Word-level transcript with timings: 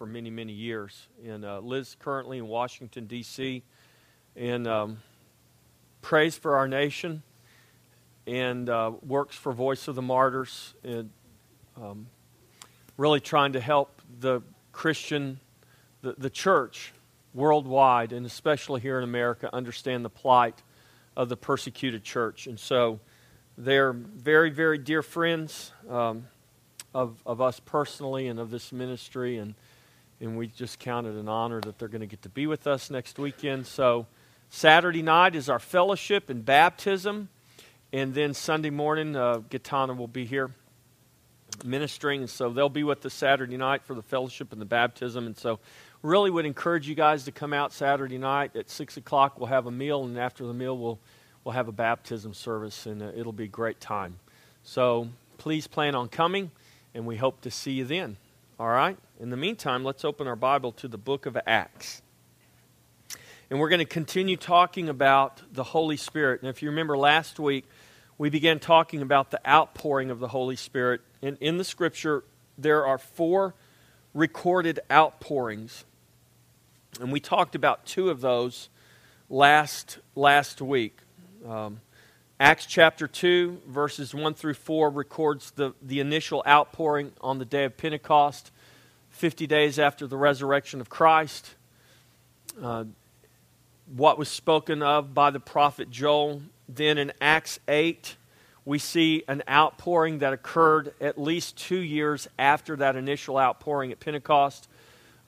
for 0.00 0.06
many, 0.06 0.30
many 0.30 0.54
years. 0.54 1.08
And 1.26 1.44
uh, 1.44 1.58
lives 1.58 1.94
currently 2.00 2.38
in 2.38 2.48
Washington, 2.48 3.04
D.C., 3.04 3.62
and 4.34 4.66
um, 4.66 4.96
prays 6.00 6.38
for 6.38 6.56
our 6.56 6.66
nation 6.66 7.22
and 8.26 8.70
uh, 8.70 8.92
works 9.06 9.36
for 9.36 9.52
Voice 9.52 9.88
of 9.88 9.96
the 9.96 10.02
Martyrs 10.02 10.72
and 10.82 11.10
um, 11.76 12.06
really 12.96 13.20
trying 13.20 13.52
to 13.52 13.60
help 13.60 14.00
the 14.20 14.40
Christian, 14.72 15.38
the, 16.00 16.14
the 16.16 16.30
church 16.30 16.94
worldwide, 17.34 18.14
and 18.14 18.24
especially 18.24 18.80
here 18.80 18.96
in 18.96 19.04
America, 19.04 19.50
understand 19.52 20.02
the 20.02 20.08
plight 20.08 20.62
of 21.14 21.28
the 21.28 21.36
persecuted 21.36 22.02
church. 22.02 22.46
And 22.46 22.58
so 22.58 23.00
they're 23.58 23.92
very, 23.92 24.48
very 24.48 24.78
dear 24.78 25.02
friends 25.02 25.72
um, 25.90 26.26
of, 26.94 27.22
of 27.26 27.42
us 27.42 27.60
personally 27.60 28.28
and 28.28 28.40
of 28.40 28.50
this 28.50 28.72
ministry. 28.72 29.36
And, 29.36 29.54
and 30.20 30.36
we 30.36 30.48
just 30.48 30.78
count 30.78 31.06
it 31.06 31.14
an 31.14 31.28
honor 31.28 31.60
that 31.60 31.78
they're 31.78 31.88
going 31.88 32.00
to 32.00 32.06
get 32.06 32.22
to 32.22 32.28
be 32.28 32.46
with 32.46 32.66
us 32.66 32.90
next 32.90 33.18
weekend. 33.18 33.66
So 33.66 34.06
Saturday 34.50 35.02
night 35.02 35.34
is 35.34 35.48
our 35.48 35.58
fellowship 35.58 36.28
and 36.28 36.44
baptism. 36.44 37.28
And 37.92 38.14
then 38.14 38.34
Sunday 38.34 38.70
morning, 38.70 39.16
uh, 39.16 39.38
Gitana 39.50 39.96
will 39.96 40.08
be 40.08 40.24
here 40.24 40.50
ministering. 41.64 42.20
And 42.20 42.30
so 42.30 42.50
they'll 42.50 42.68
be 42.68 42.84
with 42.84 43.04
us 43.06 43.14
Saturday 43.14 43.56
night 43.56 43.82
for 43.84 43.94
the 43.94 44.02
fellowship 44.02 44.52
and 44.52 44.60
the 44.60 44.66
baptism. 44.66 45.26
And 45.26 45.36
so 45.36 45.58
really 46.02 46.30
would 46.30 46.46
encourage 46.46 46.88
you 46.88 46.94
guys 46.94 47.24
to 47.24 47.32
come 47.32 47.52
out 47.52 47.72
Saturday 47.72 48.18
night 48.18 48.56
at 48.56 48.70
6 48.70 48.96
o'clock. 48.96 49.38
We'll 49.38 49.48
have 49.48 49.66
a 49.66 49.70
meal, 49.70 50.04
and 50.04 50.18
after 50.18 50.46
the 50.46 50.54
meal, 50.54 50.76
we'll, 50.76 50.98
we'll 51.44 51.52
have 51.52 51.68
a 51.68 51.72
baptism 51.72 52.32
service, 52.32 52.86
and 52.86 53.02
uh, 53.02 53.10
it'll 53.14 53.32
be 53.32 53.44
a 53.44 53.48
great 53.48 53.80
time. 53.80 54.18
So 54.62 55.08
please 55.38 55.66
plan 55.66 55.94
on 55.94 56.08
coming, 56.08 56.50
and 56.94 57.06
we 57.06 57.16
hope 57.16 57.42
to 57.42 57.50
see 57.50 57.72
you 57.72 57.84
then. 57.84 58.16
All 58.60 58.68
right? 58.68 58.98
In 59.18 59.30
the 59.30 59.38
meantime, 59.38 59.84
let's 59.84 60.04
open 60.04 60.26
our 60.26 60.36
Bible 60.36 60.72
to 60.72 60.86
the 60.86 60.98
book 60.98 61.24
of 61.24 61.34
Acts. 61.46 62.02
And 63.48 63.58
we're 63.58 63.70
going 63.70 63.78
to 63.78 63.86
continue 63.86 64.36
talking 64.36 64.90
about 64.90 65.40
the 65.50 65.64
Holy 65.64 65.96
Spirit. 65.96 66.42
And 66.42 66.50
if 66.50 66.62
you 66.62 66.68
remember 66.68 66.98
last 66.98 67.40
week, 67.40 67.64
we 68.18 68.28
began 68.28 68.58
talking 68.58 69.00
about 69.00 69.30
the 69.30 69.40
outpouring 69.48 70.10
of 70.10 70.18
the 70.18 70.28
Holy 70.28 70.56
Spirit. 70.56 71.00
And 71.22 71.38
in 71.40 71.56
the 71.56 71.64
scripture, 71.64 72.22
there 72.58 72.84
are 72.84 72.98
four 72.98 73.54
recorded 74.12 74.78
outpourings. 74.92 75.86
And 77.00 77.10
we 77.10 77.18
talked 77.18 77.54
about 77.54 77.86
two 77.86 78.10
of 78.10 78.20
those 78.20 78.68
last, 79.30 80.00
last 80.14 80.60
week. 80.60 80.98
Um, 81.48 81.80
Acts 82.40 82.64
chapter 82.64 83.06
2, 83.06 83.60
verses 83.66 84.14
1 84.14 84.32
through 84.32 84.54
4, 84.54 84.88
records 84.88 85.50
the, 85.50 85.74
the 85.82 86.00
initial 86.00 86.42
outpouring 86.48 87.12
on 87.20 87.38
the 87.38 87.44
day 87.44 87.64
of 87.64 87.76
Pentecost, 87.76 88.50
50 89.10 89.46
days 89.46 89.78
after 89.78 90.06
the 90.06 90.16
resurrection 90.16 90.80
of 90.80 90.88
Christ. 90.88 91.50
Uh, 92.58 92.84
what 93.94 94.16
was 94.16 94.30
spoken 94.30 94.82
of 94.82 95.12
by 95.12 95.30
the 95.30 95.38
prophet 95.38 95.90
Joel. 95.90 96.40
Then 96.66 96.96
in 96.96 97.12
Acts 97.20 97.60
8, 97.68 98.16
we 98.64 98.78
see 98.78 99.22
an 99.28 99.42
outpouring 99.46 100.20
that 100.20 100.32
occurred 100.32 100.94
at 100.98 101.20
least 101.20 101.58
two 101.58 101.80
years 101.80 102.26
after 102.38 102.74
that 102.76 102.96
initial 102.96 103.36
outpouring 103.36 103.92
at 103.92 104.00
Pentecost. 104.00 104.66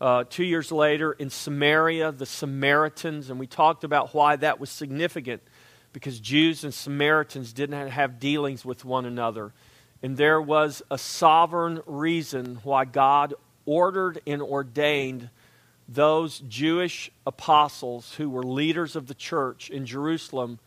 Uh, 0.00 0.24
two 0.30 0.44
years 0.44 0.72
later 0.72 1.12
in 1.12 1.28
Samaria, 1.28 2.10
the 2.10 2.24
Samaritans, 2.24 3.28
and 3.28 3.38
we 3.38 3.46
talked 3.46 3.84
about 3.84 4.14
why 4.14 4.34
that 4.36 4.58
was 4.58 4.70
significant 4.70 5.42
because 5.92 6.20
Jews 6.20 6.64
and 6.64 6.72
Samaritans 6.72 7.52
didn't 7.52 7.88
have 7.88 8.18
dealings 8.18 8.64
with 8.64 8.84
one 8.84 9.04
another. 9.04 9.52
And 10.02 10.16
there 10.16 10.40
was 10.40 10.82
a 10.90 10.98
sovereign 10.98 11.80
reason 11.86 12.58
why 12.64 12.84
God 12.84 13.34
ordered 13.66 14.20
and 14.26 14.42
ordained 14.42 15.28
those 15.88 16.40
Jewish 16.40 17.10
apostles 17.26 18.14
who 18.14 18.30
were 18.30 18.42
leaders 18.42 18.96
of 18.96 19.06
the 19.06 19.14
church 19.14 19.70
in 19.70 19.84
Jerusalem, 19.84 20.58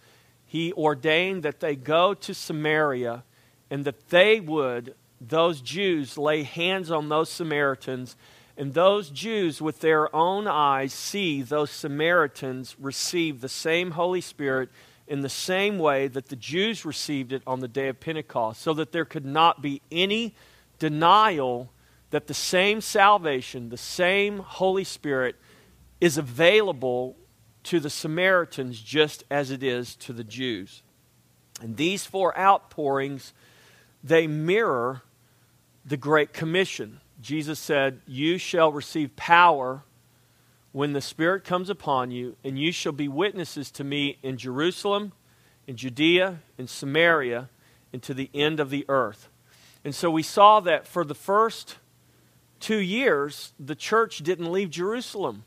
he 0.46 0.72
ordained 0.73 1.44
that 1.44 1.59
they 1.59 1.76
go 1.76 2.14
to 2.14 2.34
Samaria 2.34 3.24
and 3.69 3.85
that 3.85 4.09
they 4.09 4.40
would, 4.40 4.94
those 5.19 5.62
Jews, 5.62 6.18
lay 6.18 6.44
hands 6.44 6.91
on 6.91 7.09
those 7.09 7.30
Samaritans, 7.30 8.16
and 8.58 8.74
those 8.74 9.09
Jews, 9.09 9.62
with 9.62 9.81
their 9.81 10.16
own 10.16 10.47
eyes, 10.47 10.94
see 10.94 11.41
those 11.41 11.72
Samaritans 11.72 12.75
receive 12.80 13.41
the 13.41 13.50
same 13.50 13.91
Holy 13.91 14.22
Spirit 14.22 14.69
in 15.07 15.21
the 15.21 15.29
same 15.29 15.77
way 15.77 16.07
that 16.07 16.29
the 16.29 16.35
Jews 16.35 16.85
received 16.85 17.31
it 17.31 17.43
on 17.45 17.59
the 17.59 17.67
day 17.67 17.88
of 17.88 17.99
Pentecost, 17.99 18.61
so 18.61 18.73
that 18.73 18.91
there 18.91 19.05
could 19.05 19.25
not 19.25 19.61
be 19.61 19.81
any 19.91 20.35
denial 20.79 21.71
that 22.09 22.27
the 22.27 22.33
same 22.33 22.81
salvation, 22.81 23.69
the 23.69 23.77
same 23.77 24.39
Holy 24.39 24.83
Spirit, 24.83 25.35
is 26.01 26.17
available 26.17 27.16
to 27.63 27.79
the 27.79 27.89
Samaritans 27.89 28.79
just 28.79 29.23
as 29.29 29.51
it 29.51 29.63
is 29.63 29.95
to 29.97 30.13
the 30.13 30.23
Jews. 30.23 30.83
And 31.61 31.77
these 31.77 32.05
four 32.05 32.37
outpourings, 32.37 33.33
they 34.03 34.27
mirror 34.27 35.01
the 35.85 35.97
Great 35.97 36.33
Commission. 36.33 36.99
Jesus 37.22 37.59
said, 37.59 38.01
You 38.05 38.37
shall 38.37 38.72
receive 38.72 39.16
power 39.16 39.83
when 40.75 40.91
the 40.91 41.00
Spirit 41.00 41.46
comes 41.46 41.69
upon 41.69 42.12
you, 42.12 42.36
and 42.44 42.59
you 42.59 42.69
shall 42.69 42.91
be 42.91 43.08
witnesses 43.08 43.72
to 43.72 43.81
me 43.81 44.18
in 44.22 44.36
Jerusalem, 44.36 45.13
in 45.68 45.78
Judea, 45.78 46.40
in 46.58 46.68
Samaria, 46.68 47.47
and 47.94 48.03
to 48.03 48.13
the 48.13 48.30
end 48.34 48.59
of 48.59 48.69
the 48.69 48.84
earth. 48.90 49.30
And 49.85 49.96
so 49.96 50.12
we 50.12 50.22
saw 50.22 50.59
that 50.59 50.85
for 50.85 51.06
the 51.06 51.16
first 51.16 51.78
two 52.59 52.80
years, 52.80 53.53
the 53.58 53.74
church 53.74 54.18
didn't 54.18 54.52
leave 54.52 54.69
Jerusalem. 54.69 55.46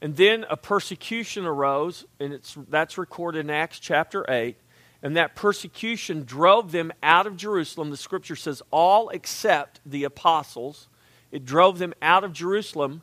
And 0.00 0.16
then 0.16 0.46
a 0.48 0.56
persecution 0.56 1.44
arose, 1.44 2.06
and 2.18 2.32
it's, 2.32 2.56
that's 2.70 2.96
recorded 2.96 3.40
in 3.40 3.50
Acts 3.50 3.80
chapter 3.80 4.24
8. 4.26 4.56
And 5.02 5.14
that 5.14 5.36
persecution 5.36 6.24
drove 6.24 6.72
them 6.72 6.90
out 7.02 7.26
of 7.26 7.36
Jerusalem. 7.36 7.90
The 7.90 7.98
scripture 7.98 8.36
says, 8.36 8.62
all 8.70 9.10
except 9.10 9.80
the 9.84 10.04
apostles. 10.04 10.88
It 11.30 11.44
drove 11.44 11.78
them 11.78 11.92
out 12.00 12.24
of 12.24 12.32
Jerusalem 12.32 13.02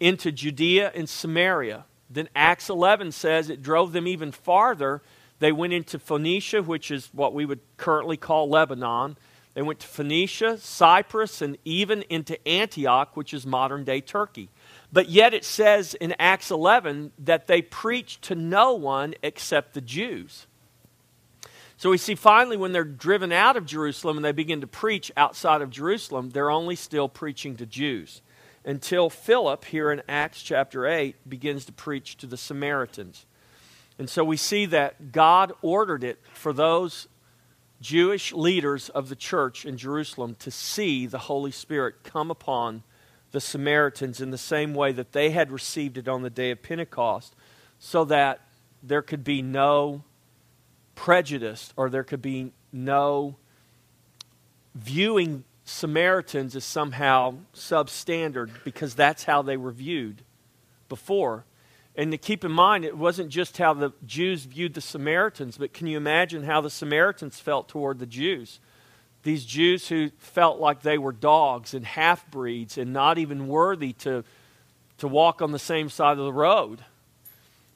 into 0.00 0.32
Judea 0.32 0.92
and 0.94 1.08
Samaria. 1.08 1.84
Then 2.08 2.28
Acts 2.34 2.70
11 2.70 3.12
says 3.12 3.50
it 3.50 3.62
drove 3.62 3.92
them 3.92 4.06
even 4.06 4.32
farther. 4.32 5.02
They 5.38 5.52
went 5.52 5.72
into 5.72 5.98
Phoenicia, 5.98 6.62
which 6.62 6.90
is 6.90 7.08
what 7.12 7.34
we 7.34 7.44
would 7.44 7.60
currently 7.76 8.16
call 8.16 8.48
Lebanon. 8.48 9.16
They 9.54 9.62
went 9.62 9.80
to 9.80 9.86
Phoenicia, 9.86 10.58
Cyprus, 10.58 11.40
and 11.40 11.56
even 11.64 12.02
into 12.02 12.46
Antioch, 12.46 13.16
which 13.16 13.32
is 13.32 13.46
modern 13.46 13.84
day 13.84 14.02
Turkey. 14.02 14.50
But 14.92 15.08
yet 15.08 15.34
it 15.34 15.44
says 15.44 15.94
in 15.94 16.14
Acts 16.18 16.50
11 16.50 17.12
that 17.18 17.46
they 17.46 17.62
preached 17.62 18.22
to 18.22 18.34
no 18.34 18.74
one 18.74 19.14
except 19.22 19.72
the 19.72 19.80
Jews. 19.80 20.46
So 21.78 21.90
we 21.90 21.98
see 21.98 22.14
finally 22.14 22.56
when 22.56 22.72
they're 22.72 22.84
driven 22.84 23.32
out 23.32 23.56
of 23.56 23.66
Jerusalem 23.66 24.16
and 24.16 24.24
they 24.24 24.32
begin 24.32 24.62
to 24.62 24.66
preach 24.66 25.12
outside 25.16 25.60
of 25.60 25.70
Jerusalem, 25.70 26.30
they're 26.30 26.50
only 26.50 26.76
still 26.76 27.08
preaching 27.08 27.56
to 27.56 27.66
Jews. 27.66 28.22
Until 28.66 29.08
Philip, 29.08 29.64
here 29.66 29.92
in 29.92 30.02
Acts 30.08 30.42
chapter 30.42 30.88
8, 30.88 31.28
begins 31.28 31.64
to 31.66 31.72
preach 31.72 32.16
to 32.16 32.26
the 32.26 32.36
Samaritans. 32.36 33.24
And 33.96 34.10
so 34.10 34.24
we 34.24 34.36
see 34.36 34.66
that 34.66 35.12
God 35.12 35.52
ordered 35.62 36.02
it 36.02 36.20
for 36.34 36.52
those 36.52 37.06
Jewish 37.80 38.32
leaders 38.32 38.88
of 38.88 39.08
the 39.08 39.14
church 39.14 39.64
in 39.64 39.76
Jerusalem 39.76 40.34
to 40.40 40.50
see 40.50 41.06
the 41.06 41.18
Holy 41.18 41.52
Spirit 41.52 42.02
come 42.02 42.28
upon 42.28 42.82
the 43.30 43.40
Samaritans 43.40 44.20
in 44.20 44.32
the 44.32 44.38
same 44.38 44.74
way 44.74 44.90
that 44.90 45.12
they 45.12 45.30
had 45.30 45.52
received 45.52 45.96
it 45.96 46.08
on 46.08 46.22
the 46.22 46.30
day 46.30 46.50
of 46.50 46.62
Pentecost, 46.62 47.36
so 47.78 48.04
that 48.04 48.40
there 48.82 49.02
could 49.02 49.22
be 49.22 49.42
no 49.42 50.02
prejudice 50.96 51.72
or 51.76 51.88
there 51.88 52.04
could 52.04 52.22
be 52.22 52.52
no 52.72 53.36
viewing 54.74 55.44
Samaritans 55.66 56.54
as 56.54 56.64
somehow 56.64 57.34
substandard 57.52 58.50
because 58.64 58.94
that's 58.94 59.24
how 59.24 59.42
they 59.42 59.56
were 59.56 59.72
viewed 59.72 60.22
before. 60.88 61.44
And 61.96 62.12
to 62.12 62.18
keep 62.18 62.44
in 62.44 62.52
mind, 62.52 62.84
it 62.84 62.96
wasn't 62.96 63.30
just 63.30 63.58
how 63.58 63.74
the 63.74 63.92
Jews 64.06 64.44
viewed 64.44 64.74
the 64.74 64.80
Samaritans, 64.80 65.58
but 65.58 65.72
can 65.72 65.88
you 65.88 65.96
imagine 65.96 66.44
how 66.44 66.60
the 66.60 66.70
Samaritans 66.70 67.40
felt 67.40 67.68
toward 67.68 67.98
the 67.98 68.06
Jews? 68.06 68.60
These 69.24 69.44
Jews 69.44 69.88
who 69.88 70.10
felt 70.18 70.60
like 70.60 70.82
they 70.82 70.98
were 70.98 71.10
dogs 71.10 71.74
and 71.74 71.84
half 71.84 72.30
breeds 72.30 72.78
and 72.78 72.92
not 72.92 73.18
even 73.18 73.48
worthy 73.48 73.92
to, 73.94 74.22
to 74.98 75.08
walk 75.08 75.42
on 75.42 75.50
the 75.50 75.58
same 75.58 75.88
side 75.88 76.16
of 76.18 76.24
the 76.24 76.32
road. 76.32 76.84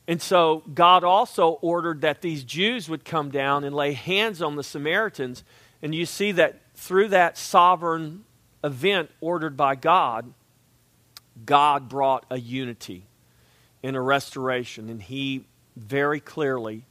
And 0.07 0.23
so 0.23 0.63
God 0.73 1.03
also 1.03 1.59
ordered 1.61 2.03
that 2.03 2.21
these 2.21 2.45
Jews 2.45 2.89
would 2.89 3.05
come 3.05 3.31
down 3.31 3.65
and 3.65 3.75
lay 3.75 3.95
hands 3.95 4.41
on 4.41 4.55
the 4.55 4.63
Samaritans. 4.63 5.43
And 5.82 5.94
you 5.94 6.06
see 6.06 6.32
that 6.32 6.61
through 6.75 7.09
that 7.09 7.38
sovereign 7.38 8.25
event 8.62 9.11
ordered 9.21 9.56
by 9.56 9.75
God, 9.75 10.32
God 11.47 11.88
brought 11.88 12.27
a 12.31 12.38
unity 12.38 13.06
in 13.82 13.94
a 13.94 14.00
restoration, 14.03 14.91
and 14.91 15.00
he 15.00 15.47
very 15.77 16.21
clearly 16.21 16.85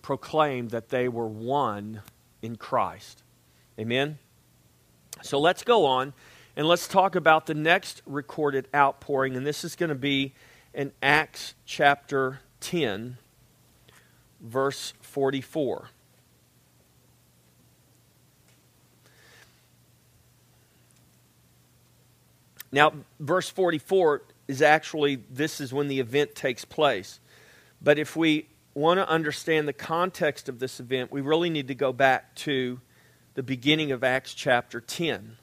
proclaimed 0.00 0.70
that 0.70 0.88
they 0.88 1.08
were 1.08 1.28
one 1.28 2.02
in 2.40 2.56
Christ. 2.56 3.22
Amen? 3.78 4.18
So 5.22 5.38
let's 5.38 5.62
go 5.62 5.86
on 5.86 6.12
And 6.56 6.66
let's 6.68 6.86
talk 6.86 7.14
about 7.14 7.46
the 7.46 7.54
next 7.54 8.02
recorded 8.04 8.68
outpouring, 8.74 9.36
and 9.36 9.46
this 9.46 9.64
is 9.64 9.74
going 9.74 9.88
to 9.88 9.94
be 9.94 10.34
in 10.74 10.92
Acts 11.02 11.54
chapter 11.64 12.40
10, 12.60 13.16
verse 14.40 14.92
44. 15.00 15.88
Now, 22.72 22.94
verse 23.20 23.50
44 23.50 24.22
is 24.48 24.62
actually, 24.62 25.16
this 25.30 25.60
is 25.60 25.72
when 25.72 25.88
the 25.88 26.00
event 26.00 26.34
takes 26.34 26.64
place. 26.64 27.20
But 27.82 27.98
if 27.98 28.16
we 28.16 28.48
want 28.74 28.98
to 28.98 29.08
understand 29.08 29.68
the 29.68 29.74
context 29.74 30.48
of 30.48 30.58
this 30.58 30.80
event, 30.80 31.12
we 31.12 31.20
really 31.20 31.50
need 31.50 31.68
to 31.68 31.74
go 31.74 31.92
back 31.92 32.34
to 32.36 32.80
the 33.34 33.42
beginning 33.42 33.92
of 33.92 34.02
Acts 34.02 34.32
chapter 34.32 34.80
10. 34.80 35.36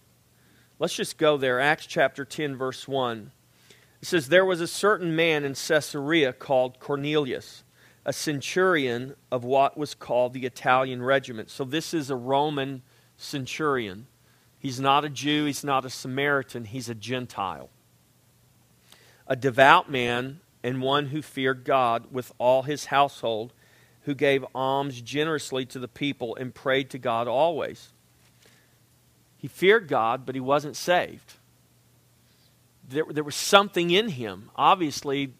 Let's 0.79 0.95
just 0.95 1.17
go 1.17 1.37
there. 1.37 1.59
Acts 1.59 1.85
chapter 1.85 2.25
10, 2.25 2.55
verse 2.55 2.87
1. 2.87 3.31
It 4.01 4.07
says, 4.07 4.29
There 4.29 4.45
was 4.45 4.61
a 4.61 4.67
certain 4.67 5.15
man 5.15 5.43
in 5.43 5.53
Caesarea 5.53 6.33
called 6.33 6.79
Cornelius, 6.79 7.63
a 8.05 8.13
centurion 8.13 9.15
of 9.31 9.43
what 9.43 9.77
was 9.77 9.93
called 9.93 10.33
the 10.33 10.45
Italian 10.45 11.03
regiment. 11.03 11.49
So 11.49 11.63
this 11.63 11.93
is 11.93 12.09
a 12.09 12.15
Roman 12.15 12.81
centurion. 13.17 14.07
He's 14.59 14.79
not 14.79 15.05
a 15.05 15.09
Jew, 15.09 15.45
he's 15.45 15.63
not 15.63 15.85
a 15.85 15.89
Samaritan, 15.89 16.65
he's 16.65 16.89
a 16.89 16.95
Gentile. 16.95 17.69
A 19.25 19.35
devout 19.35 19.89
man 19.89 20.41
and 20.61 20.81
one 20.81 21.07
who 21.07 21.21
feared 21.21 21.63
God 21.63 22.11
with 22.11 22.33
all 22.37 22.63
his 22.63 22.85
household, 22.85 23.53
who 24.01 24.13
gave 24.13 24.45
alms 24.53 25.01
generously 25.01 25.65
to 25.67 25.79
the 25.79 25.87
people 25.87 26.35
and 26.35 26.53
prayed 26.53 26.89
to 26.89 26.97
God 26.97 27.27
always. 27.27 27.89
He 29.37 29.47
feared 29.47 29.87
God, 29.87 30.25
but 30.25 30.35
he 30.35 30.41
wasn't 30.41 30.75
saved. 30.75 31.35
There, 32.89 33.05
there 33.09 33.23
was 33.23 33.35
something 33.35 33.91
in 33.91 34.09
him. 34.09 34.51
Obviously, 34.57 35.33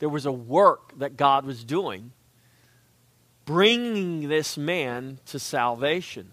there 0.00 0.10
was 0.10 0.26
a 0.26 0.32
work 0.32 0.98
that 0.98 1.16
God 1.16 1.46
was 1.46 1.64
doing, 1.64 2.12
bringing 3.46 4.28
this 4.28 4.58
man 4.58 5.20
to 5.26 5.38
salvation. 5.38 6.32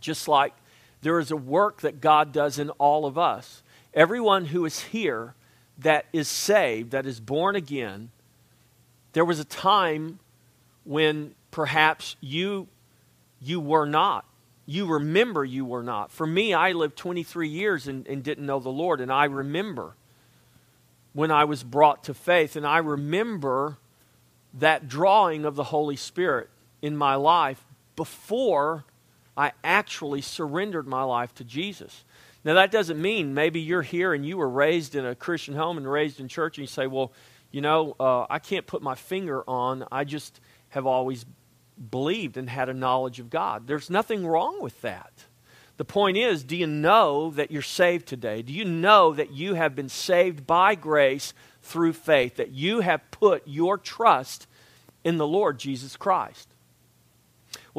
Just 0.00 0.26
like 0.26 0.54
there 1.02 1.18
is 1.18 1.30
a 1.30 1.36
work 1.36 1.80
that 1.82 2.00
God 2.00 2.32
does 2.32 2.58
in 2.58 2.70
all 2.70 3.06
of 3.06 3.16
us. 3.16 3.62
Everyone 3.94 4.46
who 4.46 4.64
is 4.64 4.80
here 4.80 5.34
that 5.78 6.06
is 6.12 6.28
saved, 6.28 6.90
that 6.90 7.06
is 7.06 7.20
born 7.20 7.56
again, 7.56 8.10
there 9.12 9.24
was 9.24 9.38
a 9.38 9.44
time 9.44 10.18
when 10.84 11.34
perhaps 11.50 12.16
you 12.20 12.68
you 13.40 13.60
were 13.60 13.86
not. 13.86 14.24
You 14.66 14.86
remember 14.86 15.44
you 15.44 15.64
were 15.64 15.82
not. 15.82 16.10
For 16.10 16.26
me, 16.26 16.52
I 16.52 16.72
lived 16.72 16.96
23 16.96 17.48
years 17.48 17.86
and, 17.86 18.06
and 18.06 18.22
didn't 18.22 18.44
know 18.44 18.60
the 18.60 18.68
Lord, 18.68 19.00
and 19.00 19.12
I 19.12 19.24
remember 19.24 19.94
when 21.12 21.30
I 21.30 21.44
was 21.44 21.62
brought 21.62 22.04
to 22.04 22.14
faith, 22.14 22.56
and 22.56 22.66
I 22.66 22.78
remember 22.78 23.78
that 24.54 24.88
drawing 24.88 25.44
of 25.44 25.54
the 25.54 25.64
Holy 25.64 25.96
Spirit 25.96 26.50
in 26.82 26.96
my 26.96 27.14
life 27.14 27.64
before 27.96 28.84
I 29.38 29.52
actually 29.62 30.20
surrendered 30.20 30.88
my 30.88 31.04
life 31.04 31.32
to 31.36 31.44
Jesus. 31.44 32.04
Now, 32.44 32.54
that 32.54 32.72
doesn't 32.72 33.00
mean 33.00 33.34
maybe 33.34 33.60
you're 33.60 33.82
here 33.82 34.12
and 34.12 34.26
you 34.26 34.36
were 34.36 34.48
raised 34.48 34.96
in 34.96 35.06
a 35.06 35.14
Christian 35.14 35.54
home 35.54 35.78
and 35.78 35.90
raised 35.90 36.18
in 36.18 36.26
church, 36.26 36.58
and 36.58 36.64
you 36.64 36.66
say, 36.66 36.88
well, 36.88 37.12
you 37.52 37.60
know, 37.60 37.94
uh, 38.00 38.26
I 38.28 38.40
can't 38.40 38.66
put 38.66 38.82
my 38.82 38.96
finger 38.96 39.48
on, 39.48 39.86
I 39.92 40.02
just 40.02 40.40
have 40.70 40.86
always 40.86 41.24
believed 41.90 42.36
and 42.36 42.50
had 42.50 42.68
a 42.68 42.74
knowledge 42.74 43.20
of 43.20 43.30
God. 43.30 43.68
There's 43.68 43.88
nothing 43.88 44.26
wrong 44.26 44.60
with 44.60 44.80
that. 44.82 45.12
The 45.76 45.84
point 45.84 46.16
is, 46.16 46.42
do 46.42 46.56
you 46.56 46.66
know 46.66 47.30
that 47.30 47.52
you're 47.52 47.62
saved 47.62 48.08
today? 48.08 48.42
Do 48.42 48.52
you 48.52 48.64
know 48.64 49.14
that 49.14 49.30
you 49.30 49.54
have 49.54 49.76
been 49.76 49.88
saved 49.88 50.44
by 50.44 50.74
grace 50.74 51.32
through 51.62 51.92
faith, 51.92 52.36
that 52.36 52.50
you 52.50 52.80
have 52.80 53.08
put 53.12 53.46
your 53.46 53.78
trust 53.78 54.48
in 55.04 55.16
the 55.16 55.26
Lord 55.26 55.60
Jesus 55.60 55.96
Christ? 55.96 56.48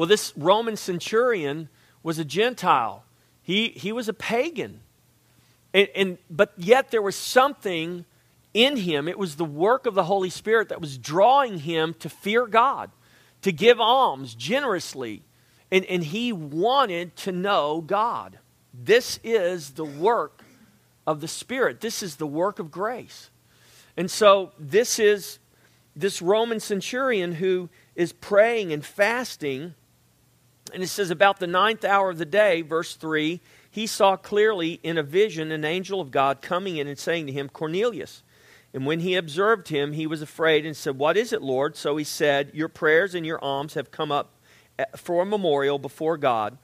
Well, 0.00 0.06
this 0.06 0.32
Roman 0.34 0.78
centurion 0.78 1.68
was 2.02 2.18
a 2.18 2.24
Gentile, 2.24 3.04
he, 3.42 3.68
he 3.68 3.92
was 3.92 4.08
a 4.08 4.14
pagan. 4.14 4.80
And, 5.74 5.88
and, 5.94 6.18
but 6.30 6.54
yet 6.56 6.90
there 6.90 7.02
was 7.02 7.14
something 7.14 8.06
in 8.54 8.78
him. 8.78 9.08
It 9.08 9.18
was 9.18 9.36
the 9.36 9.44
work 9.44 9.84
of 9.84 9.94
the 9.94 10.04
Holy 10.04 10.30
Spirit 10.30 10.70
that 10.70 10.80
was 10.80 10.96
drawing 10.96 11.58
him 11.58 11.92
to 11.98 12.08
fear 12.08 12.46
God, 12.46 12.90
to 13.42 13.52
give 13.52 13.78
alms 13.78 14.34
generously. 14.34 15.22
And, 15.70 15.84
and 15.84 16.02
he 16.02 16.32
wanted 16.32 17.14
to 17.16 17.32
know 17.32 17.82
God. 17.82 18.38
This 18.72 19.20
is 19.22 19.72
the 19.72 19.84
work 19.84 20.42
of 21.06 21.20
the 21.20 21.28
Spirit. 21.28 21.82
This 21.82 22.02
is 22.02 22.16
the 22.16 22.26
work 22.26 22.58
of 22.58 22.70
grace. 22.70 23.28
And 23.98 24.10
so 24.10 24.52
this 24.58 24.98
is 24.98 25.40
this 25.94 26.22
Roman 26.22 26.58
centurion 26.58 27.32
who 27.32 27.68
is 27.94 28.14
praying 28.14 28.72
and 28.72 28.82
fasting 28.82 29.74
and 30.74 30.82
it 30.82 30.88
says, 30.88 31.10
About 31.10 31.40
the 31.40 31.46
ninth 31.46 31.84
hour 31.84 32.10
of 32.10 32.18
the 32.18 32.24
day, 32.24 32.62
verse 32.62 32.96
3, 32.96 33.40
he 33.70 33.86
saw 33.86 34.16
clearly 34.16 34.80
in 34.82 34.98
a 34.98 35.02
vision 35.02 35.52
an 35.52 35.64
angel 35.64 36.00
of 36.00 36.10
God 36.10 36.42
coming 36.42 36.76
in 36.76 36.86
and 36.86 36.98
saying 36.98 37.26
to 37.26 37.32
him, 37.32 37.48
Cornelius. 37.48 38.22
And 38.72 38.86
when 38.86 39.00
he 39.00 39.16
observed 39.16 39.68
him, 39.68 39.92
he 39.92 40.06
was 40.06 40.22
afraid 40.22 40.64
and 40.64 40.76
said, 40.76 40.98
What 40.98 41.16
is 41.16 41.32
it, 41.32 41.42
Lord? 41.42 41.76
So 41.76 41.96
he 41.96 42.04
said, 42.04 42.50
Your 42.54 42.68
prayers 42.68 43.14
and 43.14 43.26
your 43.26 43.42
alms 43.42 43.74
have 43.74 43.90
come 43.90 44.12
up 44.12 44.32
eh, 44.78 44.84
for 44.96 45.22
a 45.22 45.26
memorial 45.26 45.78
before 45.78 46.16
God. 46.16 46.56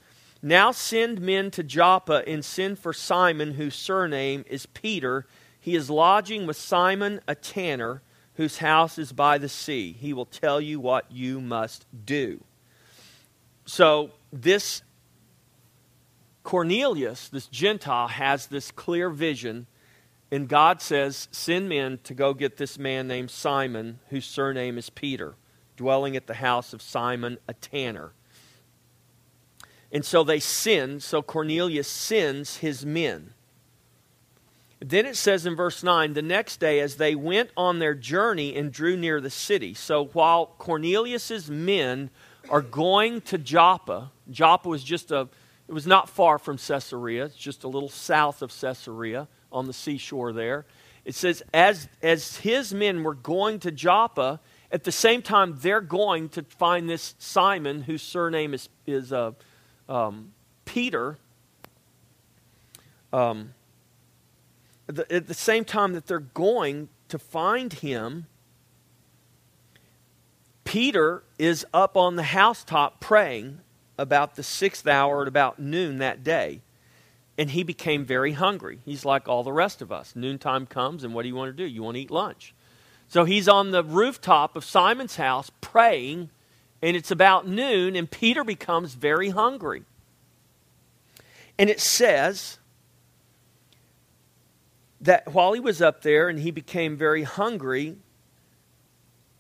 Now 0.43 0.70
send 0.70 1.20
men 1.20 1.50
to 1.52 1.62
Joppa 1.62 2.23
and 2.26 2.44
send 2.44 2.79
for 2.79 2.93
Simon, 2.93 3.55
whose 3.55 3.75
surname 3.75 4.44
is 4.49 4.67
Peter. 4.67 5.26
He 5.59 5.75
is 5.75 5.91
lodging 5.91 6.47
with 6.47 6.56
Simon, 6.56 7.20
a 7.26 7.35
tanner, 7.35 8.02
whose 8.35 8.59
house 8.59 8.99
is 8.99 9.12
by 9.12 9.38
the 9.38 9.49
sea. 9.49 9.93
He 9.93 10.12
will 10.12 10.26
tell 10.26 10.61
you 10.61 10.79
what 10.79 11.11
you 11.11 11.41
must 11.41 11.87
do. 12.05 12.44
So 13.66 14.12
this 14.32 14.82
Cornelius, 16.44 17.28
this 17.28 17.48
Gentile, 17.48 18.06
has 18.06 18.46
this 18.46 18.70
clear 18.70 19.10
vision, 19.10 19.66
and 20.30 20.48
God 20.48 20.80
says, 20.80 21.28
Send 21.32 21.68
men 21.68 21.98
to 22.04 22.14
go 22.14 22.32
get 22.34 22.56
this 22.56 22.78
man 22.78 23.08
named 23.08 23.30
Simon, 23.30 23.98
whose 24.08 24.24
surname 24.24 24.78
is 24.78 24.88
Peter, 24.88 25.34
dwelling 25.76 26.16
at 26.16 26.28
the 26.28 26.34
house 26.34 26.72
of 26.72 26.80
Simon, 26.80 27.38
a 27.48 27.54
tanner. 27.54 28.12
And 29.90 30.04
so 30.04 30.22
they 30.22 30.40
send, 30.40 31.02
so 31.02 31.20
Cornelius 31.20 31.88
sends 31.88 32.58
his 32.58 32.86
men. 32.86 33.32
Then 34.78 35.06
it 35.06 35.16
says 35.16 35.46
in 35.46 35.56
verse 35.56 35.82
9, 35.82 36.12
the 36.12 36.22
next 36.22 36.60
day 36.60 36.80
as 36.80 36.96
they 36.96 37.14
went 37.14 37.50
on 37.56 37.78
their 37.78 37.94
journey 37.94 38.54
and 38.54 38.70
drew 38.70 38.96
near 38.96 39.20
the 39.20 39.30
city. 39.30 39.75
So 39.75 40.04
while 40.12 40.54
Cornelius's 40.58 41.50
men 41.50 42.11
are 42.49 42.62
going 42.62 43.21
to 43.23 43.38
Joppa. 43.38 44.11
Joppa 44.31 44.69
was 44.69 44.85
just 44.85 45.11
a, 45.11 45.29
it 45.69 45.73
was 45.73 45.87
not 45.87 46.09
far 46.09 46.38
from 46.38 46.59
Caesarea. 46.59 47.25
It's 47.26 47.37
just 47.37 47.65
a 47.65 47.69
little 47.69 47.88
south 47.88 48.43
of 48.43 48.53
Caesarea 48.61 49.29
on 49.50 49.67
the 49.67 49.73
seashore 49.73 50.33
there. 50.33 50.67
It 51.05 51.15
says, 51.15 51.43
as, 51.55 51.88
as 52.03 52.38
his 52.38 52.75
men 52.75 53.05
were 53.05 53.15
going 53.15 53.61
to 53.61 53.71
Joppa, 53.71 54.41
at 54.73 54.85
the 54.85 54.93
same 54.93 55.23
time, 55.23 55.57
they're 55.61 55.81
going 55.81 56.29
to 56.31 56.43
find 56.43 56.88
this 56.88 57.15
Simon, 57.19 57.83
whose 57.83 58.03
surname 58.03 58.55
is, 58.55 58.69
is 58.87 59.12
uh, 59.12 59.33
um, 59.88 60.33
Peter. 60.65 61.19
Um, 63.12 63.55
the, 64.88 65.11
at 65.12 65.29
the 65.29 65.35
same 65.35 65.65
time 65.65 65.93
that 65.93 66.07
they're 66.07 66.19
going 66.19 66.88
to 67.09 67.19
find 67.19 67.73
him, 67.73 68.26
Peter 70.66 71.23
is 71.38 71.64
up 71.73 71.96
on 71.96 72.16
the 72.16 72.23
housetop 72.25 73.00
praying 73.00 73.61
about 73.96 74.35
the 74.35 74.42
sixth 74.42 74.87
hour 74.87 75.23
at 75.23 75.28
about 75.28 75.58
noon 75.58 75.99
that 75.99 76.23
day. 76.23 76.61
And 77.38 77.50
he 77.50 77.62
became 77.62 78.04
very 78.04 78.32
hungry. 78.32 78.80
He's 78.85 79.04
like 79.04 79.28
all 79.28 79.42
the 79.42 79.52
rest 79.52 79.80
of 79.80 79.92
us. 79.92 80.16
Noontime 80.16 80.66
comes, 80.66 81.04
and 81.04 81.14
what 81.14 81.23
do 81.23 81.28
you 81.28 81.35
want 81.35 81.56
to 81.56 81.62
do? 81.62 81.68
You 81.68 81.82
want 81.82 81.94
to 81.94 82.00
eat 82.00 82.11
lunch. 82.11 82.54
So 83.08 83.25
he's 83.25 83.49
on 83.49 83.70
the 83.70 83.85
rooftop 83.85 84.56
of 84.56 84.64
Simon's 84.64 85.16
house 85.16 85.50
praying, 85.61 86.30
and 86.82 86.96
it's 86.96 87.11
about 87.11 87.46
noon, 87.46 87.94
and 87.94 88.11
Peter 88.11 88.42
becomes 88.42 88.94
very 88.94 89.30
hungry. 89.30 89.85
And 91.58 91.70
it 91.70 91.80
says 91.80 92.58
that 95.00 95.32
while 95.32 95.52
he 95.52 95.61
was 95.61 95.80
up 95.80 96.02
there 96.02 96.28
and 96.28 96.38
he 96.40 96.50
became 96.50 96.96
very 96.96 97.23
hungry, 97.23 97.96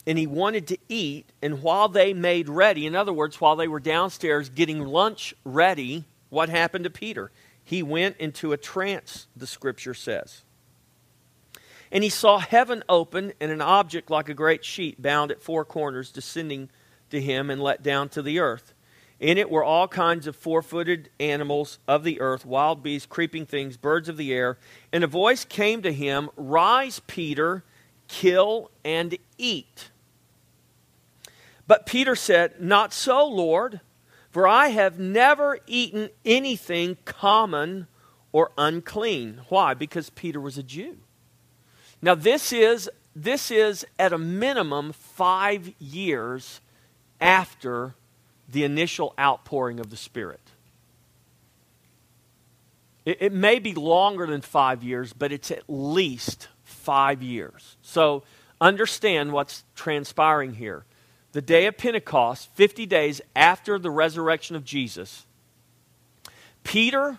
and 0.06 0.16
he 0.16 0.26
wanted 0.26 0.68
to 0.68 0.78
eat. 0.88 1.32
And 1.42 1.62
while 1.62 1.88
they 1.88 2.14
made 2.14 2.48
ready, 2.48 2.86
in 2.86 2.94
other 2.94 3.12
words, 3.12 3.40
while 3.40 3.56
they 3.56 3.68
were 3.68 3.80
downstairs 3.80 4.48
getting 4.48 4.84
lunch 4.84 5.34
ready, 5.44 6.04
what 6.30 6.48
happened 6.48 6.84
to 6.84 6.90
Peter? 6.90 7.30
He 7.64 7.82
went 7.82 8.16
into 8.18 8.52
a 8.52 8.56
trance, 8.56 9.26
the 9.36 9.46
scripture 9.46 9.94
says. 9.94 10.42
And 11.90 12.04
he 12.04 12.10
saw 12.10 12.38
heaven 12.38 12.84
open 12.88 13.32
and 13.40 13.50
an 13.50 13.60
object 13.60 14.10
like 14.10 14.28
a 14.28 14.34
great 14.34 14.64
sheet 14.64 15.00
bound 15.00 15.30
at 15.30 15.42
four 15.42 15.64
corners 15.64 16.10
descending 16.10 16.68
to 17.10 17.20
him 17.20 17.50
and 17.50 17.60
let 17.60 17.82
down 17.82 18.08
to 18.10 18.22
the 18.22 18.38
earth. 18.38 18.72
In 19.18 19.38
it 19.38 19.50
were 19.50 19.64
all 19.64 19.88
kinds 19.88 20.26
of 20.26 20.36
four 20.36 20.60
footed 20.62 21.08
animals 21.18 21.78
of 21.88 22.04
the 22.04 22.20
earth, 22.20 22.44
wild 22.44 22.82
beasts, 22.82 23.06
creeping 23.06 23.46
things, 23.46 23.76
birds 23.76 24.08
of 24.08 24.16
the 24.16 24.32
air. 24.32 24.58
And 24.92 25.02
a 25.02 25.08
voice 25.08 25.44
came 25.44 25.82
to 25.82 25.92
him 25.92 26.28
Rise, 26.36 27.00
Peter, 27.06 27.64
kill 28.08 28.70
and 28.84 29.16
eat. 29.38 29.90
But 31.66 31.86
Peter 31.86 32.14
said, 32.14 32.60
Not 32.60 32.92
so, 32.92 33.26
Lord, 33.26 33.80
for 34.30 34.46
I 34.46 34.68
have 34.68 34.98
never 34.98 35.58
eaten 35.66 36.10
anything 36.24 36.98
common 37.04 37.86
or 38.32 38.52
unclean. 38.58 39.40
Why? 39.48 39.74
Because 39.74 40.10
Peter 40.10 40.40
was 40.40 40.58
a 40.58 40.62
Jew. 40.62 40.98
Now, 42.02 42.14
this 42.14 42.52
is, 42.52 42.90
this 43.14 43.50
is 43.50 43.86
at 43.98 44.12
a 44.12 44.18
minimum 44.18 44.92
five 44.92 45.72
years 45.78 46.60
after 47.20 47.94
the 48.48 48.64
initial 48.64 49.14
outpouring 49.18 49.80
of 49.80 49.90
the 49.90 49.96
Spirit. 49.96 50.40
It, 53.04 53.18
it, 53.20 53.32
may 53.32 53.58
be 53.58 53.72
longer 53.72 54.26
than 54.26 54.40
five 54.40 54.82
years, 54.82 55.12
but 55.12 55.32
it's 55.32 55.50
at 55.50 55.62
least 55.68 56.48
five 56.64 57.22
years. 57.22 57.76
So 57.82 58.24
understand 58.60 59.32
what's 59.32 59.64
transpiring 59.74 60.54
here. 60.54 60.84
The 61.36 61.42
day 61.42 61.66
of 61.66 61.76
Pentecost, 61.76 62.48
50 62.54 62.86
days 62.86 63.20
after 63.36 63.78
the 63.78 63.90
resurrection 63.90 64.56
of 64.56 64.64
Jesus, 64.64 65.26
Peter 66.64 67.18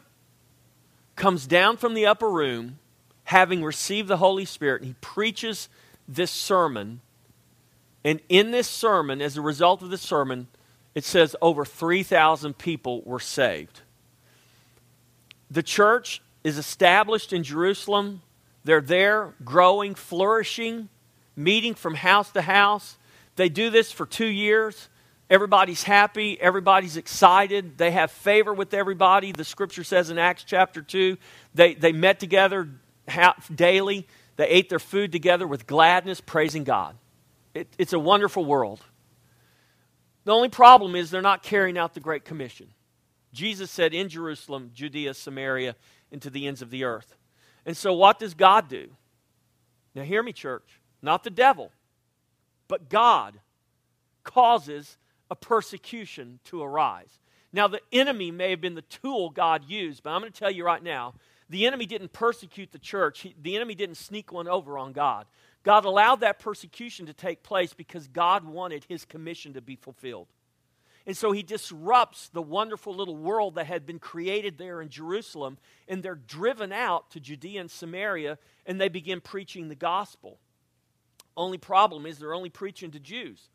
comes 1.15 1.45
down 1.45 1.77
from 1.77 1.93
the 1.93 2.07
upper 2.07 2.27
room 2.27 2.79
having 3.25 3.63
received 3.63 4.07
the 4.07 4.17
Holy 4.17 4.43
Spirit, 4.43 4.81
and 4.81 4.87
he 4.87 4.95
preaches 5.01 5.69
this 6.07 6.31
sermon. 6.31 7.01
And 8.03 8.19
in 8.27 8.49
this 8.49 8.67
sermon, 8.67 9.21
as 9.21 9.37
a 9.37 9.41
result 9.41 9.83
of 9.83 9.91
this 9.91 10.01
sermon, 10.01 10.47
it 10.95 11.03
says 11.03 11.35
over 11.39 11.63
3,000 11.63 12.57
people 12.57 13.03
were 13.05 13.19
saved. 13.19 13.81
The 15.51 15.61
church 15.61 16.23
is 16.43 16.57
established 16.57 17.33
in 17.33 17.43
Jerusalem. 17.43 18.23
They're 18.63 18.81
there, 18.81 19.35
growing, 19.45 19.93
flourishing, 19.93 20.89
meeting 21.35 21.75
from 21.75 21.93
house 21.93 22.31
to 22.31 22.41
house. 22.41 22.97
They 23.37 23.49
do 23.49 23.69
this 23.69 23.91
for 23.91 24.05
two 24.05 24.27
years. 24.27 24.89
Everybody's 25.29 25.83
happy. 25.83 26.39
Everybody's 26.39 26.97
excited. 26.97 27.77
They 27.77 27.91
have 27.91 28.11
favor 28.11 28.53
with 28.53 28.73
everybody. 28.73 29.31
The 29.31 29.43
scripture 29.43 29.83
says 29.83 30.09
in 30.09 30.17
Acts 30.17 30.43
chapter 30.43 30.81
2, 30.81 31.17
they, 31.53 31.75
they 31.75 31.91
met 31.91 32.19
together 32.19 32.67
daily. 33.53 34.07
They 34.35 34.47
ate 34.47 34.69
their 34.69 34.79
food 34.79 35.11
together 35.11 35.47
with 35.47 35.67
gladness, 35.67 36.19
praising 36.19 36.63
God. 36.63 36.95
It, 37.53 37.67
it's 37.77 37.93
a 37.93 37.99
wonderful 37.99 38.43
world. 38.43 38.81
The 40.25 40.33
only 40.33 40.49
problem 40.49 40.95
is 40.95 41.09
they're 41.09 41.21
not 41.21 41.43
carrying 41.43 41.77
out 41.77 41.93
the 41.93 41.99
Great 41.99 42.25
Commission. 42.25 42.67
Jesus 43.33 43.69
said, 43.71 43.93
In 43.93 44.09
Jerusalem, 44.09 44.71
Judea, 44.73 45.13
Samaria, 45.13 45.75
and 46.11 46.21
to 46.21 46.29
the 46.29 46.47
ends 46.47 46.61
of 46.61 46.69
the 46.69 46.83
earth. 46.83 47.15
And 47.65 47.75
so, 47.75 47.93
what 47.93 48.19
does 48.19 48.33
God 48.33 48.67
do? 48.67 48.89
Now, 49.95 50.03
hear 50.03 50.23
me, 50.23 50.33
church. 50.33 50.79
Not 51.01 51.23
the 51.23 51.29
devil, 51.29 51.71
but 52.67 52.89
God 52.89 53.39
causes 54.23 54.97
a 55.29 55.35
persecution 55.35 56.39
to 56.45 56.61
arise. 56.61 57.19
Now, 57.53 57.67
the 57.67 57.81
enemy 57.91 58.31
may 58.31 58.51
have 58.51 58.61
been 58.61 58.75
the 58.75 58.81
tool 58.81 59.29
God 59.29 59.63
used, 59.67 60.03
but 60.03 60.11
I'm 60.11 60.21
going 60.21 60.31
to 60.31 60.37
tell 60.37 60.51
you 60.51 60.65
right 60.65 60.83
now 60.83 61.13
the 61.49 61.65
enemy 61.65 61.85
didn't 61.85 62.11
persecute 62.11 62.71
the 62.71 62.79
church, 62.79 63.21
he, 63.21 63.35
the 63.41 63.55
enemy 63.55 63.73
didn't 63.73 63.95
sneak 63.95 64.31
one 64.31 64.47
over 64.47 64.77
on 64.77 64.91
God. 64.91 65.25
God 65.63 65.85
allowed 65.85 66.21
that 66.21 66.39
persecution 66.39 67.05
to 67.07 67.13
take 67.13 67.43
place 67.43 67.73
because 67.73 68.07
God 68.07 68.45
wanted 68.45 68.85
his 68.87 69.05
commission 69.05 69.53
to 69.53 69.61
be 69.61 69.75
fulfilled. 69.75 70.27
And 71.05 71.15
so 71.15 71.31
he 71.31 71.41
disrupts 71.41 72.29
the 72.29 72.41
wonderful 72.41 72.93
little 72.93 73.15
world 73.15 73.55
that 73.55 73.65
had 73.65 73.85
been 73.85 73.97
created 73.97 74.57
there 74.57 74.81
in 74.81 74.89
Jerusalem, 74.89 75.57
and 75.87 76.03
they're 76.03 76.15
driven 76.15 76.73
out 76.73 77.11
to 77.11 77.21
Judea 77.21 77.61
and 77.61 77.71
Samaria, 77.71 78.37
and 78.65 78.79
they 78.79 78.89
begin 78.89 79.21
preaching 79.21 79.69
the 79.69 79.75
gospel. 79.75 80.37
Only 81.37 81.59
problem 81.59 82.07
is 82.07 82.17
they're 82.17 82.33
only 82.33 82.49
preaching 82.49 82.91
to 82.91 82.99
Jews. 82.99 83.49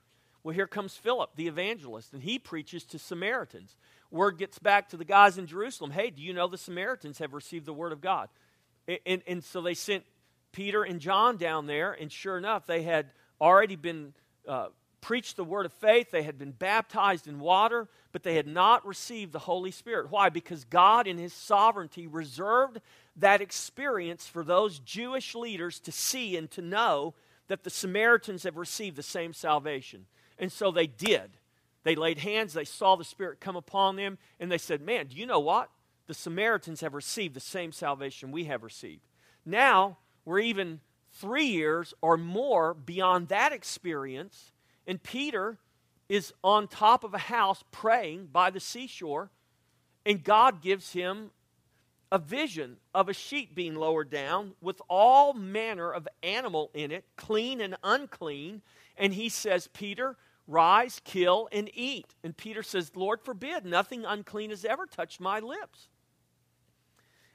Well, 0.45 0.55
here 0.55 0.67
comes 0.69 0.97
Philip, 0.97 1.31
the 1.37 1.49
evangelist, 1.49 2.12
and 2.12 2.23
he 2.23 2.39
preaches 2.39 2.85
to 2.87 2.99
Samaritans. 2.99 3.77
Word 4.11 4.39
gets 4.39 4.59
back 4.59 4.89
to 4.91 4.97
the 4.97 5.05
guys 5.05 5.37
in 5.37 5.47
Jerusalem 5.47 5.91
hey, 5.91 6.11
do 6.11 6.23
you 6.23 6.33
know 6.33 6.47
the 6.47 6.59
Samaritans 6.59 7.19
have 7.19 7.35
received 7.35 7.67
the 7.67 7.73
word 7.73 7.93
of 7.93 8.01
God? 8.01 8.29
And, 8.87 8.99
and, 9.05 9.23
and 9.27 9.45
so 9.45 9.61
they 9.61 9.75
sent 9.75 10.05
Peter 10.53 10.85
and 10.85 11.01
John 11.01 11.37
down 11.37 11.67
there, 11.67 11.93
and 11.93 12.11
sure 12.11 12.39
enough, 12.39 12.67
they 12.67 12.83
had 12.83 13.11
already 13.41 13.77
been 13.77 14.15
uh, 14.47 14.69
preached 15.01 15.37
the 15.37 15.45
word 15.45 15.67
of 15.67 15.73
faith. 15.73 16.11
They 16.11 16.23
had 16.23 16.39
been 16.39 16.53
baptized 16.53 17.27
in 17.27 17.41
water, 17.41 17.89
but 18.12 18.23
they 18.23 18.35
had 18.35 18.47
not 18.47 18.87
received 18.87 19.33
the 19.33 19.39
Holy 19.39 19.71
Spirit. 19.71 20.11
Why? 20.11 20.29
Because 20.29 20.65
God, 20.65 21.07
in 21.07 21.19
His 21.19 21.33
sovereignty, 21.33 22.07
reserved 22.07 22.81
that 23.17 23.41
experience 23.41 24.27
for 24.27 24.45
those 24.45 24.79
Jewish 24.79 25.35
leaders 25.35 25.81
to 25.81 25.93
see 25.93 26.37
and 26.37 26.51
to 26.53 26.62
know 26.62 27.15
that 27.52 27.64
the 27.64 27.71
Samaritans 27.71 28.44
have 28.44 28.56
received 28.56 28.97
the 28.97 29.02
same 29.02 29.35
salvation. 29.35 30.06
And 30.38 30.50
so 30.50 30.71
they 30.71 30.87
did. 30.87 31.37
They 31.85 31.94
laid 31.94 32.18
hands, 32.18 32.54
they 32.54 32.64
saw 32.64 32.97
the 32.97 33.04
Spirit 33.04 33.40
come 33.40 33.56
upon 33.56 33.97
them, 33.97 34.16
and 34.40 34.50
they 34.50 34.59
said, 34.59 34.80
Man, 34.80 35.09
do 35.09 35.16
you 35.16 35.26
know 35.26 35.40
what? 35.40 35.68
The 36.06 36.14
Samaritans 36.14 36.80
have 36.80 36.94
received 36.94 37.35
the 37.35 37.40
same 37.40 37.73
salvation 37.73 38.32
we 38.32 38.44
have 38.44 38.62
received. 38.62 39.02
Now, 39.44 39.99
we're 40.25 40.38
even 40.38 40.80
three 41.12 41.44
years 41.44 41.92
or 42.00 42.16
more 42.16 42.73
beyond 42.73 43.28
that 43.28 43.52
experience, 43.52 44.52
and 44.87 45.02
Peter 45.02 45.59
is 46.09 46.32
on 46.42 46.68
top 46.68 47.04
of 47.04 47.14
a 47.14 47.18
house 47.18 47.62
praying 47.71 48.28
by 48.32 48.50
the 48.50 48.61
seashore, 48.61 49.30
and 50.06 50.25
God 50.25 50.62
gives 50.62 50.92
him 50.92 51.30
a 52.12 52.19
vision 52.19 52.76
of 52.95 53.09
a 53.09 53.14
sheep 53.14 53.54
being 53.54 53.75
lowered 53.75 54.11
down 54.11 54.52
with 54.61 54.83
all 54.87 55.33
manner 55.33 55.90
of 55.90 56.07
animal 56.23 56.71
in 56.75 56.92
it, 56.92 57.07
clean 57.16 57.59
and 57.59 57.75
unclean. 57.83 58.61
And 58.99 59.14
he 59.14 59.31
says, 59.31 59.71
Peter, 59.73 60.19
rise, 60.47 61.00
kill, 61.04 61.49
and 61.52 61.71
eat. 61.73 62.14
And 62.23 62.37
Peter 62.37 62.62
says, 62.62 62.92
Lord 62.95 63.23
forbid, 63.23 63.64
nothing 63.64 64.04
unclean 64.04 64.50
has 64.50 64.66
ever 64.66 64.85
touched 64.85 65.21
my 65.21 65.40
lips. 65.40 65.88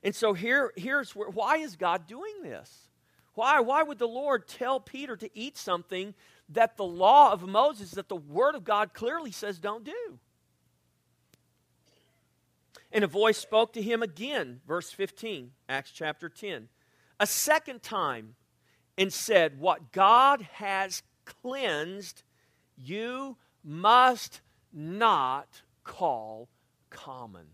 And 0.04 0.14
so 0.14 0.34
here, 0.34 0.72
here's 0.76 1.16
where, 1.16 1.30
why 1.30 1.58
is 1.58 1.76
God 1.76 2.06
doing 2.06 2.44
this? 2.44 2.88
Why? 3.34 3.60
Why 3.62 3.82
would 3.82 3.98
the 3.98 4.08
Lord 4.08 4.48
tell 4.48 4.80
Peter 4.80 5.18
to 5.18 5.30
eat 5.36 5.58
something 5.58 6.14
that 6.50 6.78
the 6.78 6.86
law 6.86 7.32
of 7.32 7.48
Moses, 7.48 7.92
that 7.92 8.10
the 8.10 8.16
Word 8.16 8.54
of 8.54 8.64
God 8.64 8.94
clearly 8.94 9.32
says 9.32 9.58
don't 9.58 9.84
do? 9.84 10.20
And 12.92 13.04
a 13.04 13.08
voice 13.08 13.38
spoke 13.38 13.74
to 13.74 13.82
him 13.82 14.02
again, 14.02 14.62
verse 14.68 14.92
15, 14.92 15.52
Acts 15.68 15.92
chapter 15.92 16.30
10, 16.30 16.70
a 17.20 17.28
second 17.28 17.84
time, 17.84 18.36
and 18.98 19.12
said, 19.12 19.60
What 19.60 19.92
God 19.92 20.48
has 20.54 21.04
cleansed, 21.26 22.24
you 22.78 23.38
must 23.64 24.42
not 24.72 25.62
call 25.84 26.48
common. 26.90 27.48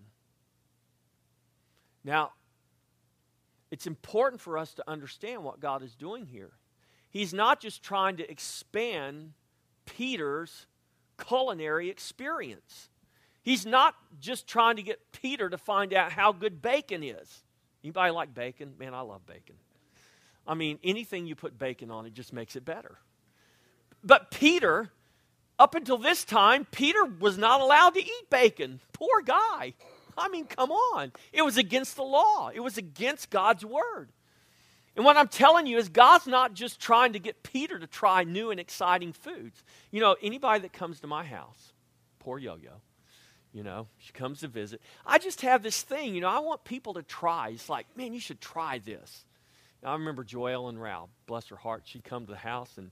Now, 2.03 2.31
it's 3.71 3.87
important 3.87 4.41
for 4.41 4.57
us 4.57 4.73
to 4.75 4.83
understand 4.87 5.43
what 5.43 5.59
God 5.59 5.81
is 5.81 5.95
doing 5.95 6.27
here. 6.27 6.51
He's 7.09 7.33
not 7.33 7.59
just 7.59 7.81
trying 7.81 8.17
to 8.17 8.29
expand 8.29 9.33
Peter's 9.85 10.67
culinary 11.17 11.89
experience. 11.89 12.89
He's 13.43 13.65
not 13.65 13.95
just 14.19 14.47
trying 14.47 14.77
to 14.77 14.83
get 14.83 14.99
Peter 15.11 15.49
to 15.49 15.57
find 15.57 15.93
out 15.93 16.11
how 16.11 16.31
good 16.31 16.61
bacon 16.61 17.03
is. 17.03 17.43
Anybody 17.83 18.11
like 18.11 18.33
bacon? 18.33 18.73
Man, 18.79 18.93
I 18.93 19.01
love 19.01 19.25
bacon. 19.27 19.55
I 20.47 20.55
mean, 20.55 20.79
anything 20.83 21.25
you 21.25 21.35
put 21.35 21.57
bacon 21.57 21.91
on, 21.91 22.05
it 22.05 22.13
just 22.13 22.33
makes 22.33 22.55
it 22.55 22.65
better. 22.65 22.97
But 24.03 24.31
Peter, 24.31 24.89
up 25.59 25.75
until 25.75 25.97
this 25.97 26.23
time, 26.23 26.65
Peter 26.71 27.03
was 27.05 27.37
not 27.37 27.61
allowed 27.61 27.93
to 27.95 28.01
eat 28.01 28.29
bacon. 28.29 28.79
Poor 28.93 29.21
guy. 29.21 29.73
I 30.17 30.29
mean, 30.29 30.45
come 30.45 30.71
on. 30.71 31.11
It 31.31 31.41
was 31.41 31.57
against 31.57 31.95
the 31.95 32.03
law, 32.03 32.49
it 32.53 32.61
was 32.61 32.77
against 32.77 33.29
God's 33.29 33.65
word. 33.65 34.09
And 34.95 35.03
what 35.03 35.17
I'm 35.17 35.27
telling 35.27 35.65
you 35.65 35.79
is 35.79 35.89
God's 35.89 36.27
not 36.27 36.53
just 36.53 36.79
trying 36.79 37.13
to 37.13 37.19
get 37.19 37.41
Peter 37.41 37.79
to 37.79 37.87
try 37.87 38.23
new 38.23 38.51
and 38.51 38.59
exciting 38.59 39.11
foods. 39.11 39.63
You 39.89 40.01
know, 40.01 40.15
anybody 40.21 40.61
that 40.61 40.73
comes 40.73 40.99
to 40.99 41.07
my 41.07 41.23
house, 41.23 41.73
poor 42.19 42.37
yo 42.37 42.57
yo, 42.57 42.73
you 43.53 43.63
know, 43.63 43.87
she 43.97 44.11
comes 44.11 44.41
to 44.41 44.47
visit. 44.47 44.81
I 45.05 45.17
just 45.17 45.41
have 45.41 45.63
this 45.63 45.81
thing, 45.81 46.15
you 46.15 46.21
know, 46.21 46.29
I 46.29 46.39
want 46.39 46.63
people 46.63 46.95
to 46.95 47.03
try. 47.03 47.49
It's 47.49 47.69
like, 47.69 47.85
man, 47.95 48.13
you 48.13 48.19
should 48.19 48.41
try 48.41 48.79
this. 48.79 49.25
I 49.83 49.93
remember 49.93 50.23
Joelle 50.23 50.69
and 50.69 50.81
Ralph, 50.81 51.09
bless 51.27 51.47
her 51.49 51.55
heart, 51.55 51.83
she'd 51.85 52.03
come 52.03 52.25
to 52.25 52.31
the 52.31 52.37
house 52.37 52.77
and 52.77 52.91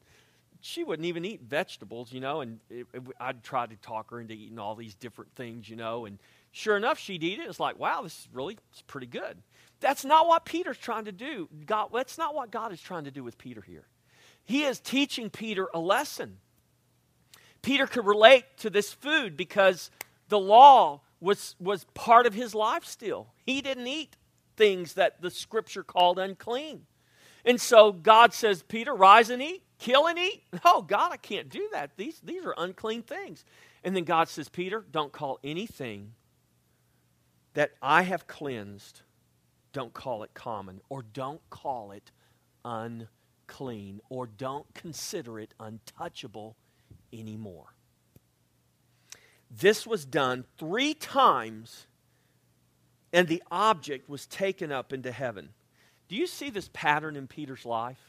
she 0.59 0.83
wouldn't 0.83 1.05
even 1.07 1.25
eat 1.25 1.41
vegetables, 1.41 2.11
you 2.11 2.19
know, 2.19 2.41
and 2.41 2.59
it, 2.69 2.85
it, 2.93 3.01
I'd 3.19 3.43
try 3.43 3.65
to 3.65 3.75
talk 3.77 4.11
her 4.11 4.19
into 4.19 4.33
eating 4.33 4.59
all 4.59 4.75
these 4.75 4.93
different 4.93 5.31
things, 5.35 5.67
you 5.67 5.75
know, 5.75 6.05
and 6.05 6.19
Sure 6.51 6.75
enough, 6.75 6.99
she'd 6.99 7.23
eat 7.23 7.39
it. 7.39 7.47
It's 7.47 7.59
like, 7.59 7.79
wow, 7.79 8.01
this 8.01 8.13
is 8.13 8.27
really 8.33 8.57
it's 8.71 8.81
pretty 8.81 9.07
good. 9.07 9.37
That's 9.79 10.05
not 10.05 10.27
what 10.27 10.45
Peter's 10.45 10.77
trying 10.77 11.05
to 11.05 11.11
do. 11.11 11.47
God, 11.65 11.89
that's 11.93 12.17
not 12.17 12.35
what 12.35 12.51
God 12.51 12.73
is 12.73 12.81
trying 12.81 13.05
to 13.05 13.11
do 13.11 13.23
with 13.23 13.37
Peter 13.37 13.61
here. 13.61 13.85
He 14.43 14.63
is 14.63 14.79
teaching 14.79 15.29
Peter 15.29 15.69
a 15.73 15.79
lesson. 15.79 16.37
Peter 17.61 17.87
could 17.87 18.05
relate 18.05 18.43
to 18.57 18.69
this 18.69 18.91
food 18.91 19.37
because 19.37 19.91
the 20.31 20.39
law 20.39 21.01
was, 21.19 21.55
was 21.59 21.83
part 21.93 22.25
of 22.25 22.33
his 22.33 22.55
life 22.55 22.85
still. 22.85 23.27
He 23.45 23.61
didn't 23.61 23.85
eat 23.85 24.15
things 24.55 24.93
that 24.93 25.21
the 25.21 25.29
scripture 25.29 25.83
called 25.83 26.17
unclean. 26.17 26.87
And 27.43 27.59
so 27.59 27.91
God 27.91 28.33
says, 28.33 28.63
Peter, 28.63 28.95
rise 28.95 29.29
and 29.29 29.41
eat, 29.41 29.61
kill 29.77 30.07
and 30.07 30.17
eat. 30.17 30.43
Oh, 30.65 30.83
God, 30.83 31.11
I 31.11 31.17
can't 31.17 31.49
do 31.49 31.67
that. 31.73 31.91
These, 31.97 32.21
these 32.23 32.45
are 32.45 32.55
unclean 32.57 33.03
things. 33.03 33.43
And 33.83 33.93
then 33.93 34.05
God 34.05 34.29
says, 34.29 34.47
Peter, 34.47 34.85
don't 34.89 35.11
call 35.11 35.37
anything 35.43 36.13
that 37.53 37.71
I 37.81 38.03
have 38.03 38.25
cleansed, 38.27 39.01
don't 39.73 39.93
call 39.93 40.23
it 40.23 40.33
common, 40.33 40.79
or 40.87 41.03
don't 41.03 41.41
call 41.49 41.91
it 41.91 42.09
unclean, 42.63 43.99
or 44.09 44.27
don't 44.27 44.73
consider 44.73 45.39
it 45.39 45.53
untouchable 45.59 46.55
anymore. 47.11 47.73
This 49.53 49.85
was 49.85 50.05
done 50.05 50.45
three 50.57 50.93
times, 50.93 51.85
and 53.11 53.27
the 53.27 53.43
object 53.51 54.09
was 54.09 54.25
taken 54.25 54.71
up 54.71 54.93
into 54.93 55.11
heaven. 55.11 55.49
Do 56.07 56.15
you 56.15 56.25
see 56.25 56.49
this 56.49 56.69
pattern 56.71 57.17
in 57.17 57.27
Peter's 57.27 57.65
life? 57.65 57.99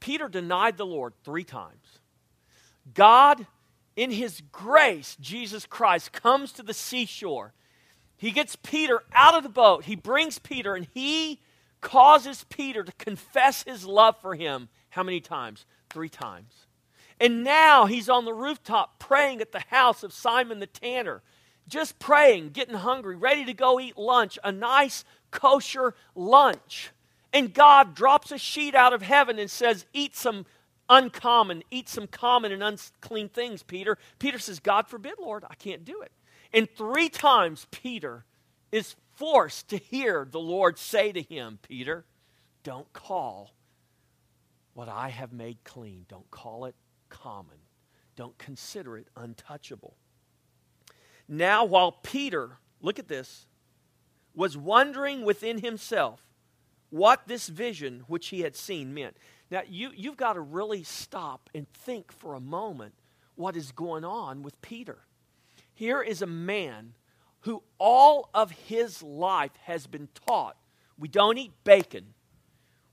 Peter 0.00 0.28
denied 0.28 0.76
the 0.76 0.86
Lord 0.86 1.12
three 1.24 1.44
times. 1.44 2.00
God, 2.94 3.46
in 3.94 4.10
his 4.10 4.42
grace, 4.50 5.16
Jesus 5.20 5.66
Christ, 5.66 6.12
comes 6.12 6.52
to 6.52 6.62
the 6.62 6.74
seashore. 6.74 7.52
He 8.16 8.32
gets 8.32 8.56
Peter 8.56 9.02
out 9.14 9.34
of 9.34 9.42
the 9.42 9.48
boat. 9.48 9.84
He 9.84 9.94
brings 9.96 10.38
Peter, 10.38 10.74
and 10.74 10.88
he 10.92 11.40
causes 11.80 12.44
Peter 12.48 12.82
to 12.82 12.92
confess 12.92 13.62
his 13.62 13.84
love 13.84 14.16
for 14.20 14.34
him. 14.34 14.68
How 14.90 15.02
many 15.02 15.20
times? 15.20 15.64
Three 15.90 16.08
times. 16.08 16.66
And 17.20 17.44
now 17.44 17.84
he's 17.84 18.08
on 18.08 18.24
the 18.24 18.32
rooftop 18.32 18.98
praying 18.98 19.42
at 19.42 19.52
the 19.52 19.62
house 19.68 20.02
of 20.02 20.12
Simon 20.12 20.58
the 20.58 20.66
tanner, 20.66 21.22
just 21.68 21.98
praying, 21.98 22.50
getting 22.50 22.74
hungry, 22.74 23.14
ready 23.14 23.44
to 23.44 23.52
go 23.52 23.78
eat 23.78 23.98
lunch, 23.98 24.38
a 24.42 24.50
nice 24.50 25.04
kosher 25.30 25.94
lunch. 26.14 26.92
And 27.32 27.52
God 27.52 27.94
drops 27.94 28.32
a 28.32 28.38
sheet 28.38 28.74
out 28.74 28.94
of 28.94 29.02
heaven 29.02 29.38
and 29.38 29.50
says, 29.50 29.84
Eat 29.92 30.16
some 30.16 30.46
uncommon, 30.88 31.62
eat 31.70 31.88
some 31.88 32.06
common 32.06 32.52
and 32.52 32.62
unclean 32.62 33.28
things, 33.28 33.62
Peter. 33.62 33.98
Peter 34.18 34.38
says, 34.38 34.58
God 34.58 34.88
forbid, 34.88 35.14
Lord, 35.20 35.44
I 35.48 35.54
can't 35.54 35.84
do 35.84 36.00
it. 36.00 36.10
And 36.52 36.68
three 36.68 37.10
times 37.10 37.66
Peter 37.70 38.24
is 38.72 38.96
forced 39.12 39.68
to 39.68 39.76
hear 39.76 40.26
the 40.28 40.40
Lord 40.40 40.78
say 40.78 41.12
to 41.12 41.20
him, 41.22 41.58
Peter, 41.62 42.06
don't 42.64 42.90
call 42.92 43.52
what 44.72 44.88
I 44.88 45.10
have 45.10 45.32
made 45.32 45.58
clean, 45.64 46.06
don't 46.08 46.30
call 46.30 46.64
it 46.64 46.74
common. 47.10 47.58
Don't 48.16 48.38
consider 48.38 48.96
it 48.96 49.08
untouchable. 49.16 49.96
Now, 51.28 51.64
while 51.64 51.92
Peter, 51.92 52.58
look 52.80 52.98
at 52.98 53.08
this, 53.08 53.46
was 54.34 54.56
wondering 54.56 55.24
within 55.24 55.58
himself 55.58 56.22
what 56.88 57.28
this 57.28 57.48
vision 57.48 58.04
which 58.06 58.28
he 58.28 58.40
had 58.40 58.56
seen 58.56 58.94
meant. 58.94 59.16
Now, 59.50 59.62
you, 59.68 59.90
you've 59.94 60.16
got 60.16 60.34
to 60.34 60.40
really 60.40 60.82
stop 60.82 61.50
and 61.54 61.68
think 61.72 62.12
for 62.12 62.34
a 62.34 62.40
moment 62.40 62.94
what 63.34 63.56
is 63.56 63.72
going 63.72 64.04
on 64.04 64.42
with 64.42 64.60
Peter. 64.62 64.98
Here 65.74 66.02
is 66.02 66.22
a 66.22 66.26
man 66.26 66.94
who 67.40 67.62
all 67.78 68.28
of 68.34 68.50
his 68.50 69.02
life 69.02 69.52
has 69.64 69.86
been 69.86 70.08
taught 70.26 70.56
we 70.98 71.08
don't 71.08 71.38
eat 71.38 71.52
bacon, 71.64 72.12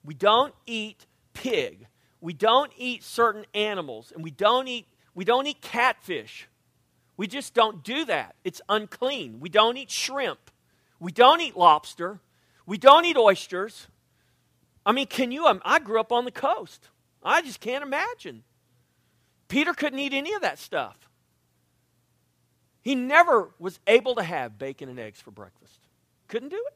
we 0.05 0.13
don't 0.13 0.53
eat 0.65 1.05
pig, 1.33 1.87
we 2.27 2.33
don't 2.33 2.73
eat 2.75 3.05
certain 3.05 3.45
animals 3.53 4.11
and 4.13 4.21
we 4.21 4.31
don't 4.31 4.67
eat 4.67 4.85
we 5.15 5.23
don't 5.23 5.47
eat 5.47 5.61
catfish. 5.61 6.49
We 7.15 7.25
just 7.25 7.53
don't 7.53 7.85
do 7.85 8.03
that. 8.03 8.35
It's 8.43 8.59
unclean. 8.67 9.39
We 9.39 9.47
don't 9.47 9.77
eat 9.77 9.89
shrimp. 9.89 10.51
We 10.99 11.13
don't 11.13 11.39
eat 11.39 11.55
lobster. 11.55 12.19
We 12.65 12.77
don't 12.77 13.05
eat 13.05 13.15
oysters. 13.15 13.87
I 14.85 14.91
mean, 14.91 15.07
can 15.07 15.31
you? 15.31 15.45
Um, 15.45 15.61
I 15.63 15.79
grew 15.79 16.01
up 16.01 16.11
on 16.11 16.25
the 16.25 16.31
coast. 16.31 16.89
I 17.23 17.41
just 17.41 17.61
can't 17.61 17.81
imagine. 17.81 18.43
Peter 19.47 19.73
couldn't 19.73 19.99
eat 19.99 20.13
any 20.13 20.33
of 20.33 20.41
that 20.41 20.59
stuff. 20.59 20.97
He 22.81 22.93
never 22.93 23.51
was 23.57 23.79
able 23.87 24.15
to 24.15 24.23
have 24.23 24.59
bacon 24.59 24.89
and 24.89 24.99
eggs 24.99 25.21
for 25.21 25.31
breakfast. 25.31 25.79
Couldn't 26.27 26.49
do 26.49 26.61
it. 26.67 26.75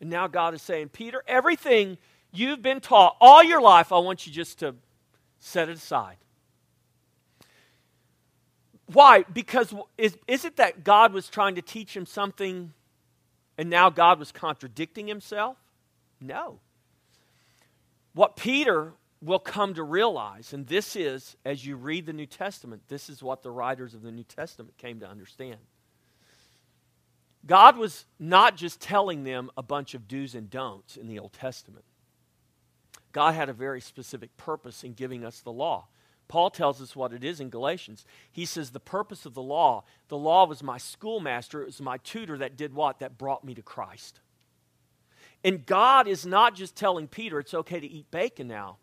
And 0.00 0.10
now 0.10 0.28
God 0.28 0.54
is 0.54 0.62
saying, 0.62 0.90
Peter, 0.90 1.24
everything 1.26 1.98
you've 2.38 2.62
been 2.62 2.80
taught 2.80 3.16
all 3.20 3.42
your 3.42 3.60
life, 3.60 3.92
I 3.92 3.98
want 3.98 4.26
you 4.26 4.32
just 4.32 4.60
to 4.60 4.74
set 5.38 5.68
it 5.68 5.76
aside. 5.76 6.16
Why? 8.86 9.24
Because 9.24 9.74
is, 9.98 10.16
is 10.26 10.44
it 10.44 10.56
that 10.56 10.84
God 10.84 11.12
was 11.12 11.28
trying 11.28 11.56
to 11.56 11.62
teach 11.62 11.96
him 11.96 12.06
something 12.06 12.72
and 13.58 13.68
now 13.68 13.90
God 13.90 14.18
was 14.18 14.32
contradicting 14.32 15.06
himself? 15.06 15.56
No. 16.20 16.60
What 18.14 18.36
Peter 18.36 18.92
will 19.20 19.38
come 19.38 19.74
to 19.74 19.82
realize, 19.82 20.52
and 20.52 20.66
this 20.66 20.96
is, 20.96 21.36
as 21.44 21.66
you 21.66 21.76
read 21.76 22.06
the 22.06 22.12
New 22.12 22.26
Testament, 22.26 22.82
this 22.88 23.10
is 23.10 23.22
what 23.22 23.42
the 23.42 23.50
writers 23.50 23.94
of 23.94 24.02
the 24.02 24.12
New 24.12 24.22
Testament 24.24 24.78
came 24.78 25.00
to 25.00 25.08
understand. 25.08 25.58
God 27.46 27.76
was 27.76 28.04
not 28.18 28.56
just 28.56 28.80
telling 28.80 29.24
them 29.24 29.50
a 29.56 29.62
bunch 29.62 29.94
of 29.94 30.08
do's 30.08 30.34
and 30.34 30.48
don'ts 30.50 30.96
in 30.96 31.08
the 31.08 31.18
Old 31.18 31.32
Testament. 31.32 31.84
God 33.12 33.34
had 33.34 33.48
a 33.48 33.54
very 33.54 33.80
specific 33.80 34.36
purpose 34.36 34.84
in 34.84 34.92
giving 34.92 35.24
us 35.24 35.40
the 35.40 35.52
law. 35.52 35.86
Paul 36.28 36.50
tells 36.50 36.82
us 36.82 36.94
what 36.94 37.14
it 37.14 37.24
is 37.24 37.40
in 37.40 37.48
Galatians. 37.48 38.04
He 38.30 38.44
says, 38.44 38.70
The 38.70 38.80
purpose 38.80 39.24
of 39.24 39.34
the 39.34 39.42
law, 39.42 39.84
the 40.08 40.18
law 40.18 40.46
was 40.46 40.62
my 40.62 40.76
schoolmaster, 40.76 41.62
it 41.62 41.66
was 41.66 41.80
my 41.80 41.96
tutor 41.98 42.38
that 42.38 42.56
did 42.56 42.74
what? 42.74 42.98
That 42.98 43.18
brought 43.18 43.44
me 43.44 43.54
to 43.54 43.62
Christ. 43.62 44.20
And 45.42 45.64
God 45.64 46.06
is 46.08 46.26
not 46.26 46.54
just 46.54 46.76
telling 46.76 47.08
Peter 47.08 47.38
it's 47.38 47.54
okay 47.54 47.80
to 47.80 47.86
eat 47.86 48.10
bacon 48.10 48.48
now. 48.48 48.76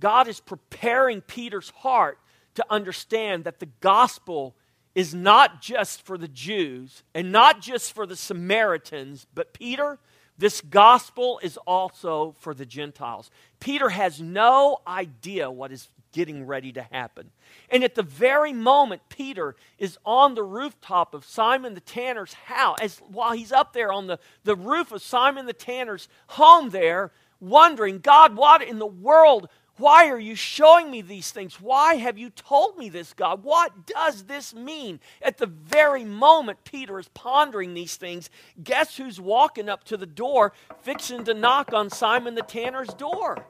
God 0.00 0.28
is 0.28 0.40
preparing 0.40 1.20
Peter's 1.20 1.70
heart 1.70 2.18
to 2.56 2.64
understand 2.68 3.44
that 3.44 3.60
the 3.60 3.68
gospel 3.80 4.56
is 4.94 5.14
not 5.14 5.62
just 5.62 6.02
for 6.02 6.18
the 6.18 6.28
Jews 6.28 7.04
and 7.14 7.30
not 7.30 7.60
just 7.60 7.92
for 7.92 8.06
the 8.06 8.16
Samaritans, 8.16 9.26
but 9.34 9.54
Peter, 9.54 9.98
this 10.40 10.62
gospel 10.62 11.38
is 11.42 11.58
also 11.66 12.34
for 12.38 12.54
the 12.54 12.64
Gentiles. 12.64 13.30
Peter 13.60 13.90
has 13.90 14.22
no 14.22 14.80
idea 14.86 15.50
what 15.50 15.70
is 15.70 15.88
getting 16.12 16.46
ready 16.46 16.72
to 16.72 16.82
happen. 16.82 17.30
And 17.68 17.84
at 17.84 17.94
the 17.94 18.02
very 18.02 18.54
moment 18.54 19.02
Peter 19.10 19.54
is 19.78 19.98
on 20.04 20.34
the 20.34 20.42
rooftop 20.42 21.12
of 21.12 21.26
Simon 21.26 21.74
the 21.74 21.80
tanner's 21.80 22.32
house, 22.32 22.78
as 22.80 22.98
while 23.00 23.32
he's 23.32 23.52
up 23.52 23.74
there 23.74 23.92
on 23.92 24.06
the, 24.06 24.18
the 24.44 24.56
roof 24.56 24.92
of 24.92 25.02
Simon 25.02 25.44
the 25.44 25.52
tanner's 25.52 26.08
home 26.28 26.70
there, 26.70 27.12
wondering, 27.38 27.98
God, 27.98 28.34
what 28.34 28.62
in 28.62 28.78
the 28.78 28.86
world 28.86 29.46
why 29.80 30.08
are 30.08 30.18
you 30.18 30.34
showing 30.34 30.90
me 30.90 31.00
these 31.00 31.30
things? 31.30 31.60
Why 31.60 31.94
have 31.94 32.18
you 32.18 32.30
told 32.30 32.76
me 32.76 32.88
this, 32.88 33.14
God? 33.14 33.42
What 33.42 33.86
does 33.86 34.24
this 34.24 34.54
mean? 34.54 35.00
At 35.22 35.38
the 35.38 35.46
very 35.46 36.04
moment 36.04 36.64
Peter 36.64 36.98
is 36.98 37.08
pondering 37.08 37.74
these 37.74 37.96
things, 37.96 38.30
guess 38.62 38.96
who's 38.98 39.20
walking 39.20 39.68
up 39.68 39.84
to 39.84 39.96
the 39.96 40.06
door, 40.06 40.52
fixing 40.82 41.24
to 41.24 41.34
knock 41.34 41.72
on 41.72 41.88
Simon 41.90 42.34
the 42.34 42.42
tanner's 42.42 42.88
door? 42.94 43.46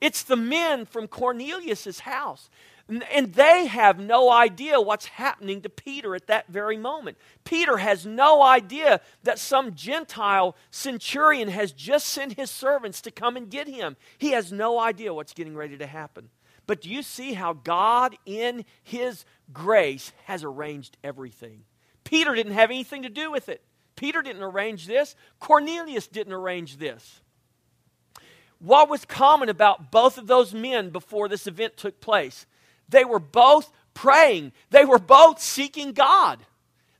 It's 0.00 0.22
the 0.22 0.36
men 0.36 0.84
from 0.86 1.08
Cornelius's 1.08 2.00
house. 2.00 2.48
And 2.88 3.34
they 3.34 3.66
have 3.66 3.98
no 3.98 4.30
idea 4.30 4.80
what's 4.80 5.06
happening 5.06 5.60
to 5.62 5.68
Peter 5.68 6.14
at 6.14 6.28
that 6.28 6.46
very 6.46 6.76
moment. 6.76 7.18
Peter 7.42 7.78
has 7.78 8.06
no 8.06 8.42
idea 8.42 9.00
that 9.24 9.40
some 9.40 9.74
Gentile 9.74 10.54
centurion 10.70 11.48
has 11.48 11.72
just 11.72 12.06
sent 12.06 12.34
his 12.34 12.48
servants 12.48 13.00
to 13.00 13.10
come 13.10 13.36
and 13.36 13.50
get 13.50 13.66
him. 13.66 13.96
He 14.18 14.30
has 14.30 14.52
no 14.52 14.78
idea 14.78 15.12
what's 15.12 15.32
getting 15.32 15.56
ready 15.56 15.76
to 15.78 15.86
happen. 15.86 16.30
But 16.68 16.80
do 16.80 16.88
you 16.88 17.02
see 17.02 17.32
how 17.32 17.54
God, 17.54 18.16
in 18.24 18.64
his 18.84 19.24
grace, 19.52 20.12
has 20.24 20.44
arranged 20.44 20.96
everything? 21.02 21.64
Peter 22.04 22.36
didn't 22.36 22.52
have 22.52 22.70
anything 22.70 23.02
to 23.02 23.08
do 23.08 23.32
with 23.32 23.48
it. 23.48 23.62
Peter 23.96 24.22
didn't 24.22 24.42
arrange 24.42 24.86
this, 24.86 25.16
Cornelius 25.40 26.06
didn't 26.06 26.34
arrange 26.34 26.76
this. 26.76 27.20
What 28.58 28.88
was 28.88 29.04
common 29.04 29.48
about 29.48 29.90
both 29.90 30.18
of 30.18 30.26
those 30.26 30.54
men 30.54 30.90
before 30.90 31.28
this 31.28 31.46
event 31.46 31.76
took 31.76 32.00
place? 32.00 32.46
They 32.88 33.04
were 33.04 33.18
both 33.18 33.72
praying, 33.94 34.52
they 34.70 34.84
were 34.84 34.98
both 34.98 35.40
seeking 35.40 35.92
God. 35.92 36.44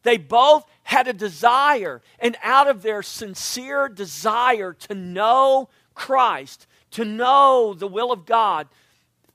They 0.03 0.19
both 0.19 0.65
had 0.85 1.09
a 1.09 1.13
desire, 1.13 2.01
and 2.21 2.37
out 2.41 2.69
of 2.69 2.83
their 2.83 3.03
sincere 3.03 3.89
desire 3.89 4.73
to 4.73 4.95
know 4.95 5.69
Christ, 5.95 6.69
to 6.93 7.05
know 7.05 7.75
the 7.75 7.89
will 7.89 8.13
of 8.13 8.25
God, 8.25 8.69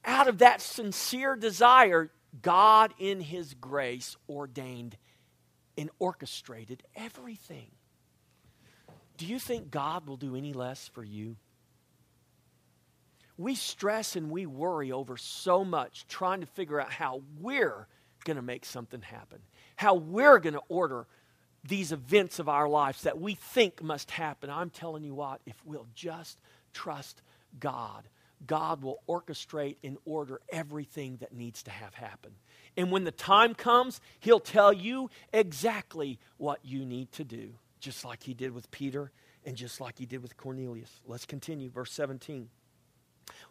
out 0.05 0.29
of 0.29 0.37
that 0.37 0.61
sincere 0.61 1.35
desire, 1.35 2.09
God 2.41 2.93
in 2.97 3.19
His 3.19 3.53
grace 3.53 4.15
ordained 4.29 4.95
and 5.77 5.89
orchestrated 5.99 6.83
everything. 6.95 7.71
Do 9.17 9.25
you 9.25 9.39
think 9.39 9.71
God 9.71 10.07
will 10.07 10.17
do 10.17 10.35
any 10.35 10.53
less 10.53 10.87
for 10.87 11.03
you? 11.03 11.35
We 13.41 13.55
stress 13.55 14.15
and 14.15 14.29
we 14.29 14.45
worry 14.45 14.91
over 14.91 15.17
so 15.17 15.63
much 15.63 16.05
trying 16.07 16.41
to 16.41 16.47
figure 16.47 16.79
out 16.79 16.91
how 16.91 17.21
we're 17.39 17.87
going 18.23 18.37
to 18.37 18.43
make 18.43 18.65
something 18.65 19.01
happen, 19.01 19.39
how 19.75 19.95
we're 19.95 20.39
going 20.39 20.53
to 20.53 20.61
order 20.69 21.07
these 21.63 21.91
events 21.91 22.39
of 22.39 22.49
our 22.49 22.67
lives 22.67 23.03
that 23.03 23.19
we 23.19 23.35
think 23.35 23.83
must 23.83 24.11
happen. 24.11 24.49
I'm 24.49 24.69
telling 24.69 25.03
you 25.03 25.13
what, 25.13 25.41
if 25.45 25.55
we'll 25.65 25.87
just 25.93 26.41
trust 26.73 27.21
God, 27.59 28.07
God 28.47 28.81
will 28.81 28.99
orchestrate 29.07 29.77
and 29.83 29.97
order 30.05 30.41
everything 30.51 31.17
that 31.17 31.33
needs 31.33 31.61
to 31.63 31.71
have 31.71 31.93
happen. 31.93 32.31
And 32.75 32.91
when 32.91 33.03
the 33.03 33.11
time 33.11 33.53
comes, 33.53 34.01
He'll 34.19 34.39
tell 34.39 34.73
you 34.73 35.09
exactly 35.31 36.19
what 36.37 36.59
you 36.63 36.85
need 36.85 37.11
to 37.13 37.23
do, 37.23 37.53
just 37.79 38.03
like 38.03 38.23
He 38.23 38.33
did 38.33 38.51
with 38.51 38.71
Peter 38.71 39.11
and 39.45 39.55
just 39.55 39.79
like 39.79 39.99
He 39.99 40.05
did 40.05 40.23
with 40.23 40.37
Cornelius. 40.37 41.01
Let's 41.05 41.25
continue, 41.25 41.69
verse 41.69 41.91
17. 41.91 42.49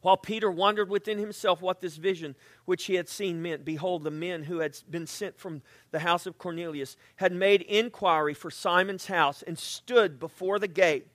While 0.03 0.17
Peter 0.17 0.51
wondered 0.51 0.89
within 0.89 1.19
himself 1.19 1.61
what 1.61 1.81
this 1.81 1.97
vision 1.97 2.35
which 2.65 2.85
he 2.85 2.95
had 2.95 3.09
seen 3.09 3.43
meant, 3.43 3.65
behold, 3.65 4.03
the 4.03 4.11
men 4.11 4.45
who 4.45 4.61
had 4.61 4.79
been 4.89 5.07
sent 5.07 5.39
from 5.39 5.63
the 5.91 5.99
house 5.99 6.27
of 6.27 6.39
Cornelius 6.39 6.97
had 7.17 7.33
made 7.33 7.63
inquiry 7.63 8.33
for 8.33 8.51
Simon's 8.51 9.07
house 9.07 9.43
and 9.43 9.59
stood 9.59 10.19
before 10.19 10.59
the 10.59 10.69
gate. 10.69 11.07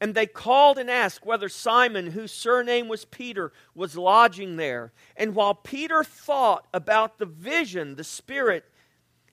And 0.00 0.14
they 0.14 0.24
called 0.24 0.78
and 0.78 0.90
asked 0.90 1.26
whether 1.26 1.50
Simon, 1.50 2.12
whose 2.12 2.32
surname 2.32 2.88
was 2.88 3.04
Peter, 3.04 3.52
was 3.74 3.98
lodging 3.98 4.56
there. 4.56 4.92
And 5.14 5.34
while 5.34 5.54
Peter 5.54 6.02
thought 6.02 6.66
about 6.72 7.18
the 7.18 7.26
vision, 7.26 7.96
the 7.96 8.04
Spirit 8.04 8.64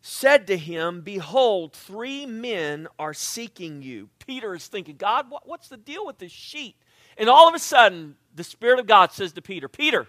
said 0.02 0.46
to 0.48 0.58
him, 0.58 1.02
Behold, 1.02 1.72
three 1.72 2.26
men 2.26 2.90
are 3.00 3.14
seeking 3.14 3.82
you. 3.82 4.10
Peter 4.20 4.54
is 4.56 4.68
thinking, 4.68 4.98
God, 4.98 5.30
what, 5.30 5.48
what's 5.48 5.70
the 5.70 5.78
deal 5.78 6.06
with 6.06 6.18
this 6.18 6.34
sheet? 6.34 6.76
And 7.18 7.30
all 7.30 7.48
of 7.48 7.56
a 7.56 7.60
sudden, 7.60 8.16
the 8.36 8.44
Spirit 8.44 8.80
of 8.80 8.86
God 8.86 9.12
says 9.12 9.34
to 9.34 9.42
Peter, 9.42 9.68
Peter, 9.68 10.08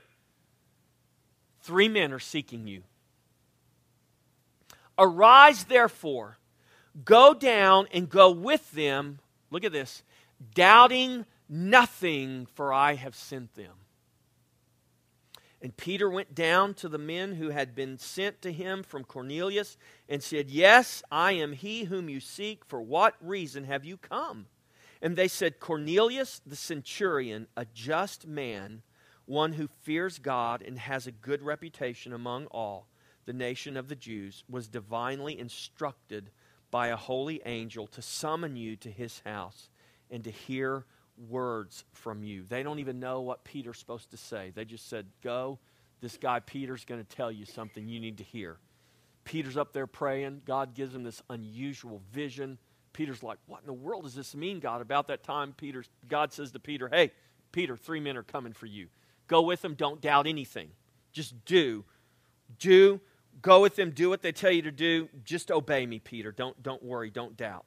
three 1.62 1.88
men 1.88 2.12
are 2.12 2.18
seeking 2.18 2.66
you. 2.66 2.82
Arise, 4.98 5.64
therefore, 5.64 6.38
go 7.04 7.32
down 7.32 7.86
and 7.92 8.10
go 8.10 8.30
with 8.30 8.70
them. 8.72 9.20
Look 9.50 9.64
at 9.64 9.72
this 9.72 10.02
doubting 10.54 11.24
nothing, 11.48 12.46
for 12.54 12.72
I 12.72 12.94
have 12.94 13.14
sent 13.14 13.54
them. 13.54 13.72
And 15.60 15.76
Peter 15.76 16.08
went 16.08 16.34
down 16.34 16.74
to 16.74 16.88
the 16.88 16.98
men 16.98 17.34
who 17.34 17.50
had 17.50 17.74
been 17.74 17.98
sent 17.98 18.42
to 18.42 18.52
him 18.52 18.84
from 18.84 19.02
Cornelius 19.02 19.76
and 20.08 20.22
said, 20.22 20.50
Yes, 20.50 21.02
I 21.10 21.32
am 21.32 21.52
he 21.52 21.84
whom 21.84 22.08
you 22.08 22.20
seek. 22.20 22.64
For 22.64 22.80
what 22.80 23.14
reason 23.20 23.64
have 23.64 23.84
you 23.84 23.96
come? 23.96 24.46
And 25.00 25.16
they 25.16 25.28
said, 25.28 25.60
Cornelius 25.60 26.40
the 26.46 26.56
centurion, 26.56 27.46
a 27.56 27.64
just 27.66 28.26
man, 28.26 28.82
one 29.26 29.52
who 29.52 29.68
fears 29.82 30.18
God 30.18 30.62
and 30.62 30.78
has 30.78 31.06
a 31.06 31.12
good 31.12 31.42
reputation 31.42 32.12
among 32.12 32.46
all 32.46 32.88
the 33.26 33.32
nation 33.32 33.76
of 33.76 33.88
the 33.88 33.94
Jews, 33.94 34.42
was 34.48 34.68
divinely 34.68 35.38
instructed 35.38 36.30
by 36.70 36.88
a 36.88 36.96
holy 36.96 37.40
angel 37.44 37.86
to 37.88 38.02
summon 38.02 38.56
you 38.56 38.76
to 38.76 38.90
his 38.90 39.20
house 39.24 39.68
and 40.10 40.24
to 40.24 40.30
hear 40.30 40.84
words 41.28 41.84
from 41.92 42.22
you. 42.22 42.44
They 42.48 42.62
don't 42.62 42.78
even 42.78 43.00
know 43.00 43.20
what 43.20 43.44
Peter's 43.44 43.78
supposed 43.78 44.10
to 44.10 44.16
say. 44.16 44.52
They 44.54 44.64
just 44.64 44.88
said, 44.88 45.06
Go, 45.22 45.58
this 46.00 46.16
guy 46.16 46.40
Peter's 46.40 46.84
going 46.84 47.04
to 47.04 47.16
tell 47.16 47.32
you 47.32 47.44
something 47.44 47.88
you 47.88 48.00
need 48.00 48.18
to 48.18 48.24
hear. 48.24 48.58
Peter's 49.24 49.56
up 49.56 49.72
there 49.72 49.86
praying. 49.86 50.42
God 50.46 50.74
gives 50.74 50.94
him 50.94 51.02
this 51.02 51.22
unusual 51.28 52.00
vision. 52.12 52.58
Peter's 52.92 53.22
like, 53.22 53.38
What 53.46 53.60
in 53.60 53.66
the 53.66 53.72
world 53.72 54.04
does 54.04 54.14
this 54.14 54.34
mean, 54.34 54.60
God? 54.60 54.80
About 54.80 55.08
that 55.08 55.22
time, 55.22 55.54
Peter, 55.56 55.84
God 56.08 56.32
says 56.32 56.52
to 56.52 56.58
Peter, 56.58 56.88
Hey, 56.88 57.12
Peter, 57.52 57.76
three 57.76 58.00
men 58.00 58.16
are 58.16 58.22
coming 58.22 58.52
for 58.52 58.66
you. 58.66 58.88
Go 59.26 59.42
with 59.42 59.62
them. 59.62 59.74
Don't 59.74 60.00
doubt 60.00 60.26
anything. 60.26 60.70
Just 61.12 61.44
do. 61.44 61.84
Do. 62.58 63.00
Go 63.42 63.60
with 63.62 63.76
them. 63.76 63.90
Do 63.90 64.08
what 64.08 64.22
they 64.22 64.32
tell 64.32 64.50
you 64.50 64.62
to 64.62 64.70
do. 64.70 65.08
Just 65.24 65.50
obey 65.50 65.86
me, 65.86 65.98
Peter. 65.98 66.32
Don't, 66.32 66.62
don't 66.62 66.82
worry. 66.82 67.10
Don't 67.10 67.36
doubt. 67.36 67.66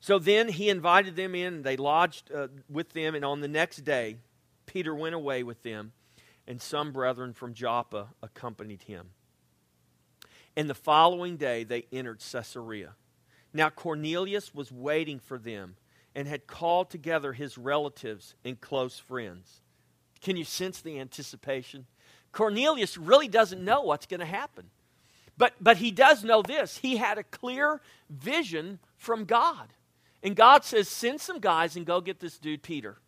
So 0.00 0.18
then 0.18 0.48
he 0.48 0.68
invited 0.68 1.16
them 1.16 1.34
in, 1.34 1.62
they 1.62 1.76
lodged 1.76 2.30
uh, 2.32 2.48
with 2.70 2.92
them, 2.92 3.14
and 3.14 3.24
on 3.24 3.40
the 3.40 3.48
next 3.48 3.78
day, 3.78 4.16
Peter 4.66 4.94
went 4.94 5.14
away 5.14 5.42
with 5.42 5.62
them, 5.62 5.92
and 6.46 6.62
some 6.62 6.92
brethren 6.92 7.32
from 7.32 7.52
Joppa 7.52 8.08
accompanied 8.22 8.82
him. 8.82 9.10
And 10.56 10.70
the 10.70 10.74
following 10.74 11.36
day, 11.36 11.64
they 11.64 11.86
entered 11.92 12.20
Caesarea. 12.20 12.94
Now, 13.52 13.70
Cornelius 13.70 14.54
was 14.54 14.70
waiting 14.70 15.18
for 15.18 15.38
them 15.38 15.76
and 16.14 16.28
had 16.28 16.46
called 16.46 16.90
together 16.90 17.32
his 17.32 17.56
relatives 17.56 18.34
and 18.44 18.60
close 18.60 18.98
friends. 18.98 19.60
Can 20.20 20.36
you 20.36 20.44
sense 20.44 20.80
the 20.80 20.98
anticipation? 20.98 21.86
Cornelius 22.32 22.98
really 22.98 23.28
doesn't 23.28 23.64
know 23.64 23.82
what's 23.82 24.06
going 24.06 24.20
to 24.20 24.26
happen. 24.26 24.66
But, 25.36 25.54
but 25.60 25.76
he 25.76 25.90
does 25.90 26.24
know 26.24 26.42
this. 26.42 26.78
He 26.78 26.96
had 26.96 27.16
a 27.16 27.22
clear 27.22 27.80
vision 28.10 28.80
from 28.96 29.24
God. 29.24 29.72
And 30.22 30.34
God 30.34 30.64
says, 30.64 30.88
send 30.88 31.20
some 31.20 31.38
guys 31.38 31.76
and 31.76 31.86
go 31.86 32.00
get 32.00 32.18
this 32.18 32.38
dude, 32.38 32.62
Peter. 32.62 32.98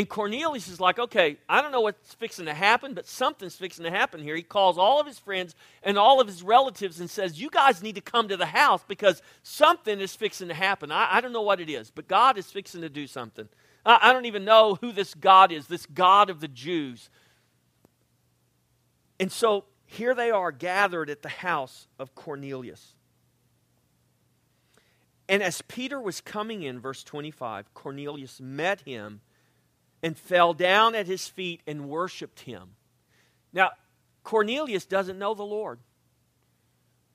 And 0.00 0.08
Cornelius 0.08 0.66
is 0.68 0.80
like, 0.80 0.98
okay, 0.98 1.36
I 1.46 1.60
don't 1.60 1.72
know 1.72 1.82
what's 1.82 2.14
fixing 2.14 2.46
to 2.46 2.54
happen, 2.54 2.94
but 2.94 3.06
something's 3.06 3.54
fixing 3.54 3.84
to 3.84 3.90
happen 3.90 4.22
here. 4.22 4.34
He 4.34 4.42
calls 4.42 4.78
all 4.78 4.98
of 4.98 5.06
his 5.06 5.18
friends 5.18 5.54
and 5.82 5.98
all 5.98 6.22
of 6.22 6.26
his 6.26 6.42
relatives 6.42 7.00
and 7.00 7.10
says, 7.10 7.38
You 7.38 7.50
guys 7.50 7.82
need 7.82 7.96
to 7.96 8.00
come 8.00 8.26
to 8.28 8.38
the 8.38 8.46
house 8.46 8.82
because 8.88 9.20
something 9.42 10.00
is 10.00 10.16
fixing 10.16 10.48
to 10.48 10.54
happen. 10.54 10.90
I, 10.90 11.16
I 11.16 11.20
don't 11.20 11.34
know 11.34 11.42
what 11.42 11.60
it 11.60 11.68
is, 11.68 11.90
but 11.90 12.08
God 12.08 12.38
is 12.38 12.50
fixing 12.50 12.80
to 12.80 12.88
do 12.88 13.06
something. 13.06 13.46
I, 13.84 13.98
I 14.04 14.12
don't 14.14 14.24
even 14.24 14.42
know 14.42 14.78
who 14.80 14.90
this 14.90 15.12
God 15.12 15.52
is, 15.52 15.66
this 15.66 15.84
God 15.84 16.30
of 16.30 16.40
the 16.40 16.48
Jews. 16.48 17.10
And 19.18 19.30
so 19.30 19.66
here 19.84 20.14
they 20.14 20.30
are 20.30 20.50
gathered 20.50 21.10
at 21.10 21.20
the 21.20 21.28
house 21.28 21.88
of 21.98 22.14
Cornelius. 22.14 22.94
And 25.28 25.42
as 25.42 25.60
Peter 25.60 26.00
was 26.00 26.22
coming 26.22 26.62
in, 26.62 26.80
verse 26.80 27.04
25, 27.04 27.74
Cornelius 27.74 28.40
met 28.40 28.80
him 28.80 29.20
and 30.02 30.16
fell 30.16 30.54
down 30.54 30.94
at 30.94 31.06
his 31.06 31.28
feet 31.28 31.60
and 31.66 31.88
worshiped 31.88 32.40
him. 32.40 32.70
Now, 33.52 33.70
Cornelius 34.22 34.86
doesn't 34.86 35.18
know 35.18 35.34
the 35.34 35.42
Lord, 35.42 35.80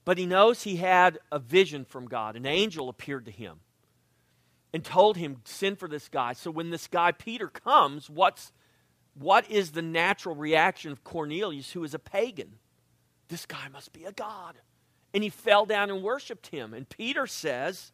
but 0.04 0.18
he 0.18 0.26
knows 0.26 0.64
he 0.64 0.78
had 0.78 1.20
a 1.32 1.40
vision 1.40 1.86
from 1.86 2.08
God. 2.08 2.36
An 2.36 2.46
angel 2.46 2.90
appeared 2.90 3.26
to 3.26 3.32
him 3.32 3.60
and 4.74 4.84
told 4.84 5.18
him, 5.18 5.38
Send 5.46 5.80
for 5.80 5.88
this 5.88 6.10
guy. 6.10 6.34
So 6.34 6.52
when 6.52 6.70
this 6.70 6.88
guy, 6.88 7.12
Peter, 7.12 7.48
comes, 7.48 8.10
what's, 8.10 8.52
what 9.14 9.50
is 9.50 9.72
the 9.72 9.82
natural 9.82 10.36
reaction 10.36 10.92
of 10.92 11.04
Cornelius, 11.04 11.72
who 11.72 11.84
is 11.84 11.94
a 11.94 12.00
pagan? 12.00 12.54
This 13.30 13.46
guy 13.46 13.68
must 13.72 13.94
be 13.94 14.06
a 14.06 14.12
God. 14.12 14.56
And 15.14 15.24
he 15.24 15.30
fell 15.30 15.66
down 15.66 15.90
and 15.90 16.04
worshiped 16.04 16.48
him. 16.48 16.74
And 16.74 16.90
Peter 16.90 17.26
says, 17.26 17.94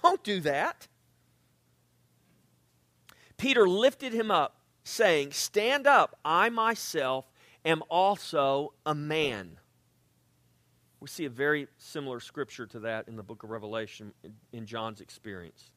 don't 0.00 0.22
do 0.22 0.40
that. 0.40 0.88
Peter 3.42 3.68
lifted 3.68 4.12
him 4.12 4.30
up, 4.30 4.54
saying, 4.84 5.32
Stand 5.32 5.84
up, 5.84 6.16
I 6.24 6.48
myself 6.48 7.28
am 7.64 7.82
also 7.88 8.72
a 8.86 8.94
man. 8.94 9.58
We 11.00 11.08
see 11.08 11.24
a 11.24 11.30
very 11.30 11.66
similar 11.76 12.20
scripture 12.20 12.66
to 12.66 12.78
that 12.78 13.08
in 13.08 13.16
the 13.16 13.24
book 13.24 13.42
of 13.42 13.50
Revelation 13.50 14.12
in 14.52 14.64
John's 14.64 15.00
experience. 15.00 15.72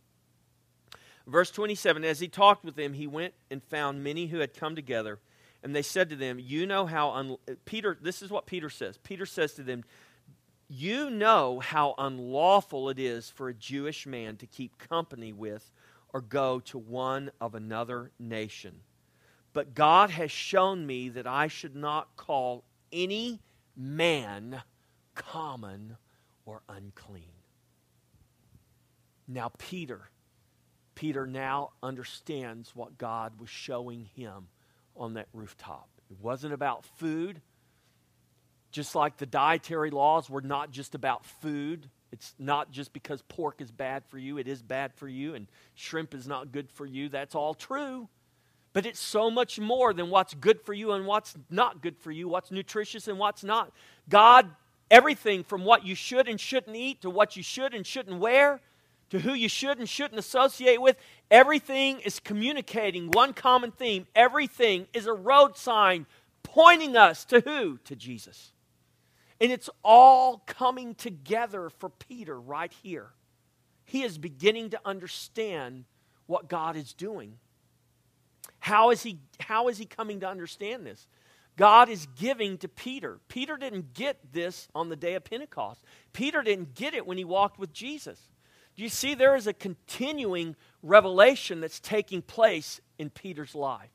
Verse 1.26 1.50
27 1.50 2.04
As 2.04 2.20
he 2.20 2.28
talked 2.28 2.64
with 2.64 2.76
them, 2.76 2.94
he 2.94 3.08
went 3.08 3.34
and 3.50 3.64
found 3.64 4.04
many 4.04 4.28
who 4.28 4.38
had 4.38 4.54
come 4.54 4.76
together, 4.76 5.18
and 5.64 5.76
they 5.76 5.82
said 5.82 6.08
to 6.10 6.16
them, 6.16 6.38
You 6.38 6.68
know 6.68 6.86
how. 6.86 7.10
Un-, 7.14 7.38
Peter, 7.66 7.98
this 8.00 8.22
is 8.22 8.30
what 8.30 8.46
Peter 8.46 8.70
says. 8.70 9.00
Peter 9.00 9.26
says 9.26 9.54
to 9.56 9.64
them, 9.64 9.84
you 10.68 11.12
know 11.12 11.60
how 11.60 11.94
unlawful 11.98 12.90
it 12.90 12.98
is 12.98 13.30
for 13.30 13.50
a 13.50 13.54
Jewish 13.54 14.08
man 14.08 14.36
to 14.38 14.48
keep 14.48 14.80
company 14.80 15.32
with 15.32 15.72
or 16.16 16.22
go 16.22 16.62
to 16.62 16.78
one 16.78 17.30
of 17.42 17.56
another 17.56 18.10
nation. 18.18 18.72
But 19.52 19.76
God 19.76 20.12
has 20.12 20.32
shown 20.32 20.88
me 20.88 21.10
that 21.10 21.28
I 21.28 21.50
should 21.50 21.76
not 21.76 22.16
call 22.16 22.64
any 22.90 23.42
man 23.76 24.62
common 25.14 25.98
or 26.46 26.62
unclean. 26.70 27.34
Now, 29.28 29.52
Peter, 29.58 30.10
Peter 30.96 31.28
now 31.28 31.72
understands 31.84 32.74
what 32.74 32.98
God 32.98 33.38
was 33.38 33.50
showing 33.50 34.06
him 34.16 34.48
on 34.96 35.16
that 35.16 35.28
rooftop. 35.34 35.90
It 36.10 36.16
wasn't 36.22 36.54
about 36.54 36.86
food. 36.86 37.42
Just 38.72 38.96
like 38.96 39.18
the 39.18 39.26
dietary 39.26 39.92
laws 39.92 40.30
were 40.30 40.40
not 40.40 40.72
just 40.72 40.96
about 40.96 41.26
food. 41.26 41.90
It's 42.12 42.34
not 42.40 42.72
just 42.72 42.94
because 42.94 43.22
pork 43.24 43.62
is 43.62 43.72
bad 43.72 44.06
for 44.06 44.18
you, 44.18 44.38
it 44.38 44.48
is 44.48 44.62
bad 44.62 44.94
for 44.94 45.08
you, 45.08 45.36
and 45.36 45.48
shrimp 45.74 46.14
is 46.14 46.28
not 46.28 46.52
good 46.52 46.70
for 46.72 46.86
you. 46.86 47.10
That's 47.10 47.36
all 47.36 47.54
true. 47.54 48.08
But 48.74 48.86
it's 48.86 49.00
so 49.00 49.32
much 49.32 49.60
more 49.60 49.94
than 49.94 50.10
what's 50.10 50.34
good 50.34 50.62
for 50.62 50.74
you 50.74 50.92
and 50.92 51.06
what's 51.06 51.36
not 51.50 51.82
good 51.82 51.98
for 51.98 52.12
you, 52.12 52.28
what's 52.28 52.52
nutritious 52.52 53.08
and 53.08 53.18
what's 53.18 53.44
not. 53.44 53.72
God, 54.10 54.50
everything 54.92 55.44
from 55.44 55.64
what 55.64 55.86
you 55.86 55.96
should 55.96 56.28
and 56.28 56.40
shouldn't 56.40 56.76
eat 56.76 57.02
to 57.02 57.10
what 57.10 57.36
you 57.36 57.44
should 57.44 57.74
and 57.74 57.88
shouldn't 57.88 58.20
wear 58.20 58.60
to 59.10 59.20
who 59.20 59.34
you 59.34 59.48
should 59.48 59.78
and 59.78 59.88
shouldn't 59.88 60.20
associate 60.20 60.82
with, 60.82 60.98
everything 61.30 62.00
is 62.02 62.20
communicating 62.20 63.12
one 63.12 63.34
common 63.34 63.72
theme. 63.72 64.08
Everything 64.16 64.88
is 64.94 65.06
a 65.06 65.14
road 65.14 65.58
sign 65.58 66.06
pointing 66.44 66.98
us 66.98 67.26
to 67.26 67.40
who? 67.42 67.78
To 67.86 67.96
Jesus. 67.96 68.52
And 69.42 69.52
it's 69.52 69.70
all 69.84 70.44
coming 70.46 70.96
together 70.96 71.70
for 71.70 71.90
Peter 71.90 72.40
right 72.40 72.72
here. 72.84 73.10
He 73.84 74.04
is 74.04 74.18
beginning 74.18 74.72
to 74.72 74.80
understand 74.86 75.86
what 76.26 76.48
God 76.48 76.76
is 76.76 76.94
doing. 76.94 77.38
How 78.60 78.90
is 78.90 79.04
he, 79.04 79.20
how 79.40 79.68
is 79.68 79.78
he 79.78 79.86
coming 79.86 80.22
to 80.22 80.28
understand 80.28 80.86
this? 80.86 81.08
God 81.58 81.88
is 81.90 82.08
giving 82.18 82.58
to 82.60 82.68
Peter. 82.68 83.20
Peter 83.28 83.58
didn't 83.58 83.94
get 83.94 84.34
this 84.34 84.68
on 84.76 84.90
the 84.90 84.96
day 84.96 85.16
of 85.16 85.24
Pentecost. 85.24 85.84
Peter 86.14 86.42
didn't 86.42 86.74
get 86.76 86.94
it 86.94 87.06
when 87.06 87.18
he 87.18 87.24
walked 87.24 87.60
with 87.60 87.72
Jesus. 87.72 88.20
Do 88.76 88.84
you 88.84 88.90
see 88.90 89.16
there 89.16 89.36
is 89.36 89.48
a 89.48 89.54
continuing 89.54 90.56
revelation 90.84 91.62
that's 91.62 91.80
taking 91.80 92.22
place 92.22 92.82
in 92.98 93.10
Peter's 93.10 93.56
life? 93.56 93.92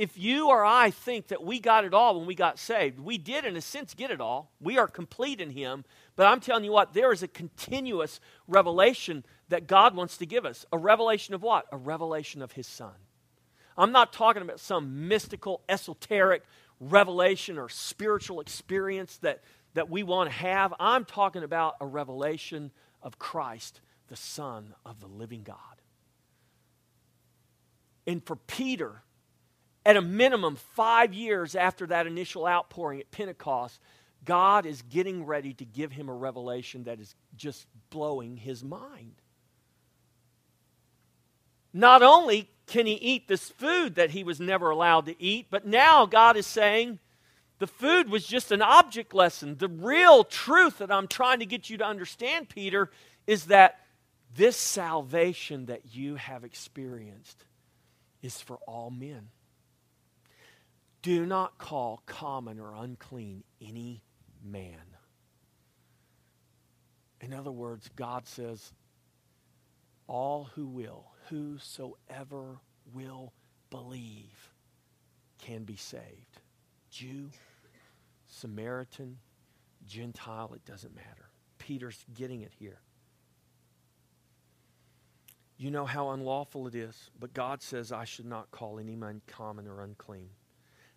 If 0.00 0.16
you 0.16 0.48
or 0.48 0.64
I 0.64 0.90
think 0.90 1.26
that 1.26 1.44
we 1.44 1.60
got 1.60 1.84
it 1.84 1.92
all 1.92 2.16
when 2.16 2.26
we 2.26 2.34
got 2.34 2.58
saved, 2.58 2.98
we 2.98 3.18
did 3.18 3.44
in 3.44 3.54
a 3.54 3.60
sense 3.60 3.92
get 3.92 4.10
it 4.10 4.18
all. 4.18 4.50
We 4.58 4.78
are 4.78 4.88
complete 4.88 5.42
in 5.42 5.50
Him. 5.50 5.84
But 6.16 6.26
I'm 6.26 6.40
telling 6.40 6.64
you 6.64 6.72
what, 6.72 6.94
there 6.94 7.12
is 7.12 7.22
a 7.22 7.28
continuous 7.28 8.18
revelation 8.48 9.26
that 9.50 9.66
God 9.66 9.94
wants 9.94 10.16
to 10.16 10.24
give 10.24 10.46
us. 10.46 10.64
A 10.72 10.78
revelation 10.78 11.34
of 11.34 11.42
what? 11.42 11.66
A 11.70 11.76
revelation 11.76 12.40
of 12.40 12.52
His 12.52 12.66
Son. 12.66 12.94
I'm 13.76 13.92
not 13.92 14.10
talking 14.10 14.40
about 14.40 14.58
some 14.58 15.06
mystical, 15.06 15.60
esoteric 15.68 16.44
revelation 16.80 17.58
or 17.58 17.68
spiritual 17.68 18.40
experience 18.40 19.18
that, 19.18 19.44
that 19.74 19.90
we 19.90 20.02
want 20.02 20.30
to 20.30 20.34
have. 20.34 20.72
I'm 20.80 21.04
talking 21.04 21.42
about 21.42 21.76
a 21.78 21.84
revelation 21.86 22.70
of 23.02 23.18
Christ, 23.18 23.82
the 24.08 24.16
Son 24.16 24.74
of 24.86 24.98
the 25.00 25.08
living 25.08 25.42
God. 25.42 25.56
And 28.06 28.24
for 28.24 28.36
Peter, 28.36 29.02
at 29.84 29.96
a 29.96 30.02
minimum, 30.02 30.56
five 30.56 31.14
years 31.14 31.54
after 31.54 31.86
that 31.86 32.06
initial 32.06 32.46
outpouring 32.46 33.00
at 33.00 33.10
Pentecost, 33.10 33.80
God 34.24 34.66
is 34.66 34.82
getting 34.82 35.24
ready 35.24 35.54
to 35.54 35.64
give 35.64 35.92
him 35.92 36.08
a 36.08 36.14
revelation 36.14 36.84
that 36.84 37.00
is 37.00 37.14
just 37.36 37.66
blowing 37.88 38.36
his 38.36 38.62
mind. 38.62 39.14
Not 41.72 42.02
only 42.02 42.50
can 42.66 42.86
he 42.86 42.94
eat 42.94 43.28
this 43.28 43.48
food 43.48 43.94
that 43.94 44.10
he 44.10 44.24
was 44.24 44.40
never 44.40 44.70
allowed 44.70 45.06
to 45.06 45.22
eat, 45.22 45.46
but 45.50 45.66
now 45.66 46.04
God 46.04 46.36
is 46.36 46.46
saying 46.46 46.98
the 47.58 47.66
food 47.66 48.10
was 48.10 48.26
just 48.26 48.52
an 48.52 48.62
object 48.62 49.14
lesson. 49.14 49.56
The 49.56 49.68
real 49.68 50.24
truth 50.24 50.78
that 50.78 50.90
I'm 50.90 51.08
trying 51.08 51.38
to 51.40 51.46
get 51.46 51.70
you 51.70 51.78
to 51.78 51.86
understand, 51.86 52.48
Peter, 52.48 52.90
is 53.26 53.46
that 53.46 53.78
this 54.34 54.56
salvation 54.56 55.66
that 55.66 55.94
you 55.94 56.16
have 56.16 56.44
experienced 56.44 57.44
is 58.22 58.40
for 58.40 58.56
all 58.66 58.90
men. 58.90 59.28
Do 61.02 61.24
not 61.24 61.58
call 61.58 62.02
common 62.06 62.60
or 62.60 62.74
unclean 62.74 63.44
any 63.60 64.02
man. 64.44 64.96
In 67.20 67.32
other 67.32 67.52
words, 67.52 67.88
God 67.96 68.26
says, 68.26 68.72
all 70.06 70.50
who 70.54 70.66
will, 70.66 71.12
whosoever 71.28 72.58
will 72.92 73.32
believe, 73.70 74.52
can 75.38 75.64
be 75.64 75.76
saved. 75.76 76.40
Jew, 76.90 77.30
Samaritan, 78.26 79.18
Gentile, 79.86 80.52
it 80.54 80.64
doesn't 80.64 80.94
matter. 80.94 81.30
Peter's 81.58 82.04
getting 82.14 82.42
it 82.42 82.52
here. 82.58 82.80
You 85.56 85.70
know 85.70 85.84
how 85.84 86.10
unlawful 86.10 86.66
it 86.66 86.74
is, 86.74 87.10
but 87.18 87.34
God 87.34 87.62
says, 87.62 87.92
I 87.92 88.04
should 88.04 88.26
not 88.26 88.50
call 88.50 88.78
any 88.78 88.96
man 88.96 89.20
common 89.26 89.68
or 89.68 89.82
unclean. 89.82 90.30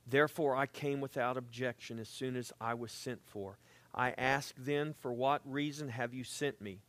Therefore, 0.06 0.56
I 0.56 0.66
came 0.66 1.02
without 1.02 1.38
objection 1.38 2.00
as 2.00 2.10
soon 2.10 2.36
as 2.36 2.52
I 2.60 2.74
was 2.74 2.92
sent 2.92 3.22
for. 3.26 3.58
I 3.96 4.12
asked 4.18 4.56
then, 4.58 4.94
For 5.00 5.14
what 5.14 5.42
reason 5.46 5.90
have 5.90 6.14
you 6.14 6.24
sent 6.24 6.62
me? 6.62 6.80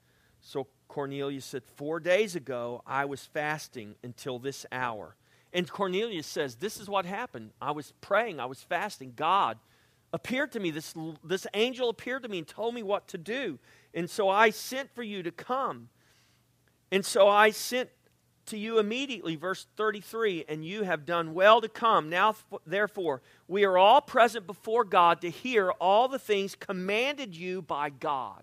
So 0.41 0.67
Cornelius 0.89 1.45
said, 1.45 1.63
Four 1.77 2.01
days 2.01 2.35
ago 2.35 2.83
I 2.87 3.05
was 3.05 3.25
fasting 3.25 3.95
until 4.03 4.39
this 4.39 4.67
hour. 4.73 5.17
And 5.53 5.71
Cornelius 5.71 6.27
says, 6.27 6.57
This 6.57 6.79
is 6.79 6.89
what 6.89 7.07
happened. 7.07 7.53
I 7.61 7.71
was 7.71 7.93
praying, 8.01 8.41
I 8.41 8.47
was 8.47 8.63
fasting. 8.63 9.13
God 9.15 9.59
appeared 10.13 10.53
to 10.53 10.61
me, 10.61 10.71
this, 10.71 10.95
this 11.25 11.47
angel 11.55 11.89
appeared 11.89 12.23
to 12.23 12.29
me 12.29 12.39
and 12.39 12.47
told 12.47 12.75
me 12.75 12.83
what 12.83 13.09
to 13.09 13.19
do. 13.19 13.59
And 13.93 14.09
so 14.09 14.29
I 14.29 14.51
sent 14.51 14.95
for 14.95 15.03
you 15.03 15.23
to 15.25 15.33
come. 15.33 15.89
And 16.93 17.05
so 17.05 17.27
I 17.27 17.51
sent 17.51 17.91
to 18.47 18.59
you 18.59 18.79
immediately, 18.79 19.37
verse 19.37 19.67
33, 19.77 20.45
and 20.49 20.65
you 20.65 20.83
have 20.83 21.07
done 21.07 21.35
well 21.35 21.61
to 21.61 21.69
come. 21.69 22.09
Now, 22.09 22.35
therefore, 22.67 23.23
we 23.49 23.65
are 23.65 23.77
all 23.77 24.01
present 24.01 24.47
before 24.47 24.85
God 24.85 25.21
to 25.21 25.31
hear 25.31 25.71
all 25.73 26.09
the 26.09 26.19
things 26.19 26.55
commanded 26.55 27.37
you 27.37 27.63
by 27.63 27.91
God. 27.91 28.43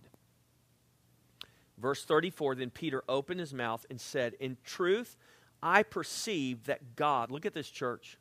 Verse 1.77 2.05
34 2.05 2.55
Then 2.55 2.69
Peter 2.69 3.03
opened 3.09 3.39
his 3.39 3.53
mouth 3.53 3.85
and 3.89 3.99
said, 3.99 4.35
In 4.39 4.57
truth, 4.63 5.17
I 5.63 5.83
perceive 5.83 6.65
that 6.65 6.95
God, 6.95 7.31
look 7.31 7.45
at 7.45 7.53
this 7.53 7.69
church. 7.69 8.17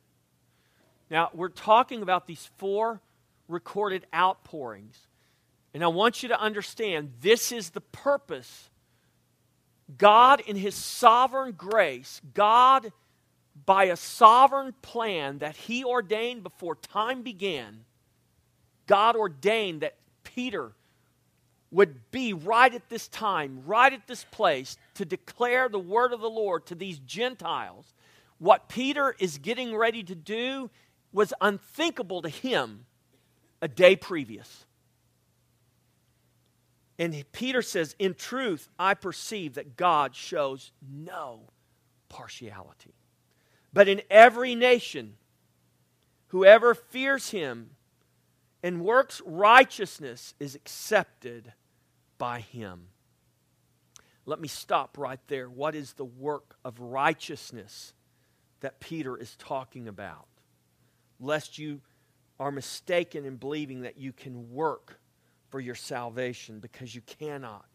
Now, 1.09 1.29
we're 1.33 1.49
talking 1.49 2.01
about 2.01 2.25
these 2.25 2.49
four 2.57 3.01
recorded 3.47 4.07
outpourings. 4.13 4.97
And 5.73 5.83
I 5.83 5.87
want 5.87 6.23
you 6.23 6.29
to 6.29 6.39
understand 6.39 7.13
this 7.21 7.51
is 7.51 7.69
the 7.69 7.81
purpose 7.81 8.70
God, 9.97 10.41
in 10.41 10.55
His 10.55 10.75
sovereign 10.75 11.53
grace, 11.57 12.21
God, 12.33 12.91
by 13.65 13.85
a 13.85 13.95
sovereign 13.95 14.73
plan 14.81 15.39
that 15.39 15.55
He 15.55 15.83
ordained 15.83 16.43
before 16.43 16.75
time 16.75 17.21
began, 17.21 17.85
God 18.87 19.15
ordained 19.15 19.81
that 19.81 19.95
Peter 20.23 20.71
would 21.71 22.11
be 22.11 22.33
right 22.33 22.73
at 22.73 22.89
this 22.89 23.07
time, 23.07 23.63
right 23.65 23.93
at 23.93 24.05
this 24.07 24.25
place, 24.31 24.77
to 24.95 25.05
declare 25.05 25.69
the 25.69 25.79
word 25.79 26.11
of 26.11 26.19
the 26.19 26.29
Lord 26.29 26.65
to 26.67 26.75
these 26.75 26.99
Gentiles. 26.99 27.93
What 28.39 28.67
Peter 28.67 29.15
is 29.19 29.37
getting 29.37 29.75
ready 29.75 30.03
to 30.03 30.15
do 30.15 30.69
was 31.13 31.33
unthinkable 31.39 32.21
to 32.23 32.29
him 32.29 32.85
a 33.61 33.67
day 33.67 33.95
previous. 33.95 34.65
And 37.01 37.25
Peter 37.31 37.63
says, 37.63 37.95
In 37.97 38.13
truth, 38.13 38.69
I 38.77 38.93
perceive 38.93 39.55
that 39.55 39.75
God 39.75 40.15
shows 40.15 40.71
no 40.87 41.39
partiality. 42.09 42.93
But 43.73 43.87
in 43.87 44.03
every 44.07 44.53
nation, 44.53 45.15
whoever 46.27 46.75
fears 46.75 47.31
him 47.31 47.71
and 48.61 48.85
works 48.85 49.19
righteousness 49.25 50.35
is 50.39 50.53
accepted 50.53 51.53
by 52.19 52.41
him. 52.41 52.89
Let 54.27 54.39
me 54.39 54.47
stop 54.47 54.95
right 54.95 55.19
there. 55.27 55.49
What 55.49 55.73
is 55.73 55.93
the 55.93 56.05
work 56.05 56.55
of 56.63 56.79
righteousness 56.79 57.93
that 58.59 58.79
Peter 58.79 59.17
is 59.17 59.35
talking 59.37 59.87
about? 59.87 60.27
Lest 61.19 61.57
you 61.57 61.81
are 62.39 62.51
mistaken 62.51 63.25
in 63.25 63.37
believing 63.37 63.81
that 63.81 63.97
you 63.97 64.13
can 64.13 64.53
work 64.53 65.00
for 65.51 65.59
your 65.59 65.75
salvation 65.75 66.59
because 66.59 66.95
you 66.95 67.01
cannot. 67.01 67.65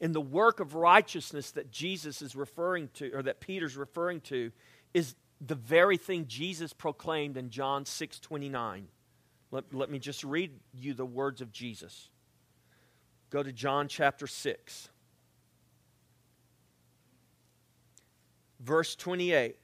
And 0.00 0.14
the 0.14 0.20
work 0.20 0.60
of 0.60 0.74
righteousness 0.74 1.50
that 1.52 1.70
Jesus 1.70 2.22
is 2.22 2.36
referring 2.36 2.88
to, 2.94 3.10
or 3.12 3.22
that 3.22 3.40
Peter's 3.40 3.76
referring 3.76 4.20
to, 4.22 4.52
is 4.94 5.14
the 5.40 5.54
very 5.54 5.96
thing 5.96 6.26
Jesus 6.26 6.72
proclaimed 6.72 7.36
in 7.36 7.50
John 7.50 7.84
6 7.84 8.20
29. 8.20 8.88
Let, 9.50 9.74
let 9.74 9.90
me 9.90 9.98
just 9.98 10.22
read 10.22 10.52
you 10.72 10.94
the 10.94 11.04
words 11.04 11.40
of 11.40 11.50
Jesus. 11.50 12.08
Go 13.30 13.42
to 13.42 13.52
John 13.52 13.88
chapter 13.88 14.26
6, 14.26 14.88
verse 18.60 18.94
28. 18.96 19.56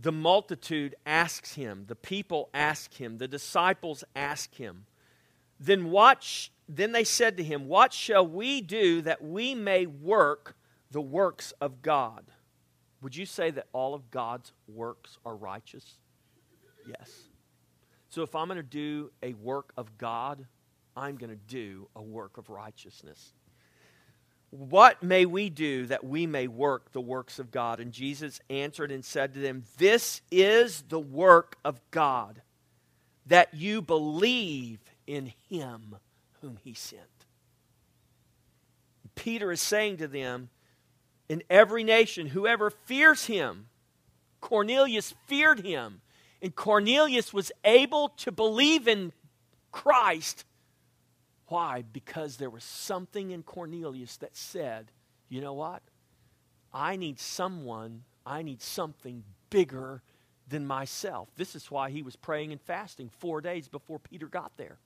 The 0.00 0.12
multitude 0.12 0.94
asks 1.04 1.54
him, 1.54 1.84
the 1.86 1.96
people 1.96 2.48
ask 2.54 2.94
him, 2.94 3.18
the 3.18 3.28
disciples 3.28 4.02
ask 4.16 4.54
him, 4.54 4.86
then 5.58 5.90
what 5.90 6.22
sh- 6.22 6.48
then 6.68 6.92
they 6.92 7.04
said 7.04 7.36
to 7.36 7.42
him, 7.42 7.66
What 7.66 7.92
shall 7.92 8.26
we 8.26 8.60
do 8.60 9.02
that 9.02 9.22
we 9.22 9.54
may 9.54 9.86
work 9.86 10.56
the 10.90 11.00
works 11.00 11.52
of 11.60 11.82
God? 11.82 12.24
Would 13.02 13.16
you 13.16 13.26
say 13.26 13.50
that 13.50 13.66
all 13.72 13.94
of 13.94 14.10
God's 14.10 14.52
works 14.68 15.18
are 15.24 15.34
righteous? 15.34 15.98
Yes. 16.86 17.10
So 18.08 18.22
if 18.22 18.34
I'm 18.34 18.46
going 18.46 18.56
to 18.56 18.62
do 18.62 19.10
a 19.22 19.34
work 19.34 19.72
of 19.76 19.98
God, 19.98 20.46
I'm 20.96 21.16
going 21.16 21.30
to 21.30 21.36
do 21.36 21.88
a 21.94 22.02
work 22.02 22.38
of 22.38 22.50
righteousness. 22.50 23.32
What 24.50 25.02
may 25.02 25.26
we 25.26 25.48
do 25.48 25.86
that 25.86 26.04
we 26.04 26.26
may 26.26 26.48
work 26.48 26.90
the 26.92 27.00
works 27.00 27.38
of 27.38 27.52
God? 27.52 27.78
And 27.78 27.92
Jesus 27.92 28.40
answered 28.50 28.90
and 28.90 29.04
said 29.04 29.34
to 29.34 29.40
them, 29.40 29.64
This 29.78 30.22
is 30.30 30.82
the 30.88 30.98
work 30.98 31.56
of 31.64 31.80
God, 31.92 32.42
that 33.26 33.54
you 33.54 33.80
believe 33.80 34.80
in 35.06 35.32
him 35.48 35.96
whom 36.40 36.58
he 36.64 36.74
sent. 36.74 37.02
Peter 39.14 39.52
is 39.52 39.60
saying 39.60 39.98
to 39.98 40.08
them, 40.08 40.48
In 41.28 41.44
every 41.48 41.84
nation, 41.84 42.26
whoever 42.26 42.70
fears 42.70 43.26
him, 43.26 43.66
Cornelius 44.40 45.14
feared 45.26 45.60
him, 45.60 46.00
And 46.42 46.56
Cornelius 46.56 47.32
was 47.32 47.52
able 47.64 48.08
to 48.18 48.32
believe 48.32 48.88
in 48.88 49.12
Christ. 49.70 50.44
Why? 51.50 51.82
Because 51.92 52.36
there 52.36 52.48
was 52.48 52.62
something 52.62 53.32
in 53.32 53.42
Cornelius 53.42 54.16
that 54.18 54.36
said, 54.36 54.92
you 55.28 55.40
know 55.40 55.52
what? 55.52 55.82
I 56.72 56.94
need 56.94 57.18
someone, 57.18 58.04
I 58.24 58.42
need 58.42 58.62
something 58.62 59.24
bigger 59.50 60.00
than 60.46 60.64
myself. 60.64 61.28
This 61.34 61.56
is 61.56 61.68
why 61.68 61.90
he 61.90 62.02
was 62.02 62.14
praying 62.14 62.52
and 62.52 62.60
fasting 62.60 63.10
four 63.18 63.40
days 63.40 63.66
before 63.66 63.98
Peter 63.98 64.28
got 64.28 64.56
there. 64.58 64.78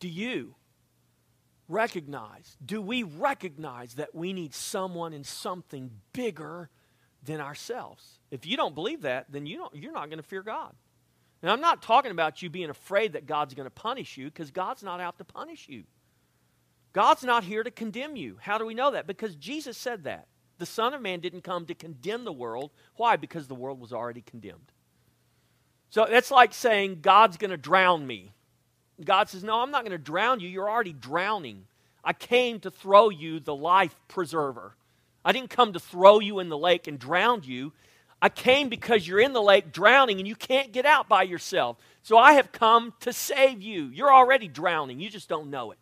Do 0.00 0.08
you 0.08 0.54
recognize, 1.66 2.58
do 2.64 2.82
we 2.82 3.04
recognize 3.04 3.94
that 3.94 4.14
we 4.14 4.34
need 4.34 4.52
someone 4.52 5.14
and 5.14 5.24
something 5.24 5.90
bigger 6.12 6.68
than 7.24 7.40
ourselves? 7.40 8.18
If 8.30 8.44
you 8.44 8.58
don't 8.58 8.74
believe 8.74 9.00
that, 9.00 9.32
then 9.32 9.46
you 9.46 9.56
don't, 9.56 9.74
you're 9.74 9.92
not 9.92 10.10
going 10.10 10.18
to 10.18 10.28
fear 10.28 10.42
God. 10.42 10.74
And 11.42 11.50
I'm 11.50 11.60
not 11.60 11.82
talking 11.82 12.10
about 12.10 12.42
you 12.42 12.50
being 12.50 12.70
afraid 12.70 13.12
that 13.12 13.26
God's 13.26 13.54
going 13.54 13.66
to 13.66 13.70
punish 13.70 14.16
you 14.16 14.26
because 14.26 14.50
God's 14.50 14.82
not 14.82 15.00
out 15.00 15.18
to 15.18 15.24
punish 15.24 15.68
you. 15.68 15.84
God's 16.92 17.22
not 17.22 17.44
here 17.44 17.62
to 17.62 17.70
condemn 17.70 18.16
you. 18.16 18.38
How 18.40 18.58
do 18.58 18.66
we 18.66 18.74
know 18.74 18.90
that? 18.90 19.06
Because 19.06 19.36
Jesus 19.36 19.76
said 19.76 20.04
that. 20.04 20.26
The 20.58 20.66
Son 20.66 20.94
of 20.94 21.00
Man 21.00 21.20
didn't 21.20 21.44
come 21.44 21.66
to 21.66 21.74
condemn 21.74 22.24
the 22.24 22.32
world. 22.32 22.72
Why? 22.96 23.16
Because 23.16 23.46
the 23.46 23.54
world 23.54 23.80
was 23.80 23.92
already 23.92 24.22
condemned. 24.22 24.72
So 25.90 26.06
that's 26.10 26.30
like 26.30 26.52
saying, 26.52 26.98
God's 27.00 27.36
going 27.36 27.52
to 27.52 27.56
drown 27.56 28.06
me. 28.06 28.32
God 29.04 29.28
says, 29.28 29.44
No, 29.44 29.60
I'm 29.60 29.70
not 29.70 29.82
going 29.82 29.92
to 29.92 29.98
drown 29.98 30.40
you. 30.40 30.48
You're 30.48 30.68
already 30.68 30.92
drowning. 30.92 31.64
I 32.04 32.12
came 32.12 32.58
to 32.60 32.70
throw 32.70 33.10
you 33.10 33.38
the 33.38 33.54
life 33.54 33.94
preserver. 34.08 34.74
I 35.24 35.32
didn't 35.32 35.50
come 35.50 35.72
to 35.74 35.80
throw 35.80 36.20
you 36.20 36.40
in 36.40 36.48
the 36.48 36.58
lake 36.58 36.86
and 36.86 36.98
drown 36.98 37.42
you. 37.44 37.72
I 38.20 38.28
came 38.28 38.68
because 38.68 39.06
you're 39.06 39.20
in 39.20 39.32
the 39.32 39.42
lake 39.42 39.72
drowning 39.72 40.18
and 40.18 40.26
you 40.26 40.34
can't 40.34 40.72
get 40.72 40.84
out 40.84 41.08
by 41.08 41.22
yourself. 41.22 41.76
So 42.02 42.18
I 42.18 42.32
have 42.32 42.50
come 42.50 42.92
to 43.00 43.12
save 43.12 43.62
you. 43.62 43.84
You're 43.86 44.12
already 44.12 44.48
drowning, 44.48 45.00
you 45.00 45.08
just 45.08 45.28
don't 45.28 45.50
know 45.50 45.70
it. 45.70 45.78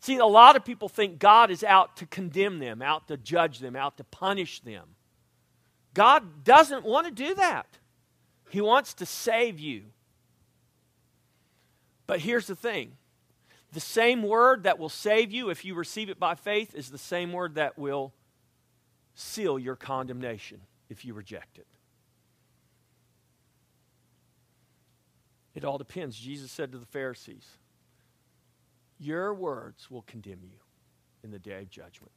See, 0.00 0.16
a 0.16 0.26
lot 0.26 0.56
of 0.56 0.64
people 0.64 0.88
think 0.88 1.18
God 1.18 1.50
is 1.50 1.64
out 1.64 1.96
to 1.96 2.06
condemn 2.06 2.60
them, 2.60 2.80
out 2.80 3.08
to 3.08 3.16
judge 3.16 3.58
them, 3.58 3.74
out 3.74 3.96
to 3.96 4.04
punish 4.04 4.60
them. 4.60 4.84
God 5.92 6.44
doesn't 6.44 6.84
want 6.84 7.06
to 7.06 7.12
do 7.12 7.34
that. 7.34 7.66
He 8.48 8.60
wants 8.60 8.94
to 8.94 9.06
save 9.06 9.58
you. 9.58 9.82
But 12.06 12.20
here's 12.20 12.46
the 12.46 12.56
thing 12.56 12.92
the 13.72 13.80
same 13.80 14.22
word 14.22 14.62
that 14.62 14.78
will 14.78 14.88
save 14.88 15.32
you 15.32 15.50
if 15.50 15.64
you 15.64 15.74
receive 15.74 16.08
it 16.08 16.18
by 16.18 16.34
faith 16.34 16.74
is 16.74 16.88
the 16.88 16.96
same 16.96 17.32
word 17.32 17.56
that 17.56 17.76
will 17.76 18.14
seal 19.14 19.58
your 19.58 19.76
condemnation 19.76 20.60
if 20.88 21.04
you 21.04 21.14
reject 21.14 21.58
it. 21.58 21.66
It 25.54 25.64
all 25.64 25.78
depends. 25.78 26.16
Jesus 26.16 26.52
said 26.52 26.72
to 26.72 26.78
the 26.78 26.86
Pharisees, 26.86 27.46
Your 28.98 29.34
words 29.34 29.90
will 29.90 30.02
condemn 30.02 30.40
you 30.42 30.58
in 31.24 31.30
the 31.30 31.38
day 31.38 31.62
of 31.62 31.70
judgment. 31.70 32.12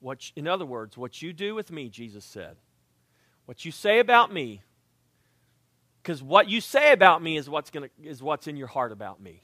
What, 0.00 0.30
in 0.36 0.46
other 0.46 0.66
words, 0.66 0.96
what 0.96 1.22
you 1.22 1.32
do 1.32 1.54
with 1.54 1.70
me, 1.70 1.88
Jesus 1.88 2.24
said, 2.24 2.56
what 3.46 3.64
you 3.64 3.72
say 3.72 4.00
about 4.00 4.32
me, 4.32 4.62
because 6.02 6.22
what 6.22 6.48
you 6.48 6.60
say 6.60 6.92
about 6.92 7.22
me 7.22 7.36
is 7.36 7.48
what's, 7.48 7.70
gonna, 7.70 7.88
is 8.02 8.22
what's 8.22 8.46
in 8.46 8.56
your 8.56 8.66
heart 8.66 8.92
about 8.92 9.20
me. 9.20 9.42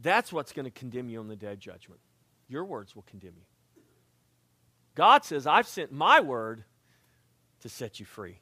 That's 0.00 0.32
what's 0.32 0.52
going 0.52 0.64
to 0.64 0.70
condemn 0.70 1.08
you 1.08 1.20
on 1.20 1.28
the 1.28 1.36
day 1.36 1.52
of 1.52 1.58
judgment. 1.58 2.00
Your 2.48 2.64
words 2.64 2.94
will 2.94 3.02
condemn 3.02 3.34
you. 3.36 3.44
God 4.94 5.24
says, 5.24 5.46
I've 5.46 5.66
sent 5.66 5.92
my 5.92 6.20
word 6.20 6.64
to 7.60 7.68
set 7.68 8.00
you 8.00 8.06
free, 8.06 8.38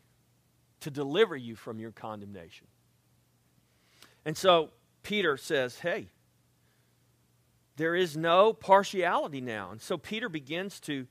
to 0.81 0.91
deliver 0.91 1.37
you 1.37 1.55
from 1.55 1.79
your 1.79 1.93
condemnation. 1.93 2.67
And 4.25 4.37
so 4.37 4.71
Peter 5.03 5.37
says, 5.37 5.79
Hey, 5.79 6.09
there 7.77 7.95
is 7.95 8.17
no 8.17 8.53
partiality 8.53 9.41
now. 9.41 9.71
And 9.71 9.81
so 9.81 9.97
Peter 9.97 10.29
begins 10.29 10.81
to 10.81 11.07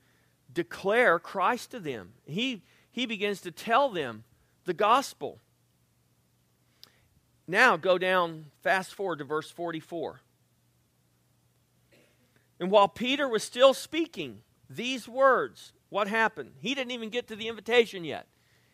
declare 0.52 1.18
Christ 1.18 1.72
to 1.72 1.80
them. 1.80 2.12
He, 2.26 2.62
he 2.92 3.06
begins 3.06 3.40
to 3.42 3.50
tell 3.50 3.88
them 3.88 4.24
the 4.64 4.74
gospel. 4.74 5.40
Now 7.48 7.76
go 7.76 7.98
down, 7.98 8.46
fast 8.62 8.94
forward 8.94 9.18
to 9.18 9.24
verse 9.24 9.50
44. 9.50 10.20
And 12.60 12.70
while 12.70 12.88
Peter 12.88 13.28
was 13.28 13.42
still 13.42 13.74
speaking, 13.74 14.42
these 14.70 15.06
words, 15.08 15.72
what 15.90 16.08
happened? 16.08 16.52
He 16.60 16.74
didn't 16.74 16.92
even 16.92 17.10
get 17.10 17.28
to 17.28 17.36
the 17.36 17.48
invitation 17.48 18.04
yet. 18.04 18.26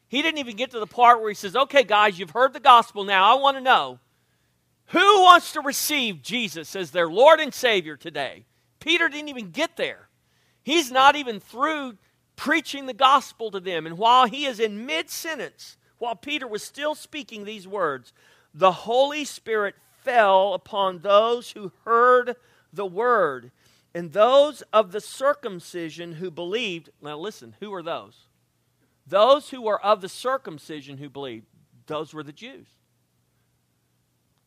He 0.09 0.23
didn't 0.23 0.39
even 0.39 0.57
get 0.57 0.71
to 0.71 0.79
the 0.79 0.87
part 0.87 1.21
where 1.21 1.31
he 1.31 1.35
says, 1.35 1.57
Okay, 1.57 1.83
guys, 1.83 2.19
you've 2.19 2.31
heard 2.31 2.53
the 2.53 2.61
gospel 2.61 3.03
now. 3.03 3.25
I 3.25 3.41
want 3.41 3.57
to 3.57 3.63
know 3.63 3.99
who 4.87 5.23
wants 5.23 5.53
to 5.53 5.61
receive 5.61 6.23
Jesus 6.23 6.77
as 6.77 6.93
their 6.93 7.09
Lord 7.09 7.41
and 7.41 7.53
Savior 7.53 7.97
today? 7.97 8.45
Peter 8.79 9.09
didn't 9.09 9.29
even 9.29 9.51
get 9.51 9.77
there. 9.77 10.09
He's 10.63 10.93
not 10.93 11.17
even 11.17 11.41
through 11.41 11.97
preaching 12.37 12.87
the 12.87 12.95
gospel 12.95 13.51
to 13.51 13.59
them. 13.59 13.87
And 13.87 13.99
while 13.99 14.27
he 14.27 14.47
is 14.47 14.61
in 14.61 14.87
mid 14.87 15.11
sentence, 15.11 15.77
while 15.99 16.15
Peter 16.15 16.47
was 16.47 16.63
still 16.63 16.95
speaking 16.95 17.45
these 17.45 17.67
words, 17.67 18.13
the 18.55 18.73
Holy 18.73 19.25
Spirit 19.25 19.75
fell 20.03 20.55
upon 20.55 21.01
those 21.01 21.51
who 21.51 21.73
heard 21.85 22.37
the 22.73 22.87
word. 22.87 23.51
And 23.97 24.13
those 24.13 24.61
of 24.75 24.93
the 24.93 25.01
circumcision 25.01 26.13
who 26.13 26.31
believed, 26.31 26.91
now 27.01 27.17
listen, 27.17 27.57
who 27.61 27.73
are 27.73 27.83
those? 27.83 28.27
Those 29.07 29.49
who 29.49 29.63
were 29.63 29.83
of 29.83 30.03
the 30.03 30.09
circumcision 30.11 30.99
who 30.99 31.09
believed, 31.09 31.47
those 31.87 32.13
were 32.13 32.23
the 32.23 32.31
Jews. 32.31 32.67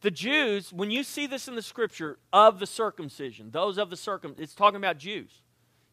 The 0.02 0.12
Jews, 0.12 0.72
when 0.72 0.92
you 0.92 1.02
see 1.02 1.26
this 1.26 1.48
in 1.48 1.56
the 1.56 1.64
scripture, 1.64 2.20
of 2.32 2.60
the 2.60 2.68
circumcision, 2.68 3.50
those 3.50 3.80
of 3.80 3.90
the 3.90 3.98
circum, 3.98 4.36
it's 4.38 4.54
talking 4.54 4.78
about 4.78 5.00
Jews. 5.00 5.32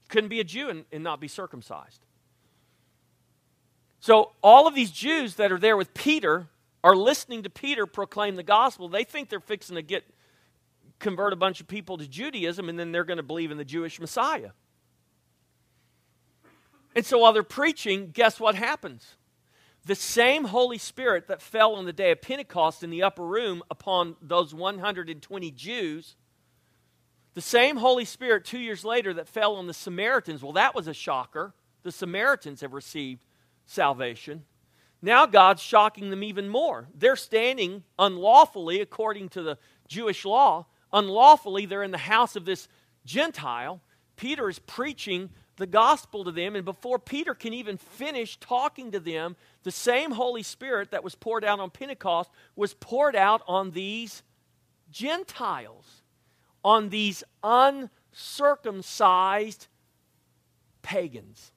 You 0.02 0.08
couldn't 0.10 0.28
be 0.28 0.40
a 0.40 0.44
Jew 0.44 0.68
and, 0.68 0.84
and 0.92 1.02
not 1.02 1.18
be 1.18 1.26
circumcised. 1.26 2.04
So 4.00 4.32
all 4.42 4.66
of 4.66 4.74
these 4.74 4.90
Jews 4.90 5.36
that 5.36 5.50
are 5.50 5.58
there 5.58 5.78
with 5.78 5.94
Peter 5.94 6.48
are 6.84 6.94
listening 6.94 7.42
to 7.44 7.48
Peter 7.48 7.86
proclaim 7.86 8.36
the 8.36 8.42
gospel. 8.42 8.90
They 8.90 9.04
think 9.04 9.30
they're 9.30 9.40
fixing 9.40 9.76
to 9.76 9.82
get 9.82 10.04
convert 10.98 11.32
a 11.32 11.36
bunch 11.36 11.60
of 11.60 11.68
people 11.68 11.98
to 11.98 12.08
Judaism 12.08 12.68
and 12.68 12.78
then 12.78 12.92
they're 12.92 13.04
going 13.04 13.18
to 13.18 13.22
believe 13.22 13.50
in 13.50 13.58
the 13.58 13.64
Jewish 13.64 14.00
Messiah. 14.00 14.50
And 16.94 17.04
so 17.04 17.18
while 17.18 17.32
they're 17.32 17.42
preaching, 17.42 18.10
guess 18.10 18.40
what 18.40 18.54
happens? 18.54 19.16
The 19.84 19.94
same 19.94 20.44
Holy 20.44 20.78
Spirit 20.78 21.28
that 21.28 21.42
fell 21.42 21.74
on 21.74 21.84
the 21.84 21.92
day 21.92 22.10
of 22.10 22.22
Pentecost 22.22 22.82
in 22.82 22.90
the 22.90 23.02
upper 23.02 23.24
room 23.24 23.62
upon 23.70 24.16
those 24.22 24.54
120 24.54 25.50
Jews, 25.52 26.16
the 27.34 27.42
same 27.42 27.76
Holy 27.76 28.06
Spirit 28.06 28.46
two 28.46 28.58
years 28.58 28.82
later 28.82 29.12
that 29.12 29.28
fell 29.28 29.56
on 29.56 29.66
the 29.66 29.74
Samaritans, 29.74 30.42
well, 30.42 30.54
that 30.54 30.74
was 30.74 30.88
a 30.88 30.94
shocker. 30.94 31.54
The 31.82 31.92
Samaritans 31.92 32.62
have 32.62 32.72
received 32.72 33.26
salvation. 33.66 34.44
Now 35.02 35.26
God's 35.26 35.62
shocking 35.62 36.08
them 36.08 36.24
even 36.24 36.48
more. 36.48 36.88
They're 36.94 37.14
standing 37.14 37.84
unlawfully, 37.98 38.80
according 38.80 39.28
to 39.30 39.42
the 39.42 39.58
Jewish 39.86 40.24
law, 40.24 40.66
unlawfully. 40.92 41.66
They're 41.66 41.82
in 41.82 41.90
the 41.90 41.98
house 41.98 42.36
of 42.36 42.44
this 42.44 42.68
Gentile. 43.04 43.80
Peter 44.16 44.48
is 44.48 44.58
preaching 44.58 45.30
the 45.56 45.66
gospel 45.66 46.24
to 46.24 46.32
them, 46.32 46.54
and 46.54 46.64
before 46.64 46.98
Peter 46.98 47.34
can 47.34 47.54
even 47.54 47.78
finish 47.78 48.38
talking 48.38 48.92
to 48.92 49.00
them, 49.00 49.36
the 49.62 49.70
same 49.70 50.10
Holy 50.10 50.42
Spirit 50.42 50.90
that 50.90 51.04
was 51.04 51.14
poured 51.14 51.44
out 51.44 51.60
on 51.60 51.70
Pentecost 51.70 52.30
was 52.56 52.74
poured 52.74 53.16
out 53.16 53.40
on 53.48 53.70
these 53.70 54.22
Gentiles, 54.90 56.02
on 56.62 56.90
these 56.90 57.24
uncircumcised 57.42 59.68
pagans. 60.82 61.52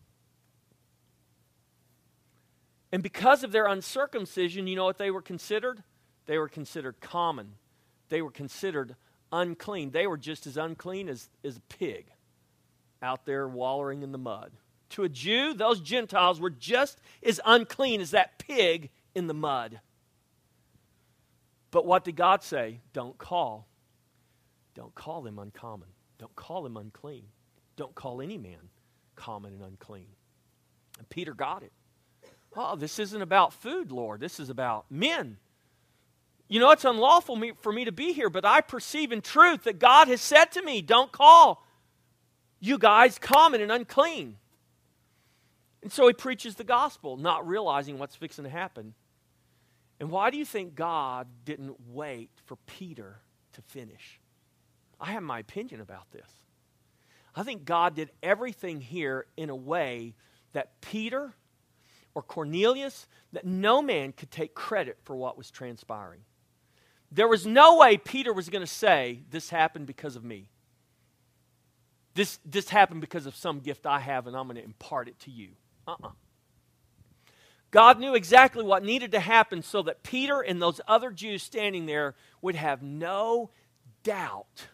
And 2.91 3.03
because 3.03 3.43
of 3.43 3.51
their 3.51 3.67
uncircumcision, 3.67 4.65
you 4.65 4.75
know 4.75 4.85
what 4.85 4.97
they 4.97 5.11
were 5.11 5.21
considered? 5.21 5.83
They 6.25 6.37
were 6.37 6.47
considered 6.47 7.01
common. 7.01 7.55
They 8.09 8.21
were 8.21 8.31
considered 8.31 8.95
unclean. 9.31 9.91
They 9.91 10.07
were 10.07 10.17
just 10.17 10.47
as 10.47 10.57
unclean 10.57 11.09
as, 11.09 11.29
as 11.43 11.57
a 11.57 11.61
pig 11.61 12.07
out 13.01 13.25
there 13.25 13.47
wallowing 13.47 14.03
in 14.03 14.11
the 14.11 14.17
mud. 14.17 14.51
To 14.91 15.03
a 15.03 15.09
Jew, 15.09 15.53
those 15.53 15.79
Gentiles 15.81 16.39
were 16.39 16.49
just 16.49 16.99
as 17.23 17.39
unclean 17.45 18.01
as 18.01 18.11
that 18.11 18.39
pig 18.39 18.89
in 19.13 19.27
the 19.27 19.33
mud. 19.33 19.79
But 21.71 21.85
what 21.85 22.03
did 22.03 22.15
God 22.15 22.43
say? 22.43 22.79
Don't 22.93 23.17
call. 23.17 23.67
Don't 24.73 24.95
call 24.95 25.21
them 25.21 25.37
uncommon. 25.37 25.89
Don't 26.17 26.35
call 26.35 26.63
them 26.63 26.77
unclean. 26.77 27.25
Don't 27.75 27.93
call 27.93 28.21
any 28.21 28.37
man 28.37 28.69
common 29.15 29.53
and 29.53 29.61
unclean. 29.61 30.07
And 30.97 31.07
Peter 31.09 31.33
got 31.33 31.63
it. 31.63 31.71
Oh, 32.55 32.75
this 32.75 32.97
isn't 32.97 33.21
about 33.21 33.53
food, 33.53 33.91
Lord. 33.91 34.19
This 34.19 34.39
is 34.39 34.49
about 34.49 34.85
men 34.89 35.37
you 36.49 36.59
know, 36.59 36.71
it's 36.71 36.83
unlawful 36.83 37.39
for 37.61 37.71
me 37.71 37.85
to 37.85 37.91
be 37.91 38.11
here, 38.11 38.29
but 38.29 38.43
I 38.43 38.61
perceive 38.61 39.11
in 39.11 39.21
truth 39.21 39.63
that 39.63 39.77
God 39.77 40.07
has 40.07 40.19
said 40.19 40.45
to 40.53 40.63
me, 40.63 40.81
Don't 40.81 41.11
call 41.11 41.63
you 42.59 42.79
guys 42.79 43.19
common 43.19 43.61
and 43.61 43.71
unclean. 43.71 44.35
And 45.81 45.91
so 45.91 46.07
he 46.07 46.13
preaches 46.13 46.55
the 46.55 46.63
gospel, 46.63 47.15
not 47.17 47.47
realizing 47.47 47.99
what's 47.99 48.15
fixing 48.15 48.43
to 48.43 48.49
happen. 48.49 48.95
And 49.99 50.09
why 50.09 50.29
do 50.29 50.37
you 50.37 50.45
think 50.45 50.75
God 50.75 51.27
didn't 51.45 51.75
wait 51.87 52.31
for 52.45 52.57
Peter 52.65 53.19
to 53.53 53.61
finish? 53.61 54.19
I 54.99 55.11
have 55.11 55.23
my 55.23 55.39
opinion 55.39 55.81
about 55.81 56.11
this. 56.11 56.29
I 57.35 57.43
think 57.43 57.63
God 57.63 57.95
did 57.95 58.09
everything 58.23 58.81
here 58.81 59.27
in 59.37 59.49
a 59.49 59.55
way 59.55 60.15
that 60.53 60.81
Peter 60.81 61.33
or 62.15 62.23
Cornelius, 62.23 63.07
that 63.33 63.45
no 63.45 63.81
man 63.81 64.11
could 64.11 64.31
take 64.31 64.55
credit 64.55 64.97
for 65.03 65.15
what 65.15 65.37
was 65.37 65.51
transpiring. 65.51 66.21
There 67.11 67.27
was 67.27 67.45
no 67.45 67.77
way 67.77 67.97
Peter 67.97 68.31
was 68.33 68.49
going 68.49 68.61
to 68.61 68.71
say, 68.71 69.21
This 69.29 69.49
happened 69.49 69.87
because 69.87 70.15
of 70.15 70.23
me. 70.23 70.49
This, 72.13 72.39
this 72.45 72.69
happened 72.69 73.01
because 73.01 73.25
of 73.25 73.35
some 73.35 73.59
gift 73.59 73.85
I 73.85 73.99
have, 73.99 74.27
and 74.27 74.35
I'm 74.35 74.47
going 74.47 74.57
to 74.57 74.63
impart 74.63 75.07
it 75.07 75.19
to 75.21 75.31
you. 75.31 75.49
Uh 75.87 75.91
uh-uh. 75.91 76.07
uh 76.07 76.11
God 77.71 77.99
knew 77.99 78.15
exactly 78.15 78.63
what 78.63 78.83
needed 78.83 79.11
to 79.11 79.19
happen 79.19 79.61
so 79.61 79.83
that 79.83 80.01
Peter 80.01 80.41
and 80.41 80.61
those 80.61 80.81
other 80.87 81.11
Jews 81.11 81.43
standing 81.43 81.85
there 81.85 82.15
would 82.41 82.55
have 82.55 82.81
no 82.81 83.51
doubt 84.03 84.67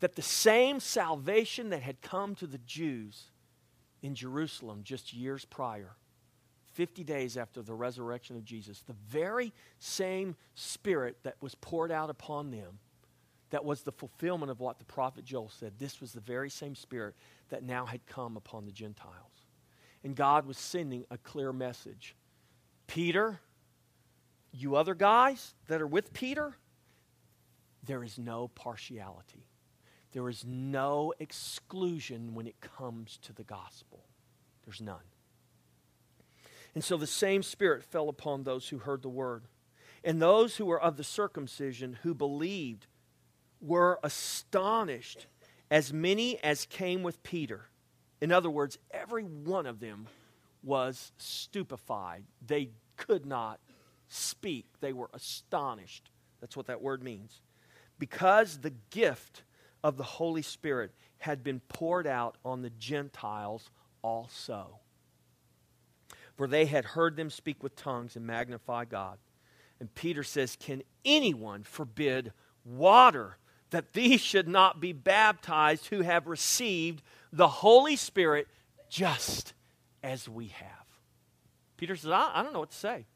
that 0.00 0.14
the 0.14 0.22
same 0.22 0.78
salvation 0.78 1.70
that 1.70 1.82
had 1.82 2.02
come 2.02 2.34
to 2.34 2.46
the 2.46 2.58
Jews 2.58 3.30
in 4.02 4.14
Jerusalem 4.14 4.80
just 4.82 5.14
years 5.14 5.44
prior, 5.44 5.96
50 6.74 7.04
days 7.04 7.36
after 7.36 7.62
the 7.62 7.74
resurrection 7.74 8.36
of 8.36 8.44
Jesus, 8.44 8.80
the 8.80 8.94
very 9.08 9.52
same 9.78 10.36
Spirit 10.54 11.16
that 11.22 11.36
was 11.40 11.54
poured 11.56 11.92
out 11.92 12.10
upon 12.10 12.50
them, 12.50 12.78
that 13.50 13.64
was 13.64 13.82
the 13.82 13.92
fulfillment 13.92 14.50
of 14.50 14.60
what 14.60 14.78
the 14.78 14.84
prophet 14.84 15.24
Joel 15.24 15.50
said, 15.50 15.74
this 15.78 16.00
was 16.00 16.12
the 16.12 16.20
very 16.20 16.48
same 16.50 16.74
Spirit 16.74 17.14
that 17.50 17.62
now 17.62 17.84
had 17.84 18.06
come 18.06 18.36
upon 18.36 18.64
the 18.64 18.72
Gentiles. 18.72 19.12
And 20.02 20.16
God 20.16 20.46
was 20.46 20.58
sending 20.58 21.04
a 21.10 21.18
clear 21.18 21.52
message 21.52 22.16
Peter, 22.86 23.40
you 24.52 24.76
other 24.76 24.94
guys 24.94 25.54
that 25.68 25.80
are 25.80 25.86
with 25.86 26.12
Peter, 26.12 26.54
there 27.84 28.04
is 28.04 28.18
no 28.18 28.48
partiality. 28.48 29.46
There 30.12 30.28
is 30.28 30.44
no 30.46 31.14
exclusion 31.18 32.34
when 32.34 32.46
it 32.46 32.60
comes 32.60 33.18
to 33.22 33.32
the 33.32 33.44
gospel. 33.44 34.04
There's 34.64 34.80
none. 34.80 34.98
And 36.74 36.82
so 36.82 36.96
the 36.96 37.06
same 37.06 37.42
Spirit 37.42 37.84
fell 37.84 38.08
upon 38.08 38.42
those 38.42 38.68
who 38.68 38.78
heard 38.78 39.02
the 39.02 39.08
word. 39.08 39.44
And 40.04 40.20
those 40.20 40.56
who 40.56 40.66
were 40.66 40.80
of 40.80 40.96
the 40.96 41.04
circumcision 41.04 41.98
who 42.02 42.14
believed 42.14 42.86
were 43.60 44.00
astonished, 44.02 45.26
as 45.70 45.92
many 45.92 46.42
as 46.42 46.66
came 46.66 47.02
with 47.02 47.22
Peter. 47.22 47.68
In 48.20 48.32
other 48.32 48.50
words, 48.50 48.78
every 48.90 49.22
one 49.22 49.66
of 49.66 49.80
them 49.80 50.06
was 50.62 51.12
stupefied. 51.18 52.24
They 52.44 52.70
could 52.96 53.26
not 53.26 53.60
speak, 54.08 54.66
they 54.80 54.92
were 54.92 55.10
astonished. 55.14 56.10
That's 56.40 56.56
what 56.56 56.66
that 56.66 56.82
word 56.82 57.02
means. 57.02 57.40
Because 57.98 58.58
the 58.58 58.74
gift 58.90 59.42
of 59.82 59.96
the 59.96 60.02
Holy 60.02 60.42
Spirit 60.42 60.92
had 61.18 61.42
been 61.42 61.60
poured 61.68 62.06
out 62.06 62.36
on 62.44 62.62
the 62.62 62.70
Gentiles 62.70 63.70
also. 64.02 64.81
For 66.36 66.46
they 66.46 66.66
had 66.66 66.84
heard 66.84 67.16
them 67.16 67.30
speak 67.30 67.62
with 67.62 67.76
tongues 67.76 68.16
and 68.16 68.26
magnify 68.26 68.86
God. 68.86 69.18
And 69.80 69.94
Peter 69.94 70.22
says, 70.22 70.56
Can 70.58 70.82
anyone 71.04 71.62
forbid 71.62 72.32
water 72.64 73.36
that 73.70 73.92
these 73.92 74.20
should 74.20 74.48
not 74.48 74.80
be 74.80 74.92
baptized 74.92 75.86
who 75.86 76.02
have 76.02 76.26
received 76.26 77.02
the 77.32 77.48
Holy 77.48 77.96
Spirit 77.96 78.46
just 78.88 79.54
as 80.02 80.28
we 80.28 80.48
have? 80.48 80.68
Peter 81.76 81.96
says, 81.96 82.10
I, 82.10 82.30
I 82.34 82.42
don't 82.42 82.52
know 82.52 82.60
what 82.60 82.70
to 82.70 82.76
say. 82.76 83.06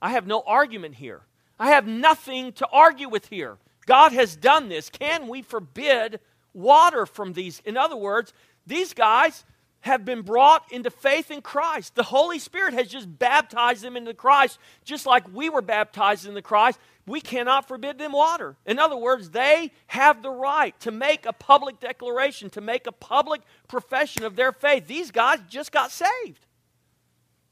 I 0.00 0.10
have 0.10 0.26
no 0.26 0.42
argument 0.46 0.94
here. 0.94 1.22
I 1.58 1.70
have 1.70 1.86
nothing 1.86 2.52
to 2.52 2.68
argue 2.68 3.08
with 3.08 3.28
here. 3.28 3.58
God 3.86 4.12
has 4.12 4.36
done 4.36 4.68
this. 4.68 4.90
Can 4.90 5.28
we 5.28 5.42
forbid 5.42 6.20
water 6.52 7.06
from 7.06 7.32
these? 7.32 7.60
In 7.64 7.76
other 7.76 7.96
words, 7.96 8.32
these 8.66 8.92
guys 8.92 9.44
have 9.80 10.04
been 10.04 10.22
brought 10.22 10.70
into 10.72 10.90
faith 10.90 11.30
in 11.30 11.40
Christ. 11.40 11.94
The 11.94 12.02
Holy 12.02 12.38
Spirit 12.38 12.74
has 12.74 12.88
just 12.88 13.18
baptized 13.18 13.82
them 13.82 13.96
into 13.96 14.14
Christ, 14.14 14.58
just 14.84 15.06
like 15.06 15.32
we 15.32 15.48
were 15.48 15.62
baptized 15.62 16.26
into 16.26 16.42
Christ. 16.42 16.78
We 17.06 17.20
cannot 17.20 17.68
forbid 17.68 17.98
them 17.98 18.12
water. 18.12 18.56
In 18.66 18.80
other 18.80 18.96
words, 18.96 19.30
they 19.30 19.70
have 19.86 20.22
the 20.22 20.30
right 20.30 20.78
to 20.80 20.90
make 20.90 21.24
a 21.24 21.32
public 21.32 21.78
declaration, 21.78 22.50
to 22.50 22.60
make 22.60 22.88
a 22.88 22.92
public 22.92 23.42
profession 23.68 24.24
of 24.24 24.34
their 24.34 24.50
faith. 24.50 24.88
These 24.88 25.12
guys 25.12 25.38
just 25.48 25.70
got 25.70 25.92
saved. 25.92 26.46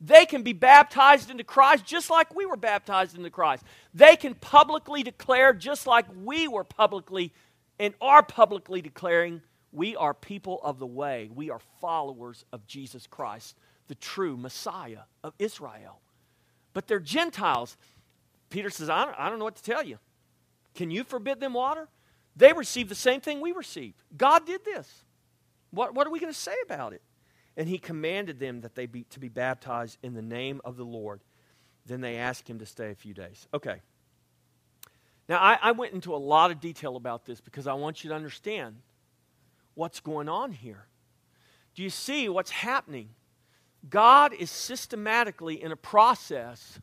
They 0.00 0.26
can 0.26 0.42
be 0.42 0.52
baptized 0.52 1.30
into 1.30 1.44
Christ 1.44 1.86
just 1.86 2.10
like 2.10 2.34
we 2.34 2.46
were 2.46 2.56
baptized 2.56 3.16
into 3.16 3.30
Christ. 3.30 3.64
They 3.94 4.16
can 4.16 4.34
publicly 4.34 5.02
declare 5.02 5.52
just 5.52 5.86
like 5.86 6.06
we 6.22 6.48
were 6.48 6.64
publicly 6.64 7.32
and 7.78 7.94
are 8.00 8.22
publicly 8.22 8.82
declaring 8.82 9.40
we 9.74 9.96
are 9.96 10.14
people 10.14 10.60
of 10.62 10.78
the 10.78 10.86
way. 10.86 11.28
We 11.34 11.50
are 11.50 11.60
followers 11.80 12.44
of 12.52 12.66
Jesus 12.66 13.06
Christ, 13.06 13.56
the 13.88 13.96
true 13.96 14.36
Messiah 14.36 15.00
of 15.22 15.34
Israel. 15.38 16.00
But 16.72 16.86
they're 16.86 17.00
Gentiles. 17.00 17.76
Peter 18.50 18.70
says, 18.70 18.88
I 18.88 19.04
don't, 19.04 19.18
I 19.18 19.28
don't 19.28 19.38
know 19.38 19.44
what 19.44 19.56
to 19.56 19.62
tell 19.62 19.82
you. 19.82 19.98
Can 20.74 20.90
you 20.90 21.02
forbid 21.02 21.40
them 21.40 21.54
water? 21.54 21.88
They 22.36 22.52
received 22.52 22.88
the 22.88 22.94
same 22.94 23.20
thing 23.20 23.40
we 23.40 23.52
received. 23.52 23.94
God 24.16 24.46
did 24.46 24.64
this. 24.64 24.88
What, 25.70 25.94
what 25.94 26.06
are 26.06 26.10
we 26.10 26.20
going 26.20 26.32
to 26.32 26.38
say 26.38 26.54
about 26.64 26.92
it? 26.92 27.02
And 27.56 27.68
he 27.68 27.78
commanded 27.78 28.38
them 28.38 28.60
that 28.62 28.74
they 28.74 28.86
be 28.86 29.04
to 29.10 29.20
be 29.20 29.28
baptized 29.28 29.98
in 30.02 30.14
the 30.14 30.22
name 30.22 30.60
of 30.64 30.76
the 30.76 30.84
Lord. 30.84 31.20
Then 31.86 32.00
they 32.00 32.16
asked 32.16 32.48
him 32.48 32.58
to 32.60 32.66
stay 32.66 32.90
a 32.90 32.94
few 32.94 33.14
days. 33.14 33.46
Okay. 33.52 33.80
Now, 35.28 35.38
I, 35.38 35.58
I 35.60 35.72
went 35.72 35.94
into 35.94 36.14
a 36.14 36.16
lot 36.16 36.50
of 36.50 36.60
detail 36.60 36.96
about 36.96 37.24
this 37.24 37.40
because 37.40 37.66
I 37.66 37.74
want 37.74 38.04
you 38.04 38.10
to 38.10 38.16
understand 38.16 38.76
what's 39.74 40.00
going 40.00 40.28
on 40.28 40.52
here. 40.52 40.86
Do 41.74 41.82
you 41.82 41.90
see 41.90 42.28
what's 42.28 42.50
happening? 42.50 43.10
God 43.88 44.32
is 44.32 44.50
systematically 44.50 45.62
in 45.62 45.72
a 45.72 45.76
process 45.76 46.78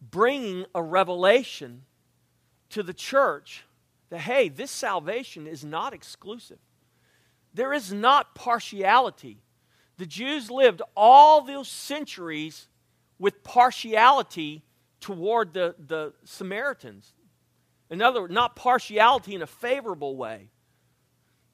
bringing 0.00 0.64
a 0.74 0.82
revelation 0.82 1.82
to 2.70 2.82
the 2.82 2.94
church 2.94 3.64
that, 4.10 4.20
hey, 4.20 4.48
this 4.48 4.70
salvation 4.70 5.46
is 5.46 5.64
not 5.64 5.92
exclusive. 5.92 6.58
There 7.54 7.72
is 7.72 7.92
not 7.92 8.34
partiality. 8.34 9.42
The 9.98 10.06
Jews 10.06 10.50
lived 10.50 10.82
all 10.96 11.42
those 11.42 11.68
centuries 11.68 12.68
with 13.18 13.42
partiality 13.42 14.62
toward 15.00 15.52
the, 15.54 15.74
the 15.78 16.12
Samaritans. 16.24 17.12
In 17.90 18.02
other 18.02 18.22
words, 18.22 18.32
not 18.32 18.56
partiality 18.56 19.34
in 19.34 19.42
a 19.42 19.46
favorable 19.46 20.16
way. 20.16 20.50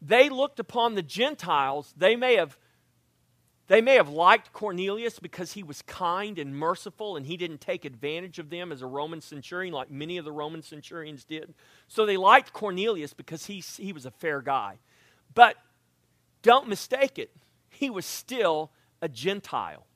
They 0.07 0.29
looked 0.29 0.61
upon 0.61 0.95
the 0.95 1.03
Gentiles, 1.03 1.95
they 1.97 2.17
may 2.17 2.37
have 2.37 2.59
they 3.67 3.81
may 3.81 3.95
have 3.95 4.11
liked 4.11 4.53
Cornelius 4.53 5.19
because 5.19 5.55
he 5.55 5.63
was 5.63 5.81
kind 5.81 6.39
and 6.39 6.55
merciful 6.55 7.17
and 7.17 7.25
he 7.25 7.39
didn't 7.39 7.63
take 7.63 7.87
advantage 7.87 8.39
of 8.39 8.51
them 8.51 8.71
as 8.71 8.83
a 8.83 8.87
Roman 8.87 9.23
centurion 9.23 9.73
like 9.73 9.91
many 9.91 10.19
of 10.19 10.27
the 10.27 10.33
Roman 10.33 10.61
centurions 10.61 11.25
did. 11.25 11.55
So 11.89 12.05
they 12.05 12.19
liked 12.19 12.53
Cornelius 12.53 13.15
because 13.15 13.47
he, 13.47 13.65
he 13.79 13.95
was 13.95 14.05
a 14.05 14.11
fair 14.11 14.43
guy. 14.43 14.81
But 15.35 15.57
don't 16.43 16.69
mistake 16.69 17.19
it, 17.19 17.31
he 17.71 17.89
was 17.89 18.05
still 18.05 18.71
a 19.01 19.09
Gentile. 19.09 19.87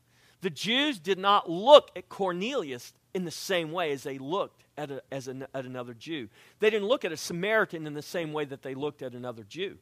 The 0.40 0.48
Jews 0.48 0.98
did 0.98 1.18
not 1.18 1.50
look 1.50 1.90
at 1.94 2.09
Cornelius 2.09 2.94
in 3.12 3.26
the 3.26 3.30
same 3.30 3.70
way 3.70 3.92
as 3.92 4.02
they 4.02 4.16
looked 4.16 4.64
at, 4.78 4.90
a, 4.90 5.02
as 5.12 5.28
an, 5.28 5.46
at 5.52 5.66
another 5.66 5.92
Jew. 5.92 6.30
They 6.61 6.70
didn't 6.70 6.88
look 6.88 7.04
at 7.04 7.12
a 7.12 7.18
Samaritan 7.18 7.86
in 7.86 7.92
the 7.92 8.00
same 8.00 8.32
way 8.32 8.46
that 8.46 8.62
they 8.62 8.74
looked 8.74 9.02
at 9.02 9.12
another 9.12 9.42
Jew. 9.42 9.76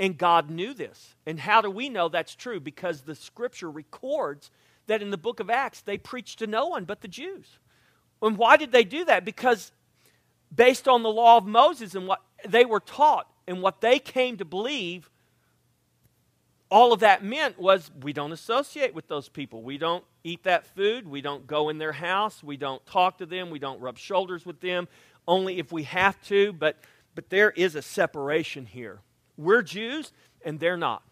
And 0.00 0.16
God 0.16 0.48
knew 0.50 0.74
this. 0.74 1.16
And 1.26 1.40
how 1.40 1.60
do 1.60 1.70
we 1.70 1.88
know 1.88 2.08
that's 2.08 2.34
true? 2.34 2.60
Because 2.60 3.02
the 3.02 3.14
scripture 3.14 3.70
records 3.70 4.50
that 4.86 5.02
in 5.02 5.10
the 5.10 5.18
book 5.18 5.40
of 5.40 5.50
Acts, 5.50 5.80
they 5.80 5.98
preached 5.98 6.38
to 6.38 6.46
no 6.46 6.66
one 6.66 6.84
but 6.84 7.00
the 7.00 7.08
Jews. 7.08 7.46
And 8.22 8.36
why 8.36 8.56
did 8.56 8.72
they 8.72 8.84
do 8.84 9.04
that? 9.04 9.24
Because 9.24 9.72
based 10.54 10.88
on 10.88 11.02
the 11.02 11.10
law 11.10 11.36
of 11.36 11.46
Moses 11.46 11.94
and 11.94 12.06
what 12.06 12.22
they 12.46 12.64
were 12.64 12.80
taught 12.80 13.30
and 13.46 13.62
what 13.62 13.80
they 13.80 13.98
came 13.98 14.36
to 14.38 14.44
believe, 14.44 15.10
all 16.70 16.92
of 16.92 17.00
that 17.00 17.24
meant 17.24 17.58
was 17.58 17.90
we 18.02 18.12
don't 18.12 18.32
associate 18.32 18.94
with 18.94 19.08
those 19.08 19.28
people. 19.28 19.62
We 19.62 19.78
don't 19.78 20.04
eat 20.22 20.44
that 20.44 20.66
food. 20.66 21.08
We 21.08 21.20
don't 21.20 21.46
go 21.46 21.68
in 21.68 21.78
their 21.78 21.92
house. 21.92 22.42
We 22.42 22.56
don't 22.56 22.84
talk 22.86 23.18
to 23.18 23.26
them. 23.26 23.50
We 23.50 23.58
don't 23.58 23.80
rub 23.80 23.98
shoulders 23.98 24.44
with 24.44 24.60
them, 24.60 24.88
only 25.26 25.58
if 25.58 25.72
we 25.72 25.84
have 25.84 26.20
to. 26.24 26.52
But, 26.52 26.76
but 27.14 27.30
there 27.30 27.50
is 27.50 27.74
a 27.74 27.82
separation 27.82 28.66
here. 28.66 29.00
We're 29.38 29.62
Jews, 29.62 30.12
and 30.44 30.60
they're 30.60 30.76
not. 30.76 31.02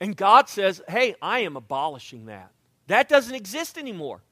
And 0.00 0.16
God 0.16 0.48
says, 0.48 0.82
hey, 0.88 1.14
I 1.22 1.40
am 1.40 1.56
abolishing 1.56 2.26
that. 2.26 2.50
That 2.88 3.08
doesn't 3.08 3.34
exist 3.34 3.78
anymore. 3.78 4.22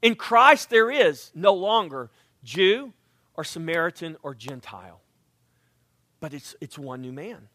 In 0.00 0.14
Christ, 0.14 0.70
there 0.70 0.90
is 0.90 1.32
no 1.34 1.52
longer 1.52 2.10
Jew 2.44 2.92
or 3.34 3.42
Samaritan 3.42 4.16
or 4.22 4.34
Gentile, 4.34 5.00
but 6.20 6.32
it's, 6.32 6.54
it's 6.60 6.78
one 6.78 7.00
new 7.00 7.12
man. 7.12 7.48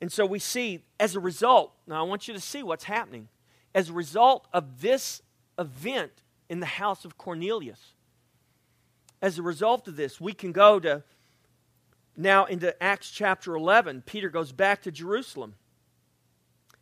And 0.00 0.12
so 0.12 0.26
we 0.26 0.38
see, 0.38 0.80
as 0.98 1.14
a 1.14 1.20
result, 1.20 1.72
now 1.86 2.04
I 2.04 2.08
want 2.08 2.28
you 2.28 2.34
to 2.34 2.40
see 2.40 2.62
what's 2.62 2.84
happening. 2.84 3.28
As 3.74 3.88
a 3.88 3.92
result 3.92 4.48
of 4.52 4.80
this 4.80 5.22
event 5.58 6.12
in 6.48 6.60
the 6.60 6.66
house 6.66 7.04
of 7.04 7.16
Cornelius, 7.16 7.94
as 9.22 9.38
a 9.38 9.42
result 9.42 9.86
of 9.86 9.96
this, 9.96 10.20
we 10.20 10.32
can 10.32 10.52
go 10.52 10.80
to 10.80 11.04
now 12.20 12.44
into 12.44 12.80
Acts 12.82 13.10
chapter 13.10 13.56
11. 13.56 14.02
Peter 14.06 14.28
goes 14.28 14.52
back 14.52 14.82
to 14.82 14.90
Jerusalem, 14.90 15.54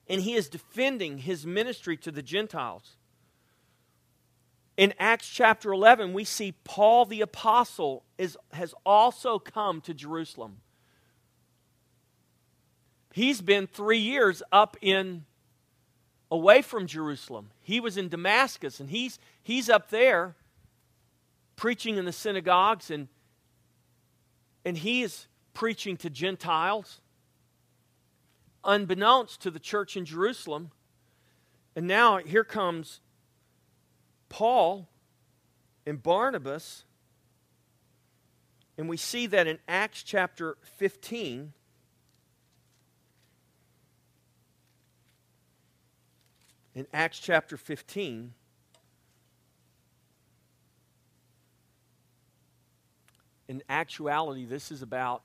and 0.08 0.20
he 0.20 0.34
is 0.34 0.48
defending 0.48 1.18
his 1.18 1.46
ministry 1.46 1.96
to 1.98 2.10
the 2.10 2.22
Gentiles. 2.22 2.96
In 4.76 4.94
Acts 4.98 5.28
chapter 5.28 5.72
11, 5.72 6.12
we 6.12 6.24
see 6.24 6.54
Paul 6.64 7.04
the 7.04 7.20
apostle 7.20 8.04
is, 8.16 8.36
has 8.52 8.74
also 8.84 9.38
come 9.38 9.80
to 9.82 9.94
Jerusalem. 9.94 10.58
He's 13.12 13.40
been 13.40 13.66
three 13.66 13.98
years 13.98 14.42
up 14.52 14.76
in 14.80 15.24
away 16.30 16.62
from 16.62 16.86
Jerusalem. 16.86 17.50
He 17.60 17.80
was 17.80 17.96
in 17.96 18.08
Damascus, 18.08 18.80
and 18.80 18.90
he's, 18.90 19.18
he's 19.42 19.68
up 19.68 19.90
there 19.90 20.36
preaching 21.56 21.96
in 21.96 22.04
the 22.04 22.12
synagogues, 22.12 22.90
and, 22.90 23.08
and 24.68 24.76
he 24.76 25.00
is 25.00 25.28
preaching 25.54 25.96
to 25.96 26.10
Gentiles, 26.10 27.00
unbeknownst 28.62 29.40
to 29.40 29.50
the 29.50 29.58
church 29.58 29.96
in 29.96 30.04
Jerusalem. 30.04 30.72
And 31.74 31.86
now 31.86 32.18
here 32.18 32.44
comes 32.44 33.00
Paul 34.28 34.86
and 35.86 36.02
Barnabas, 36.02 36.84
and 38.76 38.90
we 38.90 38.98
see 38.98 39.26
that 39.28 39.46
in 39.46 39.58
Acts 39.66 40.02
chapter 40.02 40.58
15. 40.76 41.54
in 46.74 46.86
Acts 46.92 47.18
chapter 47.18 47.56
15, 47.56 48.34
in 53.48 53.62
actuality, 53.68 54.44
this 54.44 54.70
is 54.70 54.82
about 54.82 55.22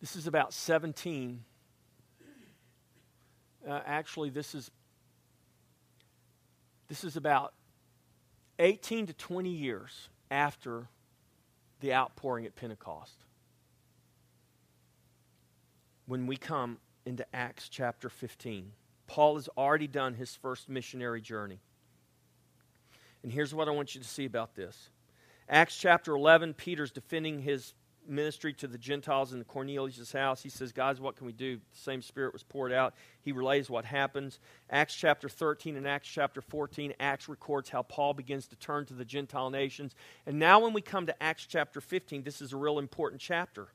this 0.00 0.14
is 0.14 0.26
about 0.26 0.52
17. 0.52 1.42
Uh, 3.68 3.80
actually, 3.84 4.30
this 4.30 4.54
is 4.54 4.70
this 6.88 7.04
is 7.04 7.16
about 7.16 7.52
18 8.58 9.06
to 9.06 9.12
20 9.12 9.50
years 9.50 10.08
after 10.30 10.88
the 11.80 11.92
outpouring 11.94 12.46
at 12.46 12.56
Pentecost. 12.56 13.24
When 16.06 16.26
we 16.26 16.36
come 16.36 16.78
into 17.08 17.24
Acts 17.34 17.68
chapter 17.68 18.10
15. 18.10 18.70
Paul 19.06 19.36
has 19.36 19.48
already 19.56 19.86
done 19.86 20.12
his 20.12 20.36
first 20.36 20.68
missionary 20.68 21.22
journey. 21.22 21.58
And 23.22 23.32
here's 23.32 23.54
what 23.54 23.66
I 23.66 23.70
want 23.70 23.94
you 23.94 24.02
to 24.02 24.06
see 24.06 24.26
about 24.26 24.54
this 24.54 24.90
Acts 25.48 25.76
chapter 25.76 26.14
11, 26.14 26.54
Peter's 26.54 26.90
defending 26.90 27.40
his 27.40 27.74
ministry 28.06 28.52
to 28.54 28.66
the 28.66 28.78
Gentiles 28.78 29.32
in 29.32 29.38
the 29.38 29.44
Cornelius' 29.44 30.12
house. 30.12 30.42
He 30.42 30.48
says, 30.48 30.72
Guys, 30.72 31.00
what 31.00 31.16
can 31.16 31.26
we 31.26 31.32
do? 31.32 31.56
The 31.56 31.78
same 31.78 32.02
Spirit 32.02 32.32
was 32.32 32.42
poured 32.42 32.72
out. 32.72 32.94
He 33.22 33.32
relays 33.32 33.68
what 33.68 33.84
happens. 33.84 34.40
Acts 34.70 34.94
chapter 34.94 35.28
13 35.28 35.76
and 35.76 35.86
Acts 35.86 36.08
chapter 36.08 36.40
14, 36.40 36.94
Acts 37.00 37.28
records 37.28 37.70
how 37.70 37.82
Paul 37.82 38.14
begins 38.14 38.46
to 38.48 38.56
turn 38.56 38.86
to 38.86 38.94
the 38.94 39.04
Gentile 39.04 39.50
nations. 39.50 39.94
And 40.26 40.38
now, 40.38 40.60
when 40.60 40.72
we 40.72 40.80
come 40.80 41.06
to 41.06 41.22
Acts 41.22 41.46
chapter 41.46 41.80
15, 41.80 42.22
this 42.22 42.40
is 42.40 42.52
a 42.52 42.56
real 42.56 42.78
important 42.78 43.20
chapter. 43.20 43.68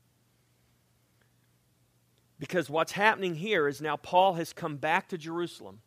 Because 2.40 2.70
what's 2.70 2.92
happening 2.92 3.36
here 3.36 3.68
is 3.68 3.82
now 3.82 3.96
Paul 3.96 4.34
has 4.34 4.52
come 4.52 4.78
back 4.78 5.08
to 5.10 5.18
Jerusalem. 5.18 5.80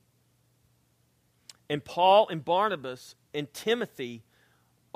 And 1.68 1.84
Paul 1.84 2.28
and 2.28 2.44
Barnabas 2.44 3.16
and 3.34 3.52
Timothy 3.52 4.22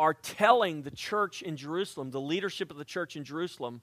are 0.00 0.14
telling 0.14 0.80
the 0.80 0.90
church 0.90 1.42
in 1.42 1.58
Jerusalem, 1.58 2.10
the 2.10 2.22
leadership 2.22 2.70
of 2.70 2.78
the 2.78 2.86
church 2.86 3.16
in 3.16 3.24
Jerusalem, 3.24 3.82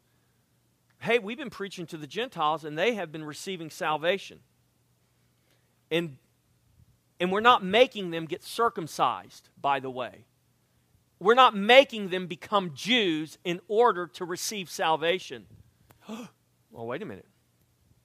hey, 0.98 1.20
we've 1.20 1.38
been 1.38 1.52
preaching 1.52 1.86
to 1.86 1.98
the 1.98 2.08
Gentiles 2.08 2.66
and 2.66 2.76
they 2.76 2.96
have 2.96 3.12
been 3.12 3.24
receiving 3.24 3.70
salvation. 3.70 4.40
And, 5.92 6.18
and 7.20 7.32
we're 7.32 7.40
not 7.40 7.64
making 7.64 8.10
them 8.10 8.26
get 8.26 8.44
circumcised, 8.44 9.50
by 9.62 9.80
the 9.80 9.92
way. 9.92 10.26
We're 11.20 11.36
not 11.36 11.56
making 11.56 12.10
them 12.10 12.26
become 12.26 12.72
Jews 12.74 13.38
in 13.44 13.62
order 13.68 14.08
to 14.08 14.26
receive 14.26 14.72
salvation. 14.72 15.46
well, 16.10 16.88
wait 16.88 17.04
a 17.04 17.06
minute. 17.06 17.28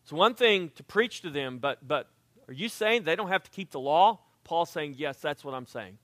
It's 0.03 0.13
one 0.13 0.35
thing 0.35 0.71
to 0.75 0.83
preach 0.83 1.23
to 1.23 1.31
them, 1.31 1.61
but, 1.61 1.89
but 1.89 2.11
are 2.47 2.53
you 2.53 2.69
saying 2.69 3.05
they 3.05 3.17
don't 3.17 3.29
have 3.29 3.45
to 3.45 3.51
keep 3.51 3.71
the 3.71 3.81
law? 3.81 4.21
Paul's 4.45 4.69
saying, 4.69 4.97
yes, 4.99 5.17
that's 5.17 5.43
what 5.43 5.55
I'm 5.55 5.67
saying. 5.67 5.97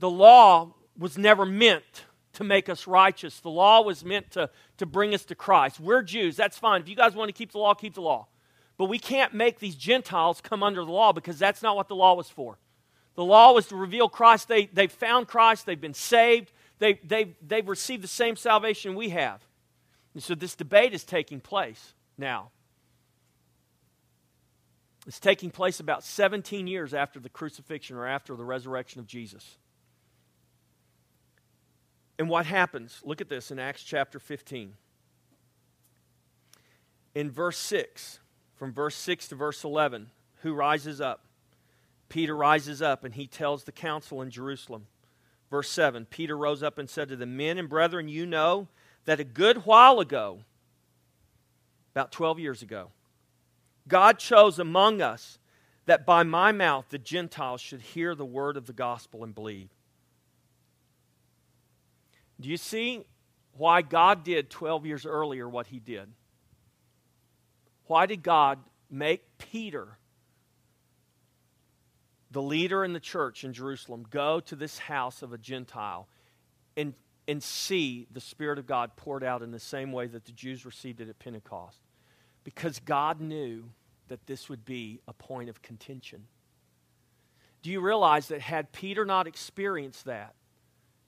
The 0.00 0.10
law 0.10 0.74
was 0.98 1.16
never 1.16 1.46
meant 1.46 2.04
to 2.34 2.44
make 2.44 2.68
us 2.68 2.86
righteous. 2.86 3.38
The 3.40 3.50
law 3.50 3.82
was 3.82 4.04
meant 4.04 4.32
to, 4.32 4.50
to 4.78 4.86
bring 4.86 5.14
us 5.14 5.24
to 5.26 5.34
Christ. 5.34 5.78
We're 5.78 6.02
Jews. 6.02 6.36
That's 6.36 6.58
fine. 6.58 6.80
If 6.80 6.88
you 6.88 6.96
guys 6.96 7.14
want 7.14 7.28
to 7.28 7.32
keep 7.32 7.52
the 7.52 7.58
law, 7.58 7.74
keep 7.74 7.94
the 7.94 8.02
law. 8.02 8.26
But 8.78 8.86
we 8.86 8.98
can't 8.98 9.34
make 9.34 9.58
these 9.58 9.74
Gentiles 9.74 10.40
come 10.40 10.62
under 10.62 10.84
the 10.84 10.90
law 10.90 11.12
because 11.12 11.38
that's 11.38 11.62
not 11.62 11.76
what 11.76 11.88
the 11.88 11.94
law 11.94 12.14
was 12.14 12.30
for. 12.30 12.58
The 13.14 13.24
law 13.24 13.52
was 13.52 13.66
to 13.66 13.76
reveal 13.76 14.08
Christ. 14.08 14.48
They, 14.48 14.66
they 14.66 14.86
found 14.86 15.28
Christ. 15.28 15.66
They've 15.66 15.80
been 15.80 15.92
saved. 15.92 16.50
They, 16.78 16.94
they, 17.04 17.36
they've 17.46 17.68
received 17.68 18.02
the 18.02 18.08
same 18.08 18.36
salvation 18.36 18.94
we 18.94 19.10
have. 19.10 19.42
And 20.14 20.22
so 20.22 20.34
this 20.34 20.54
debate 20.54 20.94
is 20.94 21.04
taking 21.04 21.40
place 21.40 21.92
now. 22.16 22.50
It's 25.06 25.20
taking 25.20 25.50
place 25.50 25.80
about 25.80 26.04
17 26.04 26.66
years 26.66 26.94
after 26.94 27.20
the 27.20 27.28
crucifixion 27.28 27.96
or 27.96 28.06
after 28.06 28.36
the 28.36 28.44
resurrection 28.44 29.00
of 29.00 29.06
Jesus. 29.06 29.58
And 32.20 32.28
what 32.28 32.44
happens? 32.44 33.00
Look 33.02 33.22
at 33.22 33.30
this 33.30 33.50
in 33.50 33.58
Acts 33.58 33.82
chapter 33.82 34.18
15. 34.18 34.74
In 37.14 37.30
verse 37.30 37.56
6, 37.56 38.20
from 38.56 38.74
verse 38.74 38.94
6 38.96 39.28
to 39.28 39.36
verse 39.36 39.64
11, 39.64 40.10
who 40.42 40.52
rises 40.52 41.00
up? 41.00 41.24
Peter 42.10 42.36
rises 42.36 42.82
up 42.82 43.04
and 43.04 43.14
he 43.14 43.26
tells 43.26 43.64
the 43.64 43.72
council 43.72 44.20
in 44.20 44.28
Jerusalem. 44.28 44.86
Verse 45.48 45.70
7 45.70 46.04
Peter 46.10 46.36
rose 46.36 46.62
up 46.62 46.76
and 46.76 46.90
said 46.90 47.08
to 47.08 47.16
the 47.16 47.24
men 47.24 47.56
and 47.56 47.70
brethren, 47.70 48.06
You 48.06 48.26
know 48.26 48.68
that 49.06 49.18
a 49.18 49.24
good 49.24 49.64
while 49.64 49.98
ago, 49.98 50.40
about 51.94 52.12
12 52.12 52.38
years 52.38 52.60
ago. 52.60 52.90
God 53.88 54.18
chose 54.18 54.58
among 54.58 55.00
us 55.00 55.38
that 55.86 56.04
by 56.04 56.22
my 56.24 56.52
mouth 56.52 56.84
the 56.90 56.98
Gentiles 56.98 57.62
should 57.62 57.80
hear 57.80 58.14
the 58.14 58.26
word 58.26 58.58
of 58.58 58.66
the 58.66 58.74
gospel 58.74 59.24
and 59.24 59.34
believe. 59.34 59.70
Do 62.40 62.48
you 62.48 62.56
see 62.56 63.04
why 63.52 63.82
God 63.82 64.24
did 64.24 64.50
12 64.50 64.86
years 64.86 65.06
earlier 65.06 65.48
what 65.48 65.66
he 65.66 65.78
did? 65.78 66.08
Why 67.86 68.06
did 68.06 68.22
God 68.22 68.58
make 68.90 69.22
Peter, 69.38 69.98
the 72.30 72.42
leader 72.42 72.84
in 72.84 72.92
the 72.92 73.00
church 73.00 73.44
in 73.44 73.52
Jerusalem, 73.52 74.06
go 74.08 74.40
to 74.40 74.56
this 74.56 74.78
house 74.78 75.22
of 75.22 75.32
a 75.32 75.38
Gentile 75.38 76.08
and 76.76 76.94
and 77.30 77.40
see 77.40 78.08
the 78.10 78.20
Spirit 78.20 78.58
of 78.58 78.66
God 78.66 78.96
poured 78.96 79.22
out 79.22 79.40
in 79.40 79.52
the 79.52 79.60
same 79.60 79.92
way 79.92 80.08
that 80.08 80.24
the 80.24 80.32
Jews 80.32 80.66
received 80.66 81.00
it 81.00 81.08
at 81.08 81.20
Pentecost. 81.20 81.78
Because 82.42 82.80
God 82.80 83.20
knew 83.20 83.70
that 84.08 84.26
this 84.26 84.48
would 84.48 84.64
be 84.64 85.00
a 85.06 85.12
point 85.12 85.48
of 85.48 85.62
contention. 85.62 86.24
Do 87.62 87.70
you 87.70 87.80
realize 87.80 88.26
that 88.28 88.40
had 88.40 88.72
Peter 88.72 89.04
not 89.04 89.28
experienced 89.28 90.06
that, 90.06 90.34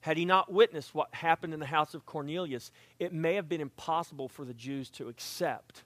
had 0.03 0.17
he 0.17 0.25
not 0.25 0.51
witnessed 0.51 0.93
what 0.93 1.13
happened 1.15 1.53
in 1.53 1.61
the 1.61 1.65
house 1.65 1.93
of 1.93 2.05
Cornelius, 2.05 2.71
it 2.99 3.13
may 3.13 3.35
have 3.35 3.47
been 3.47 3.61
impossible 3.61 4.27
for 4.27 4.43
the 4.43 4.53
Jews 4.53 4.89
to 4.91 5.07
accept 5.07 5.83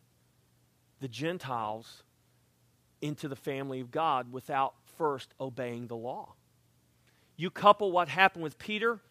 the 0.99 1.07
Gentiles 1.07 2.01
into 2.99 3.27
the 3.27 3.35
family 3.35 3.79
of 3.79 3.91
God 3.91 4.33
without 4.33 4.73
first 4.97 5.35
obeying 5.39 5.85
the 5.85 5.95
law. 5.95 6.33
You 7.35 7.51
couple 7.51 7.91
what 7.91 8.09
happened 8.09 8.43
with 8.43 8.57
Peter 8.57 9.01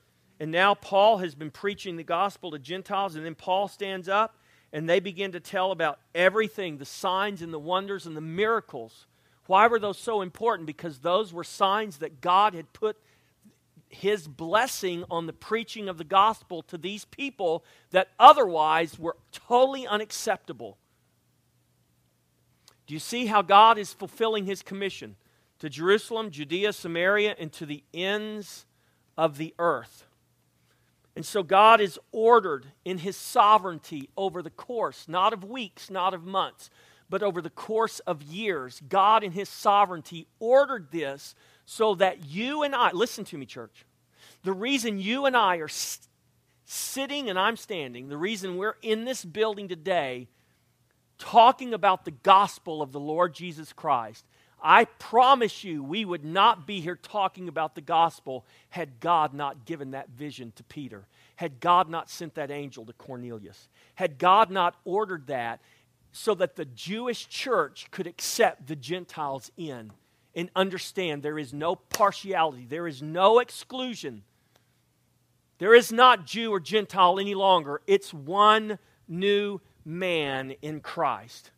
and 0.41 0.51
now 0.51 0.75
Paul 0.75 1.19
has 1.19 1.37
been 1.37 1.53
preaching 1.53 1.97
the 1.97 2.03
gospel 2.03 2.51
to 2.51 2.59
Gentiles, 2.59 3.15
and 3.15 3.25
then 3.25 3.37
Paul 3.37 3.69
stands 3.69 4.09
up 4.09 4.37
and 4.73 4.89
they 4.89 4.99
begin 4.99 5.31
to 5.33 5.41
tell 5.41 5.71
about 5.71 6.01
everything 6.17 6.79
the 6.79 6.85
signs 6.85 7.43
and 7.43 7.55
the 7.55 7.61
wonders 7.61 8.07
and 8.07 8.17
the 8.17 8.21
miracles. 8.21 9.07
Why 9.47 9.69
were 9.69 9.79
those 9.79 9.99
so 9.99 10.21
important? 10.21 10.67
Because 10.67 10.99
those 10.99 11.33
were 11.33 11.45
signs 11.45 11.99
that 11.99 12.21
God 12.21 12.55
had 12.55 12.73
put 12.73 12.97
his 14.01 14.29
blessing 14.29 15.05
on 15.11 15.27
the 15.27 15.33
preaching 15.33 15.89
of 15.89 15.99
the 15.99 16.05
gospel 16.05 16.63
to 16.63 16.79
these 16.79 17.05
people 17.05 17.65
that 17.91 18.09
otherwise 18.19 18.99
were 18.99 19.17
totally 19.33 19.87
unacceptable. 19.87 20.79
Do 22.87 22.95
you 22.95 23.01
see 23.01 23.27
how 23.27 23.43
God 23.43 23.79
is 23.79 23.93
fulfilling 23.93 24.47
his 24.47 24.63
commission 24.63 25.17
to 25.59 25.69
Jerusalem, 25.69 26.31
Judea, 26.31 26.73
Samaria, 26.73 27.35
and 27.39 27.53
to 27.55 27.67
the 27.67 27.83
ends 27.93 28.67
of 29.19 29.39
the 29.39 29.55
earth? 29.59 30.07
And 31.17 31.25
so 31.25 31.43
God 31.43 31.81
is 31.81 31.99
ordered 32.13 32.67
in 32.85 32.99
his 32.99 33.17
sovereignty 33.17 34.11
over 34.17 34.43
the 34.43 34.51
course, 34.51 35.07
not 35.09 35.33
of 35.33 35.43
weeks, 35.43 35.91
not 35.91 36.13
of 36.13 36.25
months, 36.25 36.69
but 37.09 37.23
over 37.23 37.41
the 37.41 37.51
course 37.51 38.01
of 38.01 38.23
years. 38.23 38.83
God, 38.87 39.25
in 39.25 39.33
his 39.33 39.49
sovereignty, 39.49 40.27
ordered 40.39 40.91
this 40.93 41.35
so 41.67 41.95
that 41.97 42.25
you 42.25 42.63
and 42.63 42.75
I, 42.75 42.93
listen 42.93 43.25
to 43.27 43.39
me, 43.39 43.45
church, 43.45 43.85
the 44.43 44.53
reason 44.53 44.99
you 44.99 45.27
and 45.27 45.37
I 45.37 45.57
are 45.57 45.69
st- 45.69 46.09
sitting 46.65 47.29
and 47.29 47.39
I'm 47.39 47.57
standing, 47.57 48.09
the 48.09 48.17
reason 48.17 48.57
we're 48.57 48.77
in 48.81 49.05
this 49.05 49.25
building 49.25 49.69
today 49.69 50.29
talking 51.19 51.75
about 51.75 52.05
the 52.05 52.11
gospel 52.11 52.81
of 52.81 52.93
the 52.93 53.01
Lord 53.01 53.35
Jesus 53.35 53.73
Christ 53.73 54.25
I 54.63 54.87
promise 54.87 55.65
you, 55.65 55.83
we 55.83 56.05
would 56.05 56.25
not 56.25 56.67
be 56.67 56.81
here 56.81 56.97
talking 56.97 57.49
about 57.49 57.75
the 57.75 57.81
gospel 57.81 58.47
had 58.71 59.01
God 59.01 59.35
not 59.35 59.65
given 59.65 59.91
that 59.91 60.09
vision 60.11 60.53
to 60.57 60.65
Peter, 60.65 61.07
had 61.37 61.61
God 61.61 61.89
not 61.89 62.09
sent 62.09 62.35
that 62.35 62.51
angel 62.51 62.85
to 62.87 62.93
Cornelius, 62.95 63.69
had 63.95 64.19
God 64.19 64.51
not 64.51 64.77
ordered 64.85 65.27
that 65.27 65.61
so 66.13 66.35
that 66.35 66.57
the 66.57 66.65
Jewish 66.65 67.29
church 67.29 67.89
could 67.91 68.07
accept 68.07 68.67
the 68.67 68.77
Gentiles 68.77 69.51
in 69.57 69.93
and 70.37 70.51
understand 70.55 71.23
there 71.23 71.39
is 71.39 71.53
no 71.53 71.75
partiality, 71.75 72.67
there 72.69 72.87
is 72.87 73.03
no 73.03 73.41
exclusion. 73.41 74.23
There 75.59 75.75
is 75.75 75.91
not 75.91 76.27
Jew 76.27 76.53
or 76.53 76.61
Gentile 76.61 77.19
any 77.19 77.35
longer. 77.35 77.81
It's 77.87 78.13
one 78.13 78.79
new 79.09 79.63
man 79.87 80.55
in 80.61 80.81
Christ. 80.81 81.51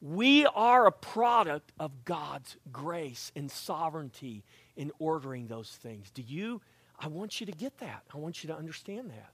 We 0.00 0.46
are 0.46 0.86
a 0.86 0.92
product 0.92 1.70
of 1.78 2.04
God's 2.06 2.56
grace 2.72 3.30
and 3.36 3.50
sovereignty 3.50 4.42
in 4.74 4.90
ordering 4.98 5.48
those 5.48 5.68
things. 5.68 6.10
Do 6.10 6.22
you? 6.22 6.62
I 6.98 7.08
want 7.08 7.40
you 7.40 7.46
to 7.46 7.52
get 7.52 7.78
that. 7.78 8.02
I 8.12 8.16
want 8.16 8.42
you 8.42 8.48
to 8.48 8.56
understand 8.56 9.10
that. 9.10 9.32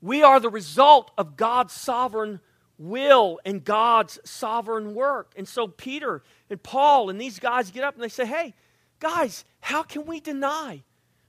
We 0.00 0.22
are 0.22 0.40
the 0.40 0.48
result 0.48 1.10
of 1.18 1.36
God's 1.36 1.74
sovereign 1.74 2.40
will 2.78 3.40
and 3.44 3.64
God's 3.64 4.18
sovereign 4.24 4.94
work. 4.94 5.32
And 5.36 5.46
so 5.46 5.66
Peter 5.66 6.22
and 6.48 6.62
Paul 6.62 7.10
and 7.10 7.20
these 7.20 7.38
guys 7.38 7.70
get 7.70 7.84
up 7.84 7.94
and 7.94 8.02
they 8.02 8.08
say, 8.08 8.26
hey, 8.26 8.54
guys, 9.00 9.44
how 9.60 9.82
can 9.82 10.06
we 10.06 10.20
deny? 10.20 10.82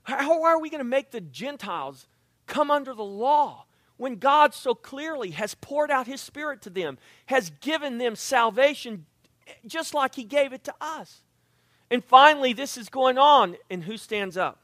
How 0.04 0.44
are 0.44 0.60
we 0.60 0.70
going 0.70 0.80
to 0.80 0.86
make 0.86 1.12
the 1.12 1.22
Gentiles 1.22 2.08
come 2.48 2.72
under 2.72 2.94
the 2.94 3.04
law? 3.04 3.66
when 4.00 4.16
God 4.16 4.54
so 4.54 4.74
clearly 4.74 5.32
has 5.32 5.56
poured 5.56 5.92
out 5.92 6.08
His 6.08 6.22
Spirit 6.22 6.62
to 6.62 6.70
them, 6.70 6.98
has 7.26 7.52
given 7.60 7.98
them 7.98 8.16
salvation 8.16 9.06
just 9.68 9.94
like 9.94 10.16
He 10.16 10.24
gave 10.24 10.54
it 10.54 10.64
to 10.64 10.74
us. 10.80 11.22
And 11.92 12.02
finally, 12.04 12.54
this 12.54 12.78
is 12.78 12.88
going 12.88 13.18
on, 13.18 13.58
and 13.70 13.84
who 13.84 13.98
stands 13.98 14.38
up? 14.38 14.62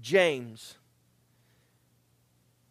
James. 0.00 0.76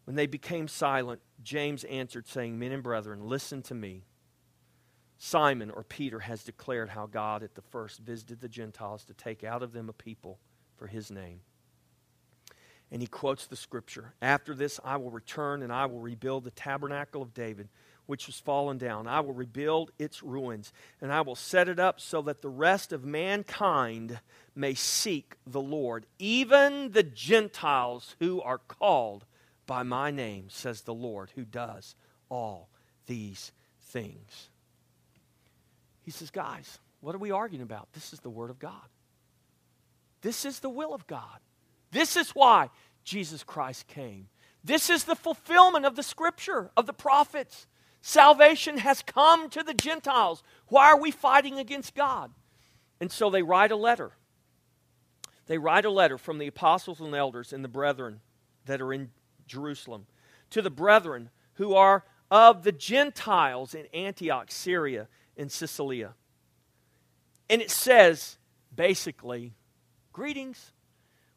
When 0.05 0.15
they 0.15 0.27
became 0.27 0.69
silent, 0.69 1.19
James 1.43 1.83
answered, 1.85 2.27
saying, 2.27 2.57
Men 2.57 2.71
and 2.71 2.83
brethren, 2.83 3.27
listen 3.27 3.61
to 3.63 3.73
me. 3.73 4.03
Simon 5.17 5.71
or 5.71 5.83
Peter 5.83 6.19
has 6.19 6.43
declared 6.43 6.89
how 6.89 7.05
God 7.05 7.43
at 7.43 7.55
the 7.55 7.61
first 7.61 7.99
visited 7.99 8.41
the 8.41 8.49
Gentiles 8.49 9.05
to 9.05 9.13
take 9.13 9.43
out 9.43 9.63
of 9.63 9.71
them 9.71 9.87
a 9.87 9.93
people 9.93 10.39
for 10.75 10.87
his 10.87 11.09
name. 11.09 11.39
And 12.91 13.01
he 13.01 13.07
quotes 13.07 13.47
the 13.47 13.55
scripture 13.55 14.13
After 14.21 14.53
this, 14.53 14.79
I 14.83 14.97
will 14.97 15.11
return 15.11 15.63
and 15.63 15.71
I 15.71 15.85
will 15.85 15.99
rebuild 15.99 16.43
the 16.43 16.51
tabernacle 16.51 17.21
of 17.21 17.33
David, 17.33 17.69
which 18.05 18.27
was 18.27 18.39
fallen 18.39 18.77
down. 18.77 19.07
I 19.07 19.21
will 19.21 19.33
rebuild 19.33 19.91
its 19.97 20.21
ruins, 20.21 20.73
and 21.01 21.11
I 21.11 21.21
will 21.21 21.35
set 21.35 21.69
it 21.69 21.79
up 21.79 21.99
so 21.99 22.21
that 22.23 22.41
the 22.41 22.49
rest 22.49 22.91
of 22.91 23.05
mankind 23.05 24.19
may 24.55 24.73
seek 24.73 25.37
the 25.47 25.61
Lord, 25.61 26.05
even 26.19 26.91
the 26.91 27.03
Gentiles 27.03 28.15
who 28.19 28.41
are 28.41 28.59
called 28.59 29.25
by 29.65 29.83
my 29.83 30.11
name, 30.11 30.45
says 30.49 30.81
the 30.81 30.93
Lord, 30.93 31.31
who 31.35 31.45
does 31.45 31.95
all 32.29 32.69
these 33.05 33.51
things. 33.81 34.49
He 36.01 36.11
says, 36.11 36.29
Guys, 36.31 36.79
what 36.99 37.15
are 37.15 37.19
we 37.19 37.31
arguing 37.31 37.63
about? 37.63 37.91
This 37.93 38.13
is 38.13 38.19
the 38.19 38.29
Word 38.29 38.49
of 38.49 38.59
God. 38.59 38.87
This 40.21 40.45
is 40.45 40.59
the 40.59 40.69
will 40.69 40.93
of 40.93 41.05
God. 41.05 41.39
This 41.91 42.15
is 42.15 42.31
why 42.31 42.69
Jesus 43.03 43.43
Christ 43.43 43.87
came. 43.87 44.29
This 44.63 44.89
is 44.89 45.03
the 45.03 45.15
fulfillment 45.15 45.85
of 45.85 45.95
the 45.95 46.03
scripture, 46.03 46.71
of 46.77 46.85
the 46.85 46.93
prophets. 46.93 47.67
Salvation 48.01 48.77
has 48.79 49.01
come 49.01 49.49
to 49.49 49.63
the 49.63 49.73
Gentiles. 49.73 50.41
Why 50.67 50.87
are 50.87 50.99
we 50.99 51.11
fighting 51.11 51.59
against 51.59 51.93
God? 51.93 52.31
And 52.99 53.11
so 53.11 53.29
they 53.29 53.43
write 53.43 53.71
a 53.71 53.75
letter. 53.75 54.11
They 55.47 55.57
write 55.57 55.85
a 55.85 55.89
letter 55.89 56.17
from 56.17 56.37
the 56.37 56.47
apostles 56.47 57.01
and 57.01 57.13
elders 57.13 57.51
and 57.51 57.63
the 57.63 57.69
brethren 57.69 58.21
that 58.65 58.81
are 58.81 58.93
in 58.93 59.11
Jerusalem 59.47 60.05
to 60.49 60.61
the 60.61 60.69
brethren 60.69 61.29
who 61.55 61.75
are 61.75 62.03
of 62.31 62.63
the 62.63 62.71
Gentiles 62.71 63.73
in 63.75 63.85
Antioch, 63.93 64.51
Syria, 64.51 65.07
and 65.37 65.51
Cilicia. 65.51 66.13
And 67.49 67.61
it 67.61 67.71
says 67.71 68.37
basically, 68.75 69.53
greetings 70.11 70.71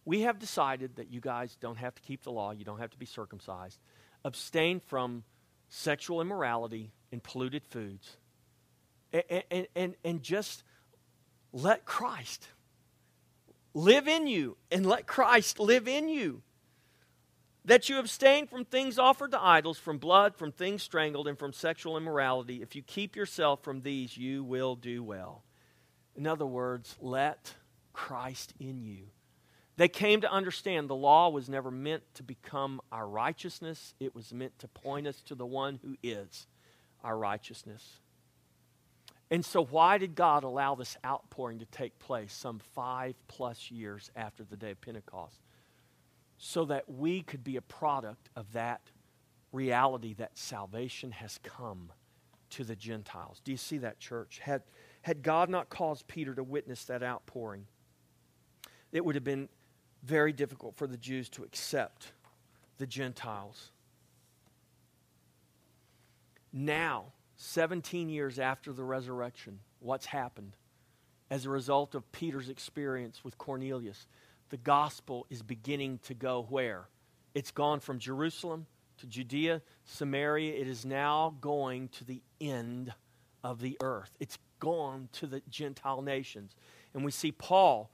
we 0.07 0.20
have 0.20 0.38
decided 0.38 0.96
that 0.96 1.11
you 1.11 1.20
guys 1.20 1.57
don't 1.61 1.76
have 1.76 1.94
to 1.96 2.02
keep 2.02 2.22
the 2.22 2.30
law, 2.30 2.52
you 2.52 2.64
don't 2.64 2.78
have 2.78 2.90
to 2.90 2.98
be 2.98 3.07
circumcised. 3.07 3.78
Abstain 4.24 4.80
from 4.80 5.24
sexual 5.68 6.20
immorality 6.20 6.92
and 7.11 7.22
polluted 7.22 7.66
foods. 7.66 8.16
And, 9.12 9.42
and, 9.50 9.66
and, 9.74 9.94
and 10.04 10.22
just 10.22 10.62
let 11.52 11.84
Christ 11.84 12.48
live 13.74 14.07
in 14.07 14.26
you 14.26 14.57
and 14.70 14.86
let 14.86 15.07
Christ 15.07 15.59
live 15.59 15.88
in 15.88 16.09
you. 16.09 16.42
That 17.66 17.88
you 17.88 17.98
abstain 17.98 18.46
from 18.46 18.64
things 18.64 18.96
offered 18.96 19.32
to 19.32 19.42
idols, 19.42 19.76
from 19.76 19.98
blood, 19.98 20.36
from 20.36 20.52
things 20.52 20.84
strangled, 20.84 21.26
and 21.26 21.36
from 21.36 21.52
sexual 21.52 21.96
immorality. 21.96 22.62
If 22.62 22.76
you 22.76 22.82
keep 22.82 23.16
yourself 23.16 23.64
from 23.64 23.82
these, 23.82 24.16
you 24.16 24.44
will 24.44 24.76
do 24.76 25.02
well. 25.02 25.42
In 26.14 26.28
other 26.28 26.46
words, 26.46 26.96
let 27.00 27.54
Christ 27.92 28.54
in 28.60 28.84
you. 28.84 29.08
They 29.76 29.88
came 29.88 30.20
to 30.20 30.32
understand 30.32 30.88
the 30.88 30.94
law 30.94 31.28
was 31.28 31.48
never 31.48 31.70
meant 31.72 32.02
to 32.14 32.22
become 32.22 32.80
our 32.92 33.06
righteousness, 33.06 33.94
it 33.98 34.14
was 34.14 34.32
meant 34.32 34.58
to 34.60 34.68
point 34.68 35.08
us 35.08 35.20
to 35.22 35.34
the 35.34 35.44
one 35.44 35.80
who 35.82 35.96
is 36.02 36.46
our 37.02 37.18
righteousness. 37.18 37.98
And 39.28 39.44
so, 39.44 39.64
why 39.64 39.98
did 39.98 40.14
God 40.14 40.44
allow 40.44 40.76
this 40.76 40.96
outpouring 41.04 41.58
to 41.58 41.66
take 41.66 41.98
place 41.98 42.32
some 42.32 42.60
five 42.74 43.16
plus 43.26 43.72
years 43.72 44.10
after 44.14 44.44
the 44.44 44.56
day 44.56 44.70
of 44.70 44.80
Pentecost? 44.80 45.40
So 46.39 46.64
that 46.66 46.89
we 46.89 47.22
could 47.22 47.43
be 47.43 47.57
a 47.57 47.62
product 47.62 48.28
of 48.37 48.53
that 48.53 48.82
reality 49.53 50.14
that 50.14 50.37
salvation 50.37 51.12
has 51.12 51.39
come 51.43 51.91
to 52.51 52.64
the 52.64 52.76
Gentiles. 52.76 53.41
Do 53.43 53.51
you 53.51 53.57
see 53.57 53.78
that, 53.78 53.99
church? 53.99 54.39
Had, 54.43 54.62
had 55.03 55.22
God 55.22 55.49
not 55.49 55.68
caused 55.70 56.07
Peter 56.07 56.34
to 56.34 56.43
witness 56.43 56.84
that 56.84 57.03
outpouring, 57.03 57.66
it 58.93 59.05
would 59.05 59.14
have 59.14 59.24
been 59.24 59.49
very 60.05 60.32
difficult 60.32 60.76
for 60.76 60.87
the 60.87 60.97
Jews 60.97 61.28
to 61.30 61.43
accept 61.43 62.12
the 62.78 62.87
Gentiles. 62.87 63.72
Now, 66.53 67.12
17 67.37 68.09
years 68.09 68.39
after 68.39 68.72
the 68.72 68.84
resurrection, 68.84 69.61
what's 69.80 70.07
happened? 70.07 70.57
As 71.30 71.45
a 71.45 71.51
result 71.51 71.95
of 71.95 72.11
Peter's 72.12 72.49
experience 72.49 73.24
with 73.24 73.37
Cornelius, 73.37 74.07
the 74.51 74.57
gospel 74.57 75.26
is 75.30 75.42
beginning 75.42 76.01
to 76.05 76.14
go 76.14 76.47
where? 76.49 76.88
It's 77.34 77.51
gone 77.51 77.80
from 77.80 77.99
Jerusalem 77.99 78.66
to 78.99 79.07
Judea, 79.07 79.62
Samaria. 79.84 80.55
It 80.55 80.68
is 80.68 80.84
now 80.84 81.34
going 81.40 81.88
to 81.90 82.05
the 82.05 82.22
end 82.40 82.92
of 83.44 83.61
the 83.61 83.76
earth. 83.82 84.12
It's 84.20 84.38
gone 84.59 85.09
to 85.12 85.26
the 85.26 85.42
Gentile 85.49 86.03
nations. 86.03 86.55
And 86.94 87.05
we 87.05 87.11
see 87.11 87.32
Paul 87.32 87.90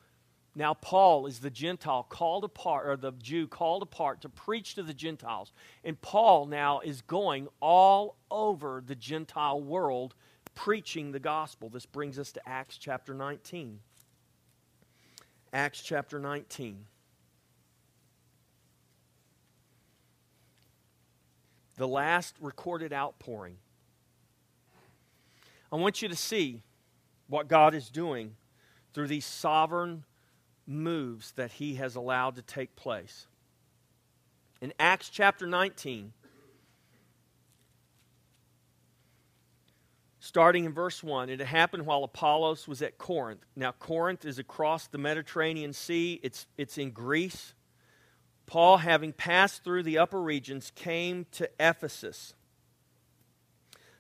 now, 0.55 0.75
Paul 0.75 1.27
is 1.27 1.39
the 1.39 1.51
Gentile 1.51 2.03
called 2.03 2.45
apart, 2.45 2.87
or 2.87 2.97
the 2.97 3.13
Jew 3.13 3.47
called 3.47 3.83
apart 3.83 4.21
to 4.21 4.29
preach 4.29 4.75
to 4.75 4.83
the 4.83 4.93
Gentiles. 4.93 5.53
And 5.83 6.01
Paul 6.01 6.47
now 6.47 6.81
is 6.81 7.01
going 7.01 7.49
all 7.61 8.17
over 8.31 8.83
the 8.85 8.95
Gentile 8.95 9.63
world 9.63 10.15
preaching 10.55 11.13
the 11.13 11.21
gospel. 11.21 11.71
This 11.71 11.87
brings 11.87 12.19
us 12.19 12.33
to 12.33 12.47
Acts 12.47 12.77
chapter 12.77 13.15
19. 13.15 13.81
Acts 15.53 15.83
chapter 15.83 16.19
19. 16.19 16.87
The 21.77 21.89
last 21.89 22.37
recorded 22.41 22.93
outpouring. 22.93 23.57
I 25.71 25.77
want 25.77 26.01
you 26.01 26.09
to 26.09 26.17
see 26.17 26.63
what 27.29 27.49
God 27.49 27.75
is 27.75 27.91
doing 27.91 28.37
through 28.93 29.09
these 29.09 29.27
sovereign 29.27 30.05
moves 30.67 31.33
that 31.33 31.53
he 31.53 31.75
has 31.75 31.97
allowed 31.97 32.37
to 32.37 32.43
take 32.43 32.77
place. 32.77 33.27
In 34.61 34.73
Acts 34.79 35.09
chapter 35.09 35.47
19, 35.47 36.13
starting 40.23 40.65
in 40.65 40.73
verse 40.73 41.03
1, 41.03 41.31
it 41.31 41.41
happened 41.41 41.85
while 41.85 42.05
Apollos 42.05 42.69
was 42.69 42.81
at 42.81 42.97
Corinth. 42.97 43.45
Now, 43.57 43.73
Corinth 43.73 44.25
is 44.25 44.39
across 44.39 44.87
the 44.87 44.97
Mediterranean 44.97 45.73
Sea, 45.73 46.21
it's, 46.23 46.47
it's 46.57 46.79
in 46.79 46.93
Greece. 46.93 47.55
Paul, 48.47 48.77
having 48.77 49.13
passed 49.13 49.65
through 49.65 49.83
the 49.83 49.99
upper 49.99 50.23
regions, 50.23 50.71
came 50.77 51.27
to 51.33 51.51
Ephesus. 51.59 52.35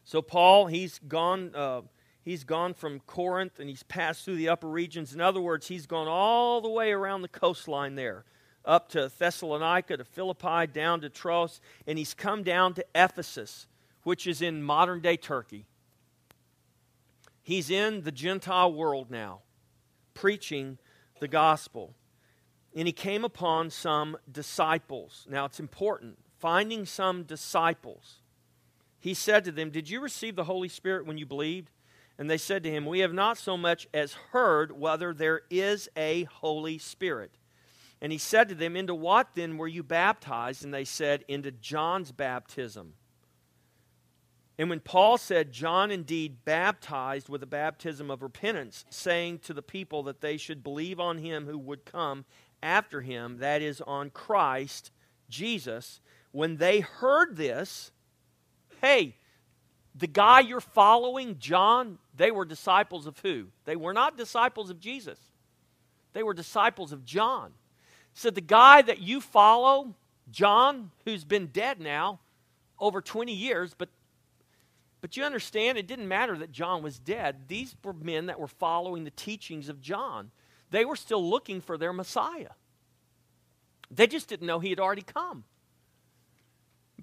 So 0.05 0.23
Paul, 0.23 0.67
he's 0.67 1.01
gone. 1.01 1.53
Uh, 1.57 1.83
he's 2.25 2.45
gone 2.45 2.75
from 2.75 3.01
Corinth 3.01 3.59
and 3.59 3.69
he's 3.69 3.83
passed 3.83 4.25
through 4.25 4.37
the 4.37 4.49
upper 4.49 4.69
regions. 4.69 5.13
In 5.13 5.21
other 5.21 5.41
words, 5.41 5.67
he's 5.67 5.87
gone 5.87 6.07
all 6.07 6.61
the 6.61 6.69
way 6.69 6.93
around 6.93 7.23
the 7.23 7.29
coastline 7.29 7.97
there, 7.97 8.25
up 8.65 8.89
to 8.91 9.11
Thessalonica, 9.19 9.97
to 9.97 10.05
Philippi, 10.05 10.69
down 10.69 11.01
to 11.01 11.09
Troas, 11.09 11.61
and 11.85 11.99
he's 11.99 12.15
come 12.15 12.45
down 12.45 12.75
to 12.75 12.85
Ephesus, 12.95 13.67
which 14.05 14.29
is 14.29 14.41
in 14.41 14.63
modern 14.63 15.01
day 15.01 15.17
Turkey. 15.17 15.67
He's 17.43 17.71
in 17.71 18.03
the 18.03 18.13
Gentile 18.13 18.73
world 18.73 19.11
now, 19.11 19.41
preaching 20.15 20.79
the 21.21 21.29
gospel. 21.29 21.95
And 22.75 22.87
he 22.87 22.93
came 22.93 23.25
upon 23.25 23.71
some 23.71 24.17
disciples. 24.31 25.27
Now 25.29 25.45
it's 25.45 25.61
important 25.61 26.19
finding 26.43 26.85
some 26.85 27.23
disciples. 27.23 28.17
He 28.99 29.15
said 29.15 29.45
to 29.45 29.53
them, 29.53 29.71
Did 29.71 29.89
you 29.89 30.01
receive 30.01 30.35
the 30.35 30.43
Holy 30.43 30.69
Spirit 30.69 31.07
when 31.07 31.17
you 31.17 31.25
believed? 31.25 31.71
And 32.19 32.29
they 32.29 32.37
said 32.37 32.65
to 32.65 32.71
him, 32.71 32.85
We 32.85 32.99
have 32.99 33.13
not 33.13 33.39
so 33.39 33.57
much 33.57 33.87
as 33.95 34.15
heard 34.33 34.73
whether 34.73 35.15
there 35.15 35.43
is 35.51 35.89
a 35.97 36.25
Holy 36.25 36.79
Spirit. 36.79 37.31
And 38.01 38.11
he 38.11 38.19
said 38.19 38.49
to 38.49 38.57
them, 38.57 38.75
Into 38.75 38.93
what 38.93 39.37
then 39.37 39.57
were 39.57 39.69
you 39.69 39.85
baptized? 39.85 40.65
And 40.65 40.75
they 40.75 40.85
said, 40.85 41.25
Into 41.29 41.53
John's 41.53 42.11
baptism. 42.11 42.95
And 44.59 44.69
when 44.69 44.81
Paul 44.81 45.19
said, 45.19 45.53
John 45.53 45.91
indeed 45.91 46.45
baptized 46.45 47.29
with 47.29 47.43
a 47.43 47.47
baptism 47.47 48.11
of 48.11 48.23
repentance, 48.23 48.85
saying 48.91 49.41
to 49.41 49.55
the 49.55 49.63
people 49.63 50.03
that 50.05 50.21
they 50.21 50.37
should 50.37 50.63
believe 50.63 51.01
on 51.01 51.19
him 51.19 51.47
who 51.47 51.59
would 51.59 51.85
come 51.85 52.25
after 52.63 53.01
him, 53.01 53.39
that 53.39 53.63
is, 53.63 53.81
on 53.81 54.11
Christ 54.11 54.91
Jesus, 55.29 56.01
when 56.33 56.59
they 56.59 56.81
heard 56.81 57.37
this, 57.37 57.91
hey, 58.81 59.17
the 59.95 60.07
guy 60.07 60.41
you're 60.41 60.61
following, 60.61 61.39
John, 61.39 61.99
they 62.17 62.31
were 62.31 62.45
disciples 62.45 63.07
of 63.07 63.19
who? 63.21 63.47
They 63.65 63.77
were 63.77 63.93
not 63.93 64.17
disciples 64.17 64.71
of 64.71 64.81
Jesus. 64.81 65.19
They 66.13 66.23
were 66.23 66.35
disciples 66.35 66.93
of 66.93 67.05
John. 67.05 67.53
So 68.15 68.31
the 68.31 68.41
guy 68.41 68.83
that 68.83 69.01
you 69.01 69.21
follow, 69.21 69.95
John, 70.31 70.91
who's 71.05 71.25
been 71.25 71.47
dead 71.47 71.81
now 71.81 72.21
over 72.79 73.01
20 73.01 73.33
years, 73.33 73.75
but 73.77 73.89
but 75.03 75.17
you 75.17 75.25
understand, 75.25 75.77
it 75.77 75.89
didn't 75.89 76.07
matter 76.07 76.39
that 76.39 76.53
John 76.53 76.83
was 76.83 76.99
dead. 76.99 77.49
These 77.49 77.75
were 77.83 77.93
men 77.93 78.27
that 78.27 78.39
were 78.39 78.47
following 78.49 79.03
the 79.03 79.11
teachings 79.11 79.69
of 79.69 79.83
John. 79.83 80.31
They 80.71 80.85
were 80.85 80.97
still 80.97 81.29
looking 81.29 81.61
for 81.61 81.77
their 81.77 81.93
Messiah. 81.93 82.53
They 83.91 84.07
just 84.07 84.29
didn't 84.29 84.47
know 84.47 84.61
he 84.61 84.71
had 84.71 84.79
already 84.79 85.03
come. 85.03 85.45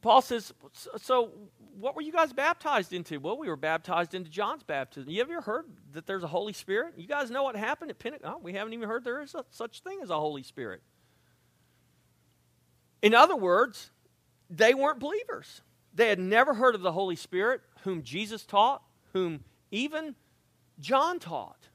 Paul 0.02 0.22
says, 0.22 0.54
So, 0.98 1.32
what 1.78 1.94
were 1.94 2.02
you 2.02 2.14
guys 2.14 2.32
baptized 2.32 2.94
into? 2.94 3.20
Well, 3.20 3.38
we 3.38 3.50
were 3.50 3.58
baptized 3.58 4.16
into 4.16 4.30
John's 4.30 4.64
baptism. 4.64 5.12
You 5.12 5.22
ever 5.22 5.42
heard 5.42 5.66
that 5.92 6.08
there's 6.08 6.24
a 6.24 6.28
Holy 6.28 6.54
Spirit? 6.54 6.94
You 6.96 7.06
guys 7.06 7.30
know 7.30 7.44
what 7.44 7.58
happened 7.58 7.92
at 7.92 8.00
Pentecost? 8.00 8.34
Oh, 8.34 8.40
we 8.42 8.54
haven't 8.54 8.72
even 8.72 8.88
heard 8.88 9.04
there 9.04 9.22
is 9.22 9.36
a, 9.36 9.44
such 9.50 9.82
thing 9.82 10.00
as 10.02 10.10
a 10.10 10.18
Holy 10.18 10.44
Spirit. 10.44 10.82
In 13.02 13.14
other 13.14 13.36
words, 13.36 13.92
they 14.50 14.74
weren't 14.74 15.00
believers. 15.00 15.62
They 15.94 16.10
had 16.10 16.20
never 16.20 16.54
heard 16.54 16.76
of 16.76 16.82
the 16.82 16.92
Holy 16.92 17.16
Spirit, 17.16 17.62
whom 17.84 18.04
Jesus 18.04 18.46
taught, 18.46 18.84
whom 19.14 19.44
even 19.72 20.16
John 20.80 21.20
taught, 21.20 21.68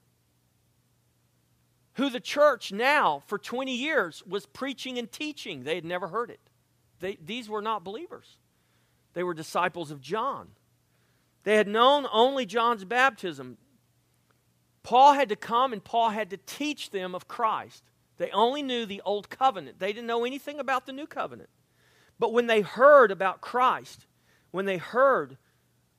who 1.95 2.11
the 2.11 2.21
church 2.21 2.73
now, 2.73 3.23
for 3.27 3.39
20 3.39 3.75
years, 3.75 4.23
was 4.27 4.47
preaching 4.47 4.99
and 4.99 5.11
teaching. 5.11 5.65
They 5.65 5.77
had 5.77 5.85
never 5.85 6.09
heard 6.09 6.31
it. 6.31 6.41
They, 7.01 7.19
these 7.25 7.49
were 7.49 7.63
not 7.63 7.85
believers, 7.85 8.39
they 9.15 9.23
were 9.23 9.35
disciples 9.35 9.91
of 9.91 10.01
John. 10.01 10.49
They 11.45 11.57
had 11.57 11.69
known 11.69 12.07
only 12.11 12.47
John's 12.47 12.85
baptism. 12.85 13.59
Paul 14.83 15.13
had 15.13 15.29
to 15.29 15.37
come 15.37 15.75
and 15.75 15.85
Paul 15.85 16.09
had 16.09 16.31
to 16.31 16.39
teach 16.39 16.89
them 16.91 17.15
of 17.15 17.29
Christ. 17.29 17.85
They 18.17 18.31
only 18.31 18.63
knew 18.63 18.87
the 18.87 19.03
old 19.05 19.29
covenant, 19.29 19.79
they 19.79 19.93
didn't 19.93 20.07
know 20.07 20.25
anything 20.25 20.59
about 20.59 20.87
the 20.87 20.93
new 20.93 21.07
covenant. 21.07 21.51
But 22.19 22.33
when 22.33 22.47
they 22.47 22.61
heard 22.61 23.11
about 23.11 23.41
Christ, 23.41 24.07
when 24.51 24.65
they 24.67 24.77
heard 24.77 25.37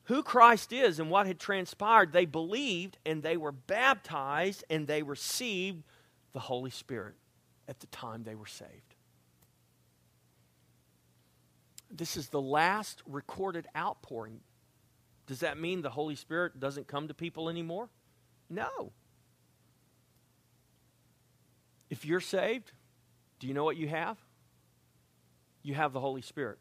who 0.05 0.23
Christ 0.23 0.71
is 0.71 0.99
and 0.99 1.09
what 1.09 1.27
had 1.27 1.39
transpired, 1.39 2.13
they 2.13 2.25
believed 2.25 2.97
and 3.05 3.21
they 3.21 3.37
were 3.37 3.51
baptized 3.51 4.63
and 4.69 4.87
they 4.87 5.03
received 5.03 5.83
the 6.33 6.39
Holy 6.39 6.69
Spirit 6.69 7.15
at 7.67 7.79
the 7.79 7.87
time 7.87 8.23
they 8.23 8.35
were 8.35 8.45
saved. 8.45 8.95
This 11.89 12.17
is 12.17 12.29
the 12.29 12.41
last 12.41 13.01
recorded 13.07 13.67
outpouring. 13.75 14.41
Does 15.27 15.39
that 15.39 15.57
mean 15.57 15.81
the 15.81 15.89
Holy 15.89 16.15
Spirit 16.15 16.59
doesn't 16.59 16.87
come 16.87 17.07
to 17.07 17.13
people 17.13 17.49
anymore? 17.49 17.89
No. 18.49 18.91
If 21.89 22.05
you're 22.05 22.19
saved, 22.19 22.71
do 23.39 23.47
you 23.47 23.53
know 23.53 23.63
what 23.63 23.77
you 23.77 23.87
have? 23.87 24.17
You 25.63 25.73
have 25.73 25.93
the 25.93 25.99
Holy 25.99 26.21
Spirit. 26.21 26.59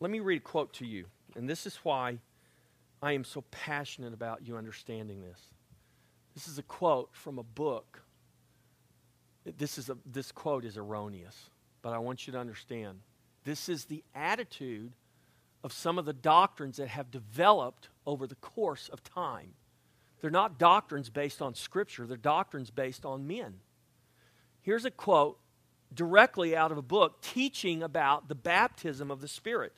Let 0.00 0.10
me 0.10 0.20
read 0.20 0.38
a 0.38 0.44
quote 0.44 0.72
to 0.74 0.86
you, 0.86 1.04
and 1.36 1.48
this 1.48 1.66
is 1.66 1.76
why 1.82 2.18
I 3.02 3.12
am 3.12 3.24
so 3.24 3.44
passionate 3.50 4.14
about 4.14 4.46
you 4.46 4.56
understanding 4.56 5.20
this. 5.20 5.38
This 6.34 6.48
is 6.48 6.58
a 6.58 6.62
quote 6.62 7.10
from 7.12 7.38
a 7.38 7.42
book. 7.42 8.02
This, 9.58 9.76
is 9.76 9.90
a, 9.90 9.98
this 10.06 10.32
quote 10.32 10.64
is 10.64 10.78
erroneous, 10.78 11.50
but 11.82 11.92
I 11.92 11.98
want 11.98 12.26
you 12.26 12.32
to 12.32 12.38
understand. 12.38 13.00
This 13.44 13.68
is 13.68 13.84
the 13.84 14.02
attitude 14.14 14.92
of 15.62 15.72
some 15.72 15.98
of 15.98 16.06
the 16.06 16.12
doctrines 16.14 16.78
that 16.78 16.88
have 16.88 17.10
developed 17.10 17.88
over 18.06 18.26
the 18.26 18.34
course 18.36 18.88
of 18.88 19.02
time. 19.02 19.52
They're 20.20 20.30
not 20.30 20.58
doctrines 20.58 21.10
based 21.10 21.42
on 21.42 21.54
Scripture, 21.54 22.06
they're 22.06 22.16
doctrines 22.16 22.70
based 22.70 23.04
on 23.04 23.26
men. 23.26 23.56
Here's 24.62 24.84
a 24.84 24.90
quote 24.90 25.38
directly 25.92 26.56
out 26.56 26.70
of 26.70 26.78
a 26.78 26.82
book 26.82 27.20
teaching 27.20 27.82
about 27.82 28.28
the 28.28 28.34
baptism 28.34 29.10
of 29.10 29.20
the 29.20 29.28
Spirit. 29.28 29.72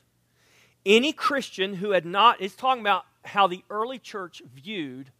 Any 0.85 1.13
Christian 1.13 1.75
who 1.75 1.91
had 1.91 2.05
not, 2.05 2.41
it's 2.41 2.55
talking 2.55 2.81
about 2.81 3.05
how 3.23 3.47
the 3.47 3.63
early 3.69 3.99
church 3.99 4.41
viewed, 4.53 5.11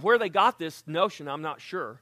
where 0.00 0.18
they 0.18 0.28
got 0.28 0.58
this 0.58 0.82
notion, 0.86 1.28
I'm 1.28 1.42
not 1.42 1.60
sure. 1.60 2.00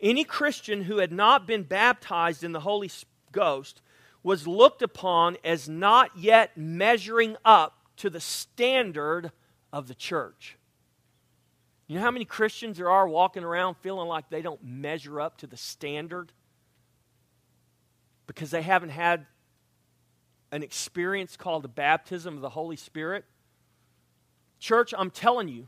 Any 0.00 0.24
Christian 0.24 0.82
who 0.82 0.98
had 0.98 1.12
not 1.12 1.46
been 1.46 1.62
baptized 1.62 2.44
in 2.44 2.52
the 2.52 2.60
Holy 2.60 2.90
Ghost 3.32 3.80
was 4.22 4.46
looked 4.46 4.82
upon 4.82 5.36
as 5.44 5.68
not 5.68 6.10
yet 6.16 6.56
measuring 6.56 7.36
up 7.44 7.78
to 7.96 8.10
the 8.10 8.20
standard 8.20 9.30
of 9.72 9.86
the 9.86 9.94
church. 9.94 10.56
You 11.86 11.96
know 11.96 12.02
how 12.02 12.10
many 12.10 12.24
Christians 12.24 12.78
there 12.78 12.90
are 12.90 13.06
walking 13.06 13.44
around 13.44 13.76
feeling 13.76 14.08
like 14.08 14.30
they 14.30 14.42
don't 14.42 14.62
measure 14.64 15.20
up 15.20 15.38
to 15.38 15.46
the 15.46 15.56
standard? 15.56 16.32
Because 18.26 18.50
they 18.50 18.62
haven't 18.62 18.88
had 18.90 19.26
an 20.54 20.62
experience 20.62 21.36
called 21.36 21.64
the 21.64 21.68
baptism 21.68 22.36
of 22.36 22.40
the 22.40 22.48
Holy 22.48 22.76
Spirit? 22.76 23.24
Church, 24.60 24.94
I'm 24.96 25.10
telling 25.10 25.48
you, 25.48 25.66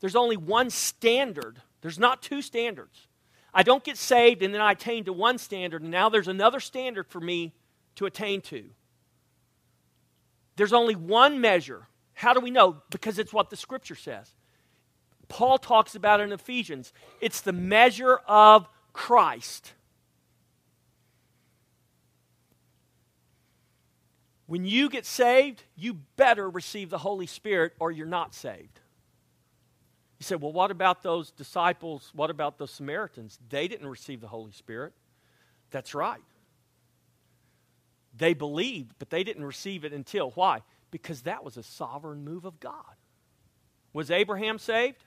there's 0.00 0.14
only 0.14 0.36
one 0.36 0.68
standard. 0.68 1.62
There's 1.80 1.98
not 1.98 2.20
two 2.20 2.42
standards. 2.42 3.08
I 3.54 3.62
don't 3.62 3.82
get 3.82 3.96
saved 3.96 4.42
and 4.42 4.52
then 4.52 4.60
I 4.60 4.72
attain 4.72 5.04
to 5.04 5.14
one 5.14 5.38
standard, 5.38 5.80
and 5.80 5.90
now 5.90 6.10
there's 6.10 6.28
another 6.28 6.60
standard 6.60 7.06
for 7.08 7.20
me 7.20 7.54
to 7.96 8.04
attain 8.04 8.42
to. 8.42 8.64
There's 10.56 10.74
only 10.74 10.94
one 10.94 11.40
measure. 11.40 11.88
How 12.12 12.34
do 12.34 12.40
we 12.40 12.50
know? 12.50 12.82
Because 12.90 13.18
it's 13.18 13.32
what 13.32 13.48
the 13.48 13.56
scripture 13.56 13.94
says. 13.94 14.34
Paul 15.28 15.56
talks 15.56 15.94
about 15.94 16.20
in 16.20 16.32
Ephesians. 16.32 16.92
It's 17.22 17.40
the 17.40 17.54
measure 17.54 18.16
of 18.28 18.68
Christ. 18.92 19.72
When 24.52 24.66
you 24.66 24.90
get 24.90 25.06
saved, 25.06 25.62
you 25.76 25.94
better 26.16 26.50
receive 26.50 26.90
the 26.90 26.98
Holy 26.98 27.26
Spirit 27.26 27.72
or 27.78 27.90
you're 27.90 28.06
not 28.06 28.34
saved. 28.34 28.80
You 30.18 30.24
say, 30.24 30.34
well, 30.34 30.52
what 30.52 30.70
about 30.70 31.02
those 31.02 31.30
disciples? 31.30 32.10
What 32.14 32.28
about 32.28 32.58
those 32.58 32.70
Samaritans? 32.70 33.38
They 33.48 33.66
didn't 33.66 33.86
receive 33.86 34.20
the 34.20 34.28
Holy 34.28 34.52
Spirit. 34.52 34.92
That's 35.70 35.94
right. 35.94 36.20
They 38.14 38.34
believed, 38.34 38.92
but 38.98 39.08
they 39.08 39.24
didn't 39.24 39.46
receive 39.46 39.86
it 39.86 39.94
until. 39.94 40.32
Why? 40.32 40.60
Because 40.90 41.22
that 41.22 41.42
was 41.42 41.56
a 41.56 41.62
sovereign 41.62 42.22
move 42.22 42.44
of 42.44 42.60
God. 42.60 42.96
Was 43.94 44.10
Abraham 44.10 44.58
saved? 44.58 45.02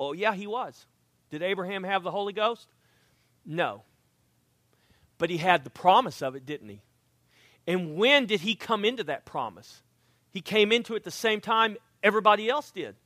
Oh, 0.00 0.14
yeah, 0.14 0.34
he 0.34 0.48
was. 0.48 0.84
Did 1.30 1.44
Abraham 1.44 1.84
have 1.84 2.02
the 2.02 2.10
Holy 2.10 2.32
Ghost? 2.32 2.66
No. 3.46 3.84
But 5.16 5.30
he 5.30 5.36
had 5.36 5.62
the 5.62 5.70
promise 5.70 6.22
of 6.22 6.34
it, 6.34 6.44
didn't 6.44 6.70
he? 6.70 6.80
And 7.66 7.96
when 7.96 8.26
did 8.26 8.40
he 8.40 8.54
come 8.54 8.84
into 8.84 9.04
that 9.04 9.24
promise? 9.24 9.82
He 10.32 10.40
came 10.40 10.72
into 10.72 10.94
it 10.94 11.04
the 11.04 11.10
same 11.10 11.40
time 11.40 11.76
everybody 12.02 12.48
else 12.48 12.70
did. 12.70 12.96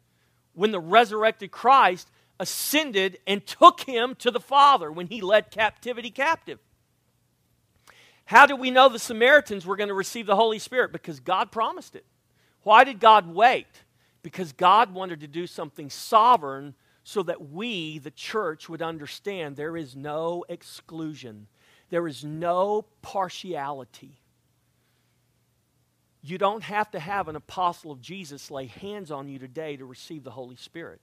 When 0.54 0.70
the 0.70 0.80
resurrected 0.80 1.50
Christ 1.50 2.10
ascended 2.38 3.18
and 3.26 3.44
took 3.46 3.80
him 3.82 4.14
to 4.16 4.30
the 4.30 4.40
Father 4.40 4.90
when 4.90 5.06
he 5.06 5.20
led 5.20 5.50
captivity 5.50 6.10
captive. 6.10 6.58
How 8.26 8.46
do 8.46 8.56
we 8.56 8.70
know 8.70 8.88
the 8.88 8.98
Samaritans 8.98 9.66
were 9.66 9.76
going 9.76 9.88
to 9.88 9.94
receive 9.94 10.26
the 10.26 10.36
Holy 10.36 10.58
Spirit? 10.58 10.92
Because 10.92 11.20
God 11.20 11.52
promised 11.52 11.94
it. 11.94 12.04
Why 12.62 12.84
did 12.84 12.98
God 12.98 13.32
wait? 13.32 13.66
Because 14.22 14.52
God 14.52 14.94
wanted 14.94 15.20
to 15.20 15.28
do 15.28 15.46
something 15.46 15.90
sovereign 15.90 16.74
so 17.02 17.22
that 17.22 17.50
we, 17.50 17.98
the 17.98 18.10
church, 18.10 18.68
would 18.68 18.80
understand 18.80 19.56
there 19.56 19.76
is 19.76 19.94
no 19.94 20.44
exclusion, 20.48 21.46
there 21.90 22.08
is 22.08 22.24
no 22.24 22.86
partiality. 23.02 24.18
You 26.26 26.38
don't 26.38 26.62
have 26.62 26.90
to 26.92 26.98
have 26.98 27.28
an 27.28 27.36
apostle 27.36 27.90
of 27.90 28.00
Jesus 28.00 28.50
lay 28.50 28.64
hands 28.64 29.10
on 29.10 29.28
you 29.28 29.38
today 29.38 29.76
to 29.76 29.84
receive 29.84 30.24
the 30.24 30.30
Holy 30.30 30.56
Spirit. 30.56 31.02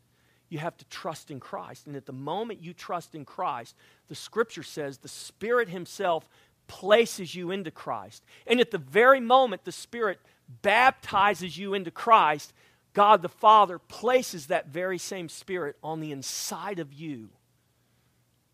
You 0.49 0.57
have 0.57 0.75
to 0.77 0.85
trust 0.85 1.29
in 1.29 1.39
Christ. 1.39 1.85
And 1.85 1.95
at 1.95 2.07
the 2.07 2.11
moment 2.11 2.63
you 2.63 2.73
trust 2.73 3.13
in 3.13 3.23
Christ, 3.23 3.75
the 4.07 4.15
scripture 4.15 4.63
says 4.63 4.97
the 4.97 5.07
Spirit 5.07 5.69
Himself 5.69 6.27
places 6.65 7.35
you 7.35 7.51
into 7.51 7.69
Christ. 7.69 8.25
And 8.47 8.59
at 8.59 8.71
the 8.71 8.79
very 8.79 9.19
moment 9.19 9.63
the 9.63 9.71
Spirit 9.71 10.19
baptizes 10.63 11.55
you 11.55 11.75
into 11.75 11.91
Christ, 11.91 12.51
God 12.93 13.21
the 13.21 13.29
Father 13.29 13.77
places 13.77 14.47
that 14.47 14.69
very 14.69 14.97
same 14.97 15.29
Spirit 15.29 15.75
on 15.83 15.99
the 15.99 16.11
inside 16.11 16.79
of 16.79 16.91
you. 16.91 17.29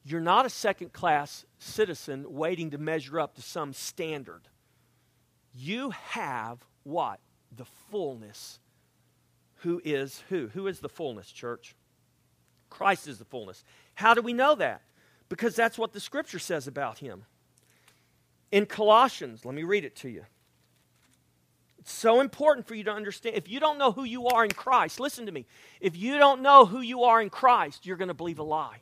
You're 0.04 0.20
not 0.20 0.46
a 0.46 0.50
second 0.50 0.92
class 0.92 1.46
citizen 1.60 2.26
waiting 2.28 2.72
to 2.72 2.78
measure 2.78 3.22
up 3.22 3.36
to 3.36 3.42
some 3.42 3.72
standard. 3.72 4.50
You 5.58 5.90
have 5.90 6.60
what? 6.84 7.20
The 7.56 7.66
fullness. 7.90 8.60
Who 9.62 9.82
is 9.84 10.24
who? 10.30 10.48
Who 10.54 10.68
is 10.68 10.80
the 10.80 10.90
fullness, 10.90 11.32
church? 11.32 11.76
Christ 12.70 13.08
is 13.08 13.18
the 13.18 13.26
fullness. 13.26 13.64
How 13.96 14.14
do 14.14 14.22
we 14.22 14.34
know 14.34 14.54
that? 14.56 14.82
Because 15.30 15.56
that's 15.56 15.78
what 15.78 15.94
the 15.94 16.00
scripture 16.00 16.40
says 16.40 16.68
about 16.68 17.00
him. 17.00 17.26
In 18.52 18.66
Colossians, 18.66 19.46
let 19.46 19.56
me 19.56 19.64
read 19.64 19.84
it 19.84 19.96
to 19.98 20.10
you. 20.10 20.24
It's 21.80 21.92
so 21.92 22.20
important 22.22 22.68
for 22.68 22.76
you 22.76 22.84
to 22.84 22.92
understand. 22.92 23.36
If 23.36 23.50
you 23.50 23.60
don't 23.60 23.78
know 23.78 23.92
who 23.92 24.04
you 24.04 24.28
are 24.28 24.44
in 24.44 24.52
Christ, 24.52 25.00
listen 25.00 25.26
to 25.26 25.32
me. 25.32 25.46
If 25.80 25.96
you 25.96 26.18
don't 26.18 26.42
know 26.42 26.66
who 26.66 26.82
you 26.82 27.04
are 27.04 27.22
in 27.22 27.30
Christ, 27.30 27.86
you're 27.86 27.98
going 27.98 28.10
to 28.10 28.14
believe 28.14 28.40
a 28.40 28.44
lie. 28.44 28.82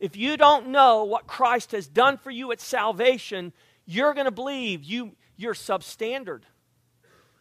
If 0.00 0.16
you 0.16 0.36
don't 0.36 0.68
know 0.68 1.04
what 1.04 1.26
Christ 1.26 1.72
has 1.72 1.86
done 1.86 2.16
for 2.16 2.30
you 2.30 2.52
at 2.52 2.60
salvation, 2.60 3.52
you're 3.86 4.14
going 4.14 4.26
to 4.26 4.30
believe 4.30 4.82
you, 4.84 5.12
you're 5.36 5.54
substandard. 5.54 6.42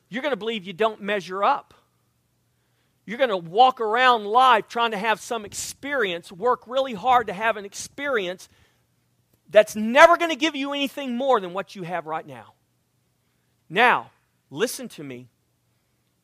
You're 0.09 0.21
going 0.21 0.31
to 0.33 0.37
believe 0.37 0.65
you 0.65 0.73
don't 0.73 1.01
measure 1.01 1.43
up. 1.43 1.73
You're 3.05 3.17
going 3.17 3.29
to 3.29 3.37
walk 3.37 3.81
around 3.81 4.25
life 4.25 4.67
trying 4.67 4.91
to 4.91 4.97
have 4.97 5.19
some 5.19 5.43
experience, 5.43 6.31
work 6.31 6.67
really 6.67 6.93
hard 6.93 7.27
to 7.27 7.33
have 7.33 7.57
an 7.57 7.65
experience 7.65 8.47
that's 9.49 9.75
never 9.75 10.17
going 10.17 10.29
to 10.29 10.37
give 10.37 10.55
you 10.55 10.73
anything 10.73 11.15
more 11.15 11.39
than 11.39 11.53
what 11.53 11.75
you 11.75 11.83
have 11.83 12.05
right 12.05 12.25
now. 12.25 12.53
Now, 13.69 14.11
listen 14.49 14.87
to 14.89 15.03
me. 15.03 15.27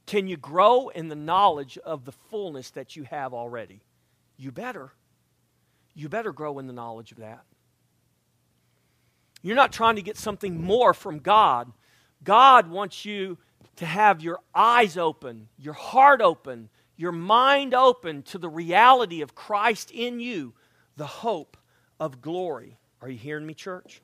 Can 0.06 0.28
you 0.28 0.38
grow 0.38 0.90
in 0.90 1.10
the 1.10 1.16
knowledge 1.16 1.78
of 1.78 2.06
the 2.06 2.12
fullness 2.12 2.72
that 2.72 2.96
you 2.96 3.04
have 3.04 3.34
already? 3.34 3.82
You 4.38 4.52
better. 4.52 4.92
You 5.94 6.10
better 6.10 6.32
grow 6.32 6.60
in 6.60 6.68
the 6.68 6.74
knowledge 6.74 7.12
of 7.12 7.20
that. 7.20 7.44
You're 9.42 9.56
not 9.56 9.72
trying 9.72 9.96
to 9.96 10.02
get 10.02 10.18
something 10.18 10.62
more 10.62 10.94
from 10.94 11.20
God. 11.20 11.72
God 12.24 12.70
wants 12.70 13.06
you 13.06 13.38
to 13.78 13.86
have 13.86 14.22
your 14.22 14.40
eyes 14.54 14.98
open, 14.98 15.48
your 15.58 15.74
heart 15.74 16.22
open, 16.22 16.70
your 16.98 17.14
mind 17.14 17.74
open 17.74 18.24
to 18.24 18.38
the 18.38 18.50
reality 18.50 19.22
of 19.22 19.36
Christ 19.36 19.90
in 19.92 20.20
you, 20.20 20.54
the 20.98 21.06
hope 21.06 21.56
of 22.00 22.22
glory. 22.22 22.78
Are 23.02 23.10
you 23.10 23.18
hearing 23.18 23.46
me, 23.46 23.54
church? 23.54 24.02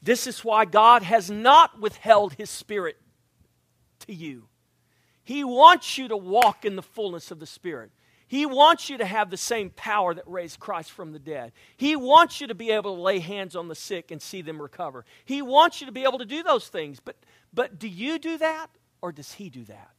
This 0.00 0.26
is 0.26 0.44
why 0.44 0.66
God 0.66 1.02
has 1.02 1.30
not 1.30 1.80
withheld 1.80 2.34
His 2.34 2.50
Spirit 2.50 2.96
to 4.06 4.14
you. 4.14 4.44
He 5.24 5.42
wants 5.42 5.98
you 5.98 6.08
to 6.08 6.16
walk 6.16 6.64
in 6.64 6.76
the 6.76 6.82
fullness 6.82 7.30
of 7.30 7.40
the 7.40 7.46
Spirit. 7.46 7.90
He 8.34 8.46
wants 8.46 8.90
you 8.90 8.98
to 8.98 9.04
have 9.04 9.30
the 9.30 9.36
same 9.36 9.70
power 9.70 10.12
that 10.12 10.26
raised 10.26 10.58
Christ 10.58 10.90
from 10.90 11.12
the 11.12 11.20
dead. 11.20 11.52
He 11.76 11.94
wants 11.94 12.40
you 12.40 12.48
to 12.48 12.54
be 12.56 12.72
able 12.72 12.96
to 12.96 13.00
lay 13.00 13.20
hands 13.20 13.54
on 13.54 13.68
the 13.68 13.76
sick 13.76 14.10
and 14.10 14.20
see 14.20 14.42
them 14.42 14.60
recover. 14.60 15.04
He 15.24 15.40
wants 15.40 15.80
you 15.80 15.86
to 15.86 15.92
be 15.92 16.02
able 16.02 16.18
to 16.18 16.24
do 16.24 16.42
those 16.42 16.66
things. 16.66 16.98
But, 16.98 17.14
but 17.52 17.78
do 17.78 17.86
you 17.86 18.18
do 18.18 18.36
that 18.38 18.70
or 19.00 19.12
does 19.12 19.34
He 19.34 19.50
do 19.50 19.62
that? 19.66 19.94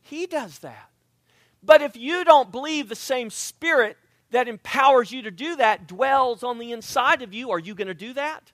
He 0.00 0.28
does 0.28 0.60
that. 0.60 0.90
But 1.60 1.82
if 1.82 1.96
you 1.96 2.22
don't 2.22 2.52
believe 2.52 2.88
the 2.88 2.94
same 2.94 3.30
Spirit 3.30 3.96
that 4.30 4.46
empowers 4.46 5.10
you 5.10 5.22
to 5.22 5.32
do 5.32 5.56
that 5.56 5.88
dwells 5.88 6.44
on 6.44 6.60
the 6.60 6.70
inside 6.70 7.20
of 7.20 7.34
you, 7.34 7.50
are 7.50 7.58
you 7.58 7.74
going 7.74 7.88
to 7.88 7.94
do 7.94 8.12
that? 8.12 8.52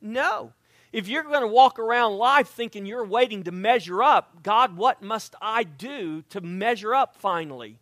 No. 0.00 0.54
If 0.92 1.06
you're 1.06 1.22
going 1.22 1.42
to 1.42 1.46
walk 1.46 1.78
around 1.78 2.14
life 2.14 2.48
thinking 2.48 2.84
you're 2.84 3.06
waiting 3.06 3.44
to 3.44 3.52
measure 3.52 4.02
up, 4.02 4.42
God, 4.42 4.76
what 4.76 5.02
must 5.02 5.36
I 5.40 5.62
do 5.62 6.22
to 6.30 6.40
measure 6.40 6.96
up 6.96 7.14
finally? 7.14 7.78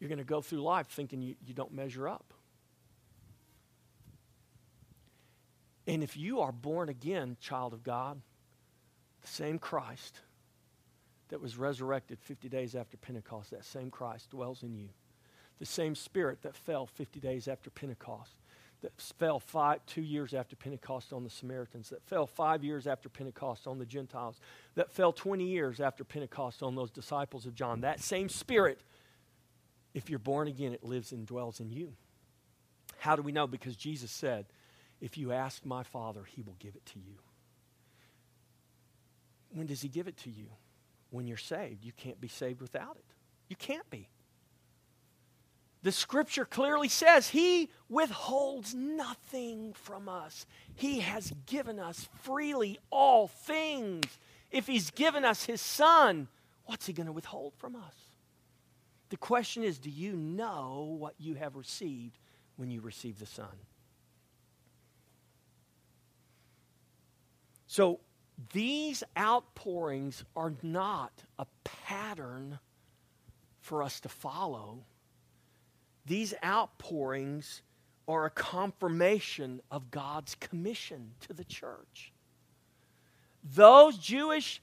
You're 0.00 0.08
going 0.08 0.18
to 0.18 0.24
go 0.24 0.40
through 0.40 0.62
life 0.62 0.88
thinking 0.88 1.20
you, 1.20 1.36
you 1.46 1.54
don't 1.54 1.72
measure 1.72 2.08
up. 2.08 2.32
And 5.86 6.02
if 6.02 6.16
you 6.16 6.40
are 6.40 6.52
born 6.52 6.88
again, 6.88 7.36
child 7.40 7.72
of 7.72 7.82
God, 7.82 8.20
the 9.20 9.28
same 9.28 9.58
Christ 9.58 10.20
that 11.28 11.40
was 11.40 11.56
resurrected 11.56 12.18
50 12.20 12.48
days 12.48 12.74
after 12.74 12.96
Pentecost, 12.96 13.50
that 13.50 13.64
same 13.64 13.90
Christ 13.90 14.30
dwells 14.30 14.62
in 14.62 14.74
you. 14.74 14.88
The 15.58 15.66
same 15.66 15.94
Spirit 15.94 16.42
that 16.42 16.56
fell 16.56 16.86
50 16.86 17.20
days 17.20 17.46
after 17.46 17.70
Pentecost, 17.70 18.32
that 18.80 18.92
fell 18.98 19.38
five, 19.38 19.84
two 19.86 20.00
years 20.00 20.32
after 20.32 20.56
Pentecost 20.56 21.12
on 21.12 21.22
the 21.22 21.30
Samaritans, 21.30 21.90
that 21.90 22.02
fell 22.02 22.26
five 22.26 22.64
years 22.64 22.86
after 22.86 23.10
Pentecost 23.10 23.66
on 23.66 23.78
the 23.78 23.84
Gentiles, 23.84 24.40
that 24.74 24.90
fell 24.90 25.12
20 25.12 25.44
years 25.44 25.80
after 25.80 26.02
Pentecost 26.02 26.62
on 26.62 26.74
those 26.74 26.90
disciples 26.90 27.44
of 27.44 27.54
John. 27.54 27.82
That 27.82 28.00
same 28.00 28.28
Spirit 28.28 28.80
if 29.94 30.08
you're 30.08 30.18
born 30.18 30.48
again, 30.48 30.72
it 30.72 30.84
lives 30.84 31.12
and 31.12 31.26
dwells 31.26 31.60
in 31.60 31.70
you. 31.70 31.94
How 32.98 33.16
do 33.16 33.22
we 33.22 33.32
know? 33.32 33.46
Because 33.46 33.76
Jesus 33.76 34.10
said, 34.10 34.46
If 35.00 35.18
you 35.18 35.32
ask 35.32 35.64
my 35.64 35.82
Father, 35.82 36.24
he 36.24 36.42
will 36.42 36.56
give 36.58 36.76
it 36.76 36.86
to 36.86 36.98
you. 36.98 37.16
When 39.52 39.66
does 39.66 39.82
he 39.82 39.88
give 39.88 40.06
it 40.06 40.16
to 40.18 40.30
you? 40.30 40.46
When 41.10 41.26
you're 41.26 41.36
saved. 41.36 41.84
You 41.84 41.92
can't 41.92 42.20
be 42.20 42.28
saved 42.28 42.60
without 42.60 42.96
it. 42.96 43.04
You 43.48 43.56
can't 43.56 43.88
be. 43.90 44.08
The 45.82 45.92
scripture 45.92 46.44
clearly 46.44 46.88
says 46.88 47.28
he 47.28 47.70
withholds 47.88 48.74
nothing 48.74 49.72
from 49.72 50.08
us. 50.08 50.46
He 50.74 51.00
has 51.00 51.32
given 51.46 51.80
us 51.80 52.08
freely 52.20 52.78
all 52.90 53.28
things. 53.28 54.04
If 54.50 54.66
he's 54.66 54.90
given 54.90 55.24
us 55.24 55.44
his 55.44 55.60
son, 55.60 56.28
what's 56.66 56.86
he 56.86 56.92
going 56.92 57.06
to 57.06 57.12
withhold 57.12 57.54
from 57.56 57.76
us? 57.76 58.09
The 59.10 59.16
question 59.16 59.62
is 59.62 59.78
do 59.78 59.90
you 59.90 60.14
know 60.14 60.96
what 60.98 61.14
you 61.18 61.34
have 61.34 61.56
received 61.56 62.18
when 62.56 62.70
you 62.70 62.80
receive 62.80 63.18
the 63.18 63.26
Son? 63.26 63.46
So 67.66 68.00
these 68.52 69.04
outpourings 69.16 70.24
are 70.34 70.54
not 70.62 71.12
a 71.38 71.46
pattern 71.62 72.58
for 73.60 73.82
us 73.82 74.00
to 74.00 74.08
follow. 74.08 74.84
These 76.06 76.34
outpourings 76.42 77.62
are 78.08 78.26
a 78.26 78.30
confirmation 78.30 79.60
of 79.70 79.90
God's 79.90 80.34
commission 80.34 81.12
to 81.20 81.32
the 81.32 81.44
church. 81.44 82.12
Those 83.44 83.96
Jewish 83.98 84.60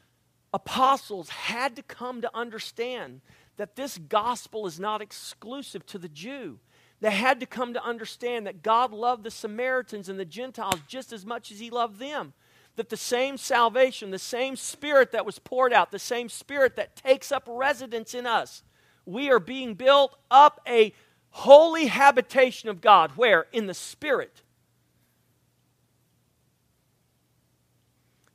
apostles 0.53 1.29
had 1.29 1.75
to 1.77 1.83
come 1.83 2.21
to 2.21 2.35
understand 2.35 3.21
that 3.57 3.75
this 3.75 3.97
gospel 3.97 4.65
is 4.65 4.79
not 4.79 5.01
exclusive 5.01 5.85
to 5.87 5.97
the 5.97 6.07
Jew. 6.07 6.59
They 6.99 7.11
had 7.11 7.39
to 7.41 7.45
come 7.45 7.73
to 7.73 7.83
understand 7.83 8.47
that 8.47 8.63
God 8.63 8.91
loved 8.91 9.23
the 9.23 9.31
Samaritans 9.31 10.09
and 10.09 10.19
the 10.19 10.25
Gentiles 10.25 10.79
just 10.87 11.11
as 11.11 11.25
much 11.25 11.51
as 11.51 11.59
He 11.59 11.69
loved 11.69 11.99
them. 11.99 12.33
That 12.75 12.89
the 12.89 12.97
same 12.97 13.37
salvation, 13.37 14.11
the 14.11 14.19
same 14.19 14.55
Spirit 14.55 15.11
that 15.11 15.25
was 15.25 15.39
poured 15.39 15.73
out, 15.73 15.91
the 15.91 15.99
same 15.99 16.29
Spirit 16.29 16.75
that 16.75 16.95
takes 16.95 17.31
up 17.31 17.43
residence 17.47 18.13
in 18.13 18.25
us, 18.25 18.63
we 19.05 19.29
are 19.31 19.39
being 19.39 19.73
built 19.73 20.15
up 20.29 20.61
a 20.67 20.93
holy 21.31 21.87
habitation 21.87 22.69
of 22.69 22.81
God. 22.81 23.11
Where? 23.15 23.47
In 23.51 23.67
the 23.67 23.73
Spirit. 23.73 24.43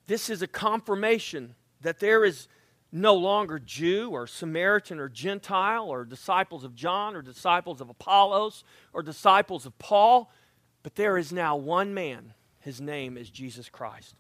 This 0.06 0.28
is 0.28 0.42
a 0.42 0.48
confirmation 0.48 1.54
that 1.80 2.00
there 2.00 2.24
is 2.24 2.48
no 2.92 3.14
longer 3.14 3.58
Jew 3.58 4.10
or 4.10 4.26
Samaritan 4.26 5.00
or 5.00 5.08
Gentile 5.08 5.88
or 5.88 6.04
disciples 6.04 6.62
of 6.62 6.74
John 6.74 7.16
or 7.16 7.22
disciples 7.22 7.80
of 7.80 7.88
Apollos 7.88 8.64
or 8.92 9.02
disciples 9.02 9.64
of 9.64 9.78
Paul, 9.78 10.30
but 10.82 10.94
there 10.94 11.16
is 11.16 11.32
now 11.32 11.56
one 11.56 11.94
man. 11.94 12.34
His 12.60 12.80
name 12.80 13.16
is 13.16 13.30
Jesus 13.30 13.70
Christ. 13.70 14.14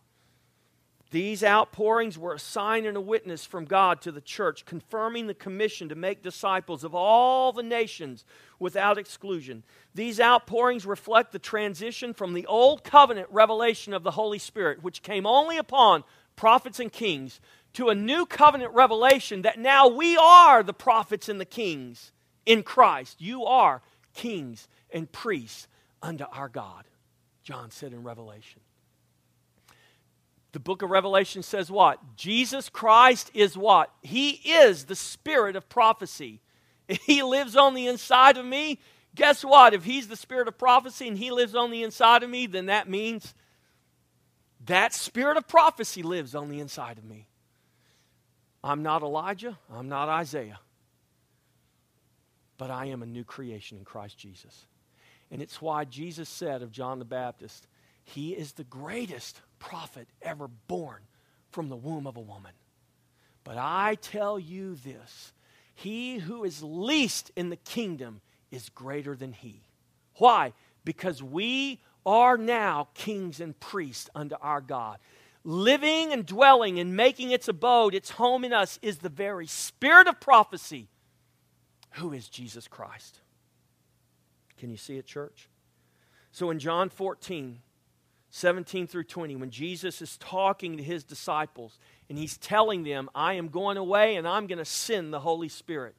These 1.10 1.44
outpourings 1.44 2.16
were 2.16 2.32
a 2.32 2.38
sign 2.38 2.86
and 2.86 2.96
a 2.96 3.00
witness 3.00 3.44
from 3.44 3.66
God 3.66 4.00
to 4.00 4.10
the 4.10 4.22
church, 4.22 4.64
confirming 4.64 5.26
the 5.26 5.34
commission 5.34 5.90
to 5.90 5.94
make 5.94 6.22
disciples 6.22 6.84
of 6.84 6.94
all 6.94 7.52
the 7.52 7.62
nations 7.62 8.24
without 8.58 8.96
exclusion. 8.96 9.62
These 9.94 10.18
outpourings 10.18 10.86
reflect 10.86 11.32
the 11.32 11.38
transition 11.38 12.14
from 12.14 12.32
the 12.32 12.46
old 12.46 12.82
covenant 12.82 13.28
revelation 13.30 13.92
of 13.92 14.04
the 14.04 14.12
Holy 14.12 14.38
Spirit, 14.38 14.82
which 14.82 15.02
came 15.02 15.26
only 15.26 15.58
upon 15.58 16.02
prophets 16.34 16.80
and 16.80 16.90
kings, 16.90 17.40
to 17.74 17.88
a 17.88 17.94
new 17.94 18.26
covenant 18.26 18.72
revelation 18.74 19.42
that 19.42 19.58
now 19.58 19.88
we 19.88 20.16
are 20.16 20.62
the 20.62 20.74
prophets 20.74 21.28
and 21.28 21.40
the 21.40 21.44
kings 21.44 22.12
in 22.44 22.62
Christ. 22.62 23.20
You 23.20 23.44
are 23.44 23.82
kings 24.14 24.68
and 24.90 25.10
priests 25.10 25.68
unto 26.02 26.24
our 26.32 26.48
God, 26.48 26.84
John 27.42 27.70
said 27.70 27.92
in 27.92 28.02
Revelation. 28.02 28.60
The 30.52 30.60
book 30.60 30.82
of 30.82 30.90
Revelation 30.90 31.42
says 31.42 31.70
what? 31.70 31.98
Jesus 32.16 32.68
Christ 32.68 33.30
is 33.32 33.56
what? 33.56 33.90
He 34.02 34.30
is 34.30 34.84
the 34.84 34.94
spirit 34.94 35.56
of 35.56 35.68
prophecy. 35.68 36.40
He 36.88 37.22
lives 37.22 37.56
on 37.56 37.72
the 37.72 37.86
inside 37.86 38.36
of 38.36 38.44
me. 38.44 38.78
Guess 39.14 39.44
what? 39.44 39.72
If 39.72 39.84
he's 39.84 40.08
the 40.08 40.16
spirit 40.16 40.48
of 40.48 40.58
prophecy 40.58 41.08
and 41.08 41.16
he 41.16 41.30
lives 41.30 41.54
on 41.54 41.70
the 41.70 41.82
inside 41.82 42.22
of 42.22 42.28
me, 42.28 42.46
then 42.46 42.66
that 42.66 42.88
means 42.88 43.34
that 44.66 44.92
spirit 44.92 45.38
of 45.38 45.48
prophecy 45.48 46.02
lives 46.02 46.34
on 46.34 46.48
the 46.48 46.60
inside 46.60 46.98
of 46.98 47.04
me. 47.04 47.28
I'm 48.64 48.82
not 48.82 49.02
Elijah. 49.02 49.58
I'm 49.72 49.88
not 49.88 50.08
Isaiah. 50.08 50.60
But 52.58 52.70
I 52.70 52.86
am 52.86 53.02
a 53.02 53.06
new 53.06 53.24
creation 53.24 53.78
in 53.78 53.84
Christ 53.84 54.18
Jesus. 54.18 54.66
And 55.30 55.42
it's 55.42 55.60
why 55.60 55.84
Jesus 55.84 56.28
said 56.28 56.62
of 56.62 56.70
John 56.70 56.98
the 56.98 57.04
Baptist, 57.04 57.66
He 58.04 58.32
is 58.32 58.52
the 58.52 58.64
greatest 58.64 59.40
prophet 59.58 60.06
ever 60.20 60.48
born 60.68 61.00
from 61.50 61.68
the 61.68 61.76
womb 61.76 62.06
of 62.06 62.16
a 62.16 62.20
woman. 62.20 62.52
But 63.44 63.56
I 63.58 63.96
tell 64.00 64.38
you 64.38 64.76
this 64.76 65.32
he 65.74 66.18
who 66.18 66.44
is 66.44 66.62
least 66.62 67.30
in 67.34 67.50
the 67.50 67.56
kingdom 67.56 68.20
is 68.50 68.68
greater 68.68 69.16
than 69.16 69.32
he. 69.32 69.62
Why? 70.16 70.52
Because 70.84 71.22
we 71.22 71.80
are 72.04 72.36
now 72.36 72.88
kings 72.94 73.40
and 73.40 73.58
priests 73.58 74.10
unto 74.14 74.36
our 74.40 74.60
God. 74.60 74.98
Living 75.44 76.12
and 76.12 76.24
dwelling 76.24 76.78
and 76.78 76.96
making 76.96 77.30
its 77.30 77.48
abode, 77.48 77.94
its 77.94 78.10
home 78.10 78.44
in 78.44 78.52
us, 78.52 78.78
is 78.82 78.98
the 78.98 79.08
very 79.08 79.46
spirit 79.46 80.06
of 80.06 80.20
prophecy, 80.20 80.88
who 81.92 82.12
is 82.12 82.28
Jesus 82.28 82.68
Christ. 82.68 83.18
Can 84.58 84.70
you 84.70 84.76
see 84.76 84.96
it, 84.96 85.06
church? 85.06 85.48
So 86.30 86.50
in 86.50 86.58
John 86.58 86.88
14, 86.88 87.58
17 88.30 88.86
through 88.86 89.04
20, 89.04 89.36
when 89.36 89.50
Jesus 89.50 90.00
is 90.00 90.16
talking 90.16 90.76
to 90.76 90.82
his 90.82 91.04
disciples 91.04 91.78
and 92.08 92.16
he's 92.16 92.38
telling 92.38 92.84
them, 92.84 93.10
I 93.14 93.34
am 93.34 93.48
going 93.48 93.76
away 93.76 94.16
and 94.16 94.26
I'm 94.26 94.46
going 94.46 94.58
to 94.58 94.64
send 94.64 95.12
the 95.12 95.20
Holy 95.20 95.48
Spirit. 95.48 95.94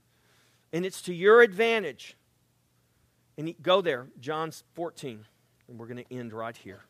And 0.71 0.85
it's 0.85 1.01
to 1.03 1.13
your 1.13 1.41
advantage. 1.41 2.17
And 3.37 3.49
he, 3.49 3.55
go 3.61 3.81
there, 3.81 4.07
John 4.19 4.51
14, 4.73 5.25
and 5.67 5.79
we're 5.79 5.87
going 5.87 6.03
to 6.03 6.13
end 6.13 6.33
right 6.33 6.55
here. 6.55 6.81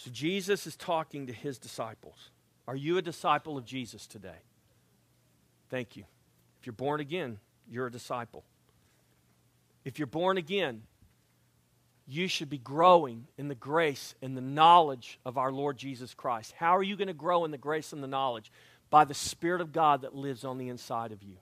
So 0.00 0.10
Jesus 0.10 0.66
is 0.66 0.76
talking 0.76 1.26
to 1.26 1.32
his 1.34 1.58
disciples. 1.58 2.30
Are 2.66 2.74
you 2.74 2.96
a 2.96 3.02
disciple 3.02 3.58
of 3.58 3.66
Jesus 3.66 4.06
today? 4.06 4.38
Thank 5.68 5.94
you. 5.94 6.04
If 6.58 6.64
you're 6.64 6.72
born 6.72 7.00
again, 7.00 7.38
you're 7.70 7.88
a 7.88 7.92
disciple. 7.92 8.42
If 9.84 9.98
you're 9.98 10.06
born 10.06 10.38
again, 10.38 10.84
you 12.08 12.28
should 12.28 12.48
be 12.48 12.56
growing 12.56 13.26
in 13.36 13.48
the 13.48 13.54
grace 13.54 14.14
and 14.22 14.34
the 14.34 14.40
knowledge 14.40 15.20
of 15.26 15.36
our 15.36 15.52
Lord 15.52 15.76
Jesus 15.76 16.14
Christ. 16.14 16.54
How 16.56 16.74
are 16.78 16.82
you 16.82 16.96
going 16.96 17.08
to 17.08 17.12
grow 17.12 17.44
in 17.44 17.50
the 17.50 17.58
grace 17.58 17.92
and 17.92 18.02
the 18.02 18.08
knowledge? 18.08 18.50
By 18.88 19.04
the 19.04 19.12
Spirit 19.12 19.60
of 19.60 19.70
God 19.70 20.00
that 20.00 20.16
lives 20.16 20.46
on 20.46 20.56
the 20.56 20.70
inside 20.70 21.12
of 21.12 21.22
you. 21.22 21.36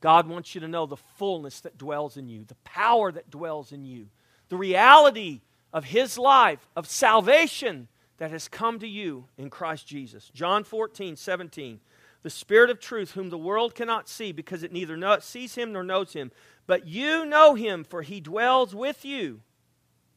God 0.00 0.26
wants 0.26 0.54
you 0.54 0.62
to 0.62 0.68
know 0.68 0.86
the 0.86 0.96
fullness 1.18 1.60
that 1.60 1.76
dwells 1.76 2.16
in 2.16 2.30
you, 2.30 2.44
the 2.44 2.54
power 2.64 3.12
that 3.12 3.30
dwells 3.30 3.70
in 3.70 3.84
you, 3.84 4.06
the 4.48 4.56
reality 4.56 5.42
of 5.72 5.84
His 5.84 6.18
life, 6.18 6.68
of 6.76 6.88
salvation 6.88 7.88
that 8.18 8.30
has 8.30 8.48
come 8.48 8.78
to 8.78 8.88
you 8.88 9.26
in 9.36 9.50
Christ 9.50 9.86
Jesus. 9.86 10.30
John 10.34 10.64
14, 10.64 11.16
17. 11.16 11.80
The 12.22 12.30
Spirit 12.30 12.70
of 12.70 12.78
truth, 12.78 13.12
whom 13.12 13.30
the 13.30 13.38
world 13.38 13.74
cannot 13.74 14.08
see 14.08 14.30
because 14.30 14.62
it 14.62 14.72
neither 14.72 15.20
sees 15.20 15.56
Him 15.56 15.72
nor 15.72 15.82
knows 15.82 16.12
Him. 16.12 16.30
But 16.66 16.86
you 16.86 17.24
know 17.24 17.54
Him, 17.54 17.84
for 17.84 18.02
He 18.02 18.20
dwells 18.20 18.74
with 18.74 19.04
you 19.04 19.40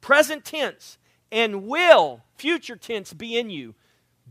present 0.06 0.46
tense, 0.46 1.00
and 1.32 1.66
will, 1.66 2.22
future 2.36 2.76
tense, 2.76 3.12
be 3.12 3.36
in 3.36 3.50
you. 3.50 3.74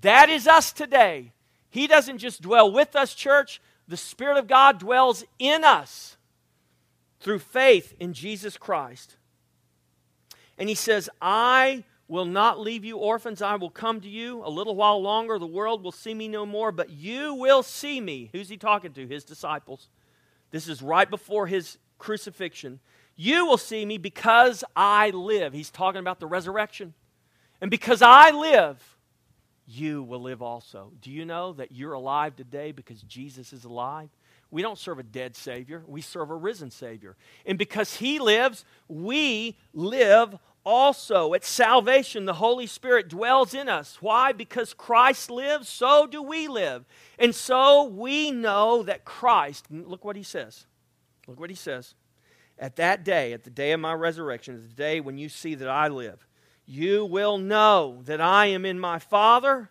That 0.02 0.28
is 0.28 0.46
us 0.46 0.72
today. 0.72 1.32
He 1.68 1.88
doesn't 1.88 2.18
just 2.18 2.42
dwell 2.42 2.70
with 2.70 2.94
us, 2.94 3.12
church. 3.12 3.60
The 3.88 3.96
Spirit 3.96 4.36
of 4.36 4.46
God 4.46 4.78
dwells 4.78 5.24
in 5.40 5.64
us 5.64 6.16
through 7.18 7.40
faith 7.40 7.92
in 7.98 8.12
Jesus 8.12 8.56
Christ. 8.56 9.16
And 10.58 10.68
He 10.68 10.74
says, 10.74 11.10
I 11.20 11.84
will 12.06 12.24
not 12.24 12.60
leave 12.60 12.84
you 12.84 12.98
orphans. 12.98 13.42
I 13.42 13.56
will 13.56 13.70
come 13.70 14.00
to 14.00 14.08
you. 14.08 14.42
A 14.44 14.50
little 14.50 14.76
while 14.76 15.00
longer, 15.02 15.38
the 15.38 15.46
world 15.46 15.82
will 15.82 15.92
see 15.92 16.14
me 16.14 16.28
no 16.28 16.44
more, 16.44 16.70
but 16.70 16.90
you 16.90 17.34
will 17.34 17.62
see 17.62 18.00
me. 18.00 18.30
Who's 18.32 18.48
He 18.48 18.56
talking 18.56 18.92
to? 18.92 19.06
His 19.06 19.24
disciples. 19.24 19.88
This 20.50 20.68
is 20.68 20.82
right 20.82 21.08
before 21.08 21.46
His 21.46 21.78
crucifixion. 21.98 22.80
You 23.16 23.46
will 23.46 23.58
see 23.58 23.86
me 23.86 23.98
because 23.98 24.64
I 24.74 25.10
live. 25.10 25.52
He's 25.52 25.70
talking 25.70 26.00
about 26.00 26.20
the 26.20 26.26
resurrection. 26.26 26.94
And 27.60 27.70
because 27.70 28.02
I 28.02 28.30
live, 28.30 28.96
you 29.66 30.02
will 30.02 30.20
live 30.20 30.42
also. 30.42 30.92
Do 31.00 31.10
you 31.10 31.24
know 31.24 31.52
that 31.54 31.72
you're 31.72 31.92
alive 31.92 32.36
today 32.36 32.72
because 32.72 33.00
Jesus 33.02 33.52
is 33.52 33.64
alive? 33.64 34.10
We 34.54 34.62
don't 34.62 34.78
serve 34.78 35.00
a 35.00 35.02
dead 35.02 35.34
Savior, 35.34 35.82
we 35.84 36.00
serve 36.00 36.30
a 36.30 36.36
risen 36.36 36.70
Savior. 36.70 37.16
And 37.44 37.58
because 37.58 37.96
He 37.96 38.20
lives, 38.20 38.64
we 38.86 39.58
live 39.72 40.38
also. 40.64 41.34
At 41.34 41.44
salvation, 41.44 42.24
the 42.24 42.34
Holy 42.34 42.68
Spirit 42.68 43.08
dwells 43.08 43.52
in 43.52 43.68
us. 43.68 44.00
Why? 44.00 44.30
Because 44.30 44.72
Christ 44.72 45.28
lives, 45.28 45.68
so 45.68 46.06
do 46.06 46.22
we 46.22 46.46
live. 46.46 46.84
And 47.18 47.34
so 47.34 47.82
we 47.82 48.30
know 48.30 48.84
that 48.84 49.04
Christ, 49.04 49.66
look 49.72 50.04
what 50.04 50.14
He 50.14 50.22
says. 50.22 50.66
Look 51.26 51.40
what 51.40 51.50
He 51.50 51.56
says. 51.56 51.96
At 52.56 52.76
that 52.76 53.04
day, 53.04 53.32
at 53.32 53.42
the 53.42 53.50
day 53.50 53.72
of 53.72 53.80
my 53.80 53.94
resurrection, 53.94 54.54
at 54.54 54.62
the 54.62 54.76
day 54.76 55.00
when 55.00 55.18
you 55.18 55.28
see 55.28 55.56
that 55.56 55.68
I 55.68 55.88
live, 55.88 56.28
you 56.64 57.04
will 57.04 57.38
know 57.38 58.02
that 58.04 58.20
I 58.20 58.46
am 58.46 58.64
in 58.64 58.78
my 58.78 59.00
Father, 59.00 59.70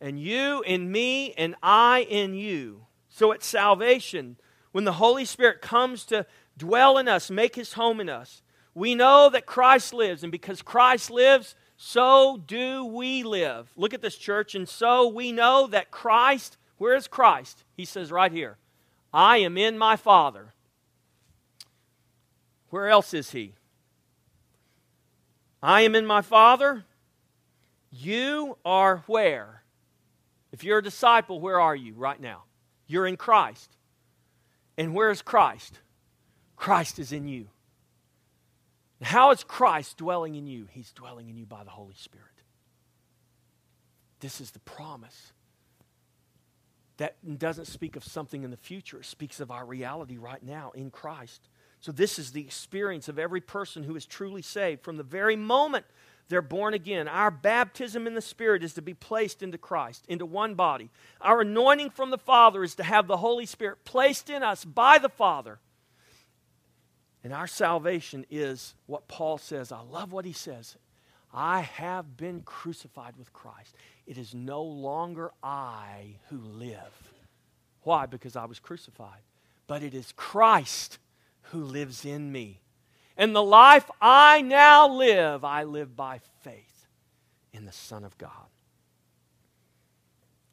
and 0.00 0.18
you 0.18 0.62
in 0.62 0.90
me, 0.90 1.32
and 1.34 1.54
I 1.62 2.00
in 2.10 2.34
you. 2.34 2.86
So 3.10 3.32
at 3.32 3.42
salvation, 3.42 4.36
when 4.72 4.84
the 4.84 4.92
Holy 4.92 5.24
Spirit 5.24 5.60
comes 5.60 6.04
to 6.06 6.24
dwell 6.56 6.96
in 6.96 7.08
us, 7.08 7.30
make 7.30 7.56
his 7.56 7.74
home 7.74 8.00
in 8.00 8.08
us, 8.08 8.42
we 8.72 8.94
know 8.94 9.28
that 9.28 9.46
Christ 9.46 9.92
lives, 9.92 10.22
and 10.22 10.30
because 10.30 10.62
Christ 10.62 11.10
lives, 11.10 11.56
so 11.76 12.40
do 12.46 12.84
we 12.84 13.24
live. 13.24 13.70
Look 13.76 13.92
at 13.92 14.00
this, 14.00 14.16
church, 14.16 14.54
and 14.54 14.68
so 14.68 15.08
we 15.08 15.32
know 15.32 15.66
that 15.66 15.90
Christ, 15.90 16.56
where 16.78 16.94
is 16.94 17.08
Christ? 17.08 17.64
He 17.76 17.84
says 17.84 18.12
right 18.12 18.30
here, 18.30 18.58
I 19.12 19.38
am 19.38 19.58
in 19.58 19.76
my 19.76 19.96
Father, 19.96 20.54
where 22.68 22.88
else 22.88 23.12
is 23.12 23.32
he? 23.32 23.54
I 25.60 25.80
am 25.80 25.96
in 25.96 26.06
my 26.06 26.22
Father. 26.22 26.84
You 27.90 28.56
are 28.64 29.02
where? 29.08 29.64
If 30.52 30.62
you're 30.62 30.78
a 30.78 30.82
disciple, 30.82 31.40
where 31.40 31.60
are 31.60 31.74
you 31.74 31.94
right 31.94 32.20
now? 32.20 32.44
You're 32.90 33.06
in 33.06 33.16
Christ. 33.16 33.70
And 34.76 34.96
where 34.96 35.10
is 35.10 35.22
Christ? 35.22 35.78
Christ 36.56 36.98
is 36.98 37.12
in 37.12 37.28
you. 37.28 37.46
How 39.00 39.30
is 39.30 39.44
Christ 39.44 39.98
dwelling 39.98 40.34
in 40.34 40.48
you? 40.48 40.66
He's 40.72 40.90
dwelling 40.90 41.28
in 41.28 41.36
you 41.36 41.46
by 41.46 41.62
the 41.62 41.70
Holy 41.70 41.94
Spirit. 41.94 42.26
This 44.18 44.40
is 44.40 44.50
the 44.50 44.58
promise. 44.58 45.32
That 46.96 47.14
doesn't 47.38 47.66
speak 47.66 47.94
of 47.94 48.02
something 48.02 48.42
in 48.42 48.50
the 48.50 48.56
future, 48.56 48.98
it 48.98 49.06
speaks 49.06 49.38
of 49.38 49.52
our 49.52 49.64
reality 49.64 50.18
right 50.18 50.42
now 50.42 50.72
in 50.74 50.90
Christ. 50.90 51.48
So, 51.78 51.92
this 51.92 52.18
is 52.18 52.32
the 52.32 52.42
experience 52.42 53.08
of 53.08 53.20
every 53.20 53.40
person 53.40 53.84
who 53.84 53.94
is 53.94 54.04
truly 54.04 54.42
saved 54.42 54.82
from 54.82 54.96
the 54.96 55.04
very 55.04 55.36
moment 55.36 55.86
they're 56.30 56.40
born 56.40 56.74
again. 56.74 57.08
Our 57.08 57.30
baptism 57.30 58.06
in 58.06 58.14
the 58.14 58.22
Spirit 58.22 58.62
is 58.62 58.74
to 58.74 58.82
be 58.82 58.94
placed 58.94 59.42
into 59.42 59.58
Christ, 59.58 60.04
into 60.08 60.24
one 60.24 60.54
body. 60.54 60.88
Our 61.20 61.40
anointing 61.40 61.90
from 61.90 62.10
the 62.10 62.18
Father 62.18 62.62
is 62.62 62.76
to 62.76 62.84
have 62.84 63.08
the 63.08 63.16
Holy 63.16 63.46
Spirit 63.46 63.84
placed 63.84 64.30
in 64.30 64.44
us 64.44 64.64
by 64.64 64.98
the 64.98 65.08
Father. 65.08 65.58
And 67.24 67.34
our 67.34 67.48
salvation 67.48 68.24
is 68.30 68.74
what 68.86 69.08
Paul 69.08 69.38
says. 69.38 69.72
I 69.72 69.80
love 69.80 70.12
what 70.12 70.24
he 70.24 70.32
says. 70.32 70.76
I 71.34 71.60
have 71.62 72.16
been 72.16 72.42
crucified 72.42 73.16
with 73.16 73.32
Christ. 73.32 73.74
It 74.06 74.16
is 74.16 74.32
no 74.32 74.62
longer 74.62 75.32
I 75.42 76.16
who 76.28 76.38
live. 76.38 77.12
Why? 77.82 78.06
Because 78.06 78.36
I 78.36 78.44
was 78.44 78.60
crucified. 78.60 79.20
But 79.66 79.82
it 79.82 79.94
is 79.94 80.12
Christ 80.16 80.98
who 81.50 81.62
lives 81.64 82.04
in 82.04 82.30
me. 82.30 82.60
And 83.16 83.34
the 83.34 83.42
life 83.42 83.90
I 84.00 84.42
now 84.42 84.88
live, 84.88 85.44
I 85.44 85.64
live 85.64 85.96
by 85.96 86.20
faith 86.42 86.86
in 87.52 87.66
the 87.66 87.72
Son 87.72 88.04
of 88.04 88.16
God. 88.18 88.30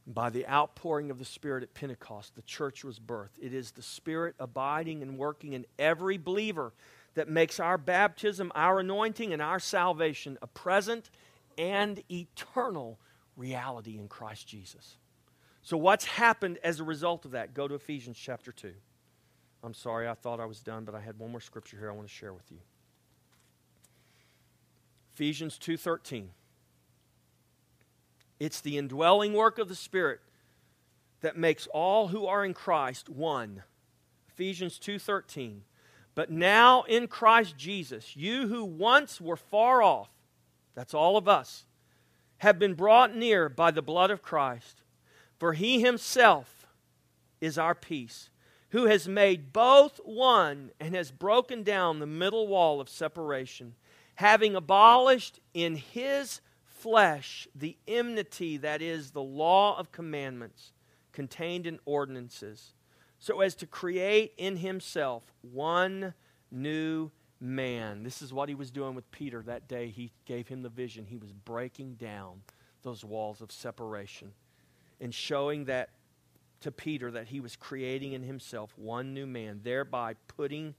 By 0.05 0.29
the 0.29 0.47
outpouring 0.47 1.11
of 1.11 1.19
the 1.19 1.25
Spirit 1.25 1.63
at 1.63 1.73
Pentecost, 1.73 2.35
the 2.35 2.41
church 2.41 2.83
was 2.83 2.99
birthed. 2.99 3.39
It 3.41 3.53
is 3.53 3.71
the 3.71 3.81
Spirit 3.81 4.35
abiding 4.39 5.01
and 5.01 5.17
working 5.17 5.53
in 5.53 5.65
every 5.77 6.17
believer 6.17 6.73
that 7.15 7.27
makes 7.27 7.59
our 7.59 7.77
baptism, 7.77 8.51
our 8.55 8.79
anointing, 8.79 9.33
and 9.33 9.41
our 9.41 9.59
salvation 9.59 10.37
a 10.41 10.47
present 10.47 11.09
and 11.57 12.01
eternal 12.11 12.99
reality 13.35 13.97
in 13.97 14.07
Christ 14.07 14.47
Jesus. 14.47 14.97
So, 15.61 15.75
what's 15.75 16.05
happened 16.05 16.59
as 16.63 16.79
a 16.79 16.83
result 16.83 17.25
of 17.25 17.31
that? 17.31 17.53
Go 17.53 17.67
to 17.67 17.75
Ephesians 17.75 18.17
chapter 18.17 18.51
2. 18.51 18.73
I'm 19.67 19.73
sorry, 19.73 20.07
I 20.07 20.13
thought 20.13 20.39
I 20.39 20.45
was 20.45 20.61
done, 20.61 20.85
but 20.85 20.95
I 20.95 21.01
had 21.01 21.19
one 21.19 21.29
more 21.29 21.41
scripture 21.41 21.75
here 21.77 21.89
I 21.89 21.93
want 21.93 22.07
to 22.07 22.13
share 22.13 22.31
with 22.31 22.49
you. 22.49 22.59
Ephesians 25.13 25.57
2:13. 25.57 26.29
It's 28.39 28.61
the 28.61 28.77
indwelling 28.77 29.33
work 29.33 29.59
of 29.59 29.67
the 29.67 29.75
Spirit 29.75 30.21
that 31.19 31.35
makes 31.35 31.67
all 31.67 32.07
who 32.07 32.25
are 32.25 32.45
in 32.45 32.53
Christ 32.53 33.09
one. 33.09 33.63
Ephesians 34.29 34.79
2:13. 34.79 35.65
But 36.15 36.31
now 36.31 36.83
in 36.83 37.09
Christ 37.09 37.57
Jesus, 37.57 38.15
you 38.15 38.47
who 38.47 38.63
once 38.63 39.19
were 39.19 39.35
far 39.35 39.81
off, 39.81 40.09
that's 40.75 40.93
all 40.93 41.17
of 41.17 41.27
us, 41.27 41.65
have 42.37 42.57
been 42.57 42.73
brought 42.73 43.13
near 43.13 43.49
by 43.49 43.71
the 43.71 43.81
blood 43.81 44.11
of 44.11 44.21
Christ. 44.21 44.81
For 45.37 45.51
he 45.51 45.81
himself 45.81 46.67
is 47.41 47.57
our 47.57 47.75
peace, 47.75 48.29
who 48.69 48.85
has 48.85 49.07
made 49.07 49.53
both 49.53 49.99
one 50.03 50.71
and 50.79 50.95
has 50.95 51.11
broken 51.11 51.63
down 51.63 51.99
the 51.99 52.05
middle 52.05 52.47
wall 52.47 52.81
of 52.81 52.89
separation, 52.89 53.75
having 54.15 54.55
abolished 54.55 55.39
in 55.53 55.75
his 55.75 56.41
flesh 56.65 57.47
the 57.55 57.77
enmity 57.87 58.57
that 58.57 58.81
is 58.81 59.11
the 59.11 59.21
law 59.21 59.77
of 59.77 59.91
commandments 59.91 60.73
contained 61.11 61.65
in 61.65 61.79
ordinances, 61.85 62.73
so 63.19 63.41
as 63.41 63.55
to 63.55 63.65
create 63.65 64.33
in 64.37 64.57
himself 64.57 65.33
one 65.41 66.13
new 66.51 67.09
man. 67.39 68.03
This 68.03 68.21
is 68.21 68.33
what 68.33 68.49
he 68.49 68.55
was 68.55 68.69
doing 68.69 68.95
with 68.95 69.09
Peter 69.11 69.41
that 69.43 69.67
day 69.67 69.87
he 69.87 70.11
gave 70.25 70.47
him 70.47 70.61
the 70.61 70.69
vision. 70.69 71.05
He 71.05 71.17
was 71.17 71.31
breaking 71.31 71.95
down 71.95 72.41
those 72.83 73.03
walls 73.03 73.41
of 73.41 73.51
separation 73.51 74.33
and 74.99 75.13
showing 75.13 75.65
that 75.65 75.89
to 76.61 76.71
Peter 76.71 77.11
that 77.11 77.27
he 77.27 77.39
was 77.39 77.55
creating 77.55 78.13
in 78.13 78.23
himself 78.23 78.73
one 78.77 79.13
new 79.13 79.27
man, 79.27 79.61
thereby 79.63 80.15
putting 80.27 80.75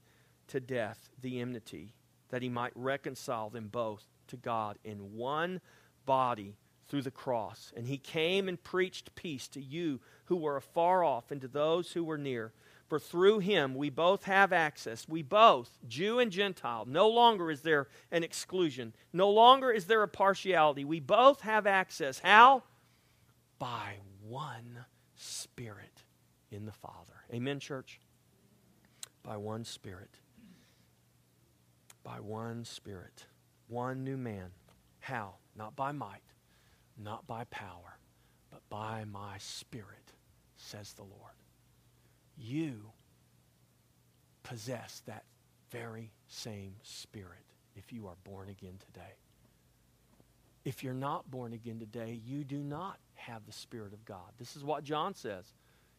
to 0.47 0.59
death 0.59 1.09
the 1.21 1.39
enmity, 1.39 1.93
that 2.29 2.41
he 2.41 2.49
might 2.49 2.73
reconcile 2.75 3.49
them 3.49 3.67
both 3.67 4.05
to 4.27 4.37
God 4.37 4.77
in 4.83 5.15
one 5.15 5.61
body 6.05 6.57
through 6.87 7.01
the 7.03 7.11
cross. 7.11 7.71
And 7.75 7.87
he 7.87 7.97
came 7.97 8.49
and 8.49 8.61
preached 8.61 9.15
peace 9.15 9.47
to 9.49 9.61
you 9.61 9.99
who 10.25 10.35
were 10.35 10.57
afar 10.57 11.03
off 11.03 11.31
and 11.31 11.39
to 11.41 11.47
those 11.47 11.91
who 11.91 12.03
were 12.03 12.17
near. 12.17 12.51
For 12.87 12.99
through 12.99 13.39
him 13.39 13.75
we 13.75 13.91
both 13.91 14.23
have 14.23 14.51
access. 14.51 15.07
We 15.07 15.21
both, 15.21 15.77
Jew 15.87 16.17
and 16.17 16.31
Gentile. 16.31 16.85
No 16.87 17.07
longer 17.07 17.51
is 17.51 17.61
there 17.61 17.87
an 18.11 18.23
exclusion. 18.23 18.93
No 19.13 19.29
longer 19.29 19.71
is 19.71 19.85
there 19.85 20.01
a 20.01 20.07
partiality. 20.07 20.83
We 20.83 20.99
both 20.99 21.41
have 21.41 21.67
access. 21.67 22.19
How? 22.19 22.63
By 23.59 23.97
one 24.27 24.85
Spirit 25.21 26.03
in 26.51 26.65
the 26.65 26.71
Father. 26.71 27.23
Amen, 27.33 27.59
church? 27.59 27.99
By 29.23 29.37
one 29.37 29.63
Spirit. 29.63 30.19
By 32.03 32.19
one 32.19 32.65
Spirit. 32.65 33.25
One 33.67 34.03
new 34.03 34.17
man. 34.17 34.51
How? 34.99 35.35
Not 35.55 35.75
by 35.75 35.91
might, 35.91 36.23
not 36.97 37.27
by 37.27 37.43
power, 37.45 37.97
but 38.49 38.61
by 38.69 39.03
my 39.05 39.37
Spirit, 39.37 40.13
says 40.55 40.93
the 40.93 41.03
Lord 41.03 41.33
you 42.39 42.91
possess 44.43 45.01
that 45.05 45.25
very 45.71 46.11
same 46.27 46.75
spirit 46.81 47.45
if 47.75 47.91
you 47.91 48.07
are 48.07 48.15
born 48.23 48.49
again 48.49 48.77
today. 48.85 49.15
If 50.65 50.83
you're 50.83 50.93
not 50.93 51.29
born 51.29 51.53
again 51.53 51.79
today, 51.79 52.19
you 52.25 52.43
do 52.43 52.59
not 52.59 52.97
have 53.19 53.45
the 53.45 53.51
Spirit 53.51 53.93
of 53.93 54.05
God. 54.05 54.31
This 54.37 54.55
is 54.55 54.63
what 54.63 54.83
John 54.83 55.13
says. 55.13 55.45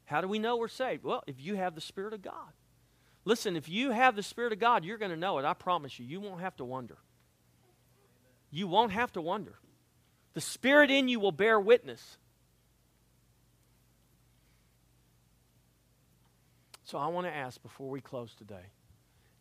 How 0.05 0.21
do 0.21 0.29
we 0.29 0.39
know 0.39 0.57
we're 0.57 0.69
saved? 0.69 1.05
Well, 1.05 1.23
if 1.27 1.41
you 1.41 1.55
have 1.55 1.75
the 1.75 1.81
Spirit 1.81 2.13
of 2.13 2.23
God. 2.23 2.53
Listen, 3.25 3.57
if 3.57 3.69
you 3.69 3.91
have 3.91 4.17
the 4.17 4.23
Spirit 4.23 4.53
of 4.53 4.59
God, 4.59 4.85
you're 4.85 4.99
going 4.99 5.11
to 5.11 5.17
know 5.17 5.39
it. 5.39 5.45
I 5.45 5.55
promise 5.55 5.99
you. 5.99 6.07
You 6.07 6.21
won't 6.21 6.41
have 6.41 6.57
to 6.57 6.65
wonder. 6.65 6.99
You 8.51 8.67
won't 8.67 8.93
have 8.93 9.13
to 9.13 9.21
wonder. 9.21 9.55
The 10.35 10.41
Spirit 10.41 10.91
in 10.91 11.09
you 11.09 11.21
will 11.21 11.33
bear 11.33 11.61
witness. 11.61 12.19
So 16.85 16.99
I 16.99 17.07
want 17.09 17.27
to 17.27 17.33
ask 17.33 17.63
before 17.63 17.89
we 17.89 18.01
close 18.01 18.35
today 18.35 18.67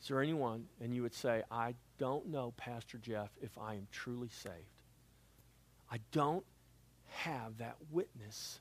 is 0.01 0.07
there 0.07 0.21
anyone, 0.21 0.65
and 0.79 0.93
you 0.93 1.01
would 1.01 1.13
say, 1.13 1.43
I 1.51 1.75
don't 1.97 2.27
know, 2.27 2.53
Pastor 2.55 2.97
Jeff, 2.97 3.29
if 3.41 3.57
I 3.57 3.73
am 3.73 3.87
truly 3.91 4.29
saved? 4.29 4.55
I 5.91 5.97
don't 6.11 6.45
have 7.11 7.57
that 7.57 7.75
witness 7.91 8.59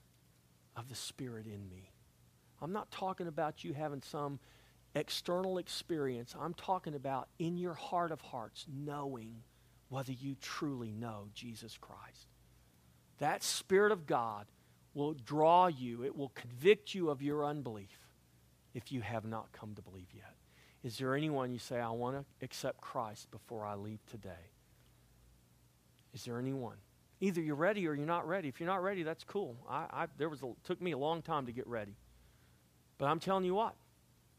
of 0.77 0.89
the 0.89 0.95
Spirit 0.95 1.47
in 1.47 1.69
me. 1.69 1.91
I'm 2.61 2.73
not 2.73 2.91
talking 2.91 3.27
about 3.27 3.65
you 3.65 3.73
having 3.73 4.03
some 4.03 4.39
external 4.95 5.59
experience. 5.59 6.35
I'm 6.39 6.55
talking 6.55 6.95
about 6.95 7.29
in 7.39 7.57
your 7.57 7.75
heart 7.75 8.11
of 8.11 8.21
hearts 8.21 8.67
knowing 8.73 9.43
whether 9.89 10.13
you 10.13 10.37
truly 10.41 10.93
know 10.93 11.29
Jesus 11.35 11.79
Christ. 11.81 12.29
That 13.19 13.43
Spirit 13.43 13.93
of 13.93 14.07
God 14.07 14.47
will 14.95 15.15
draw 15.15 15.69
you, 15.69 16.05
it 16.05 16.17
will 16.17 16.31
convict 16.31 16.95
you 16.95 17.11
of 17.11 17.23
your 17.23 17.45
unbelief 17.45 17.99
if 18.75 18.91
you 18.91 19.01
have 19.01 19.25
not 19.25 19.53
come 19.53 19.75
to 19.75 19.83
believe 19.83 20.09
yet. 20.15 20.35
Is 20.83 20.99
there 20.99 21.15
anyone 21.15 21.51
you 21.51 21.59
say, 21.59 21.81
I 21.81 21.91
want 21.91 22.17
to 22.17 22.25
accept 22.45 22.81
Christ 22.81 23.31
before 23.31 23.65
I 23.65 23.75
leave 23.75 24.05
today? 24.07 24.53
Is 26.15 26.25
there 26.25 26.39
anyone? 26.39 26.77
Either 27.21 27.41
you're 27.41 27.57
ready 27.57 27.87
or 27.89 27.95
you're 27.95 28.07
not 28.07 28.29
ready. 28.29 28.49
If 28.49 28.61
you're 28.61 28.69
not 28.69 28.83
ready, 28.83 29.03
that's 29.03 29.25
cool. 29.25 29.57
I, 29.69 29.87
I 29.91 30.07
there 30.19 30.29
was 30.29 30.43
a, 30.43 30.53
took 30.65 30.81
me 30.81 30.93
a 30.93 30.99
long 30.99 31.23
time 31.23 31.47
to 31.47 31.53
get 31.53 31.67
ready. 31.67 31.97
But 32.97 33.07
I'm 33.07 33.21
telling 33.21 33.45
you 33.45 33.55
what, 33.55 33.75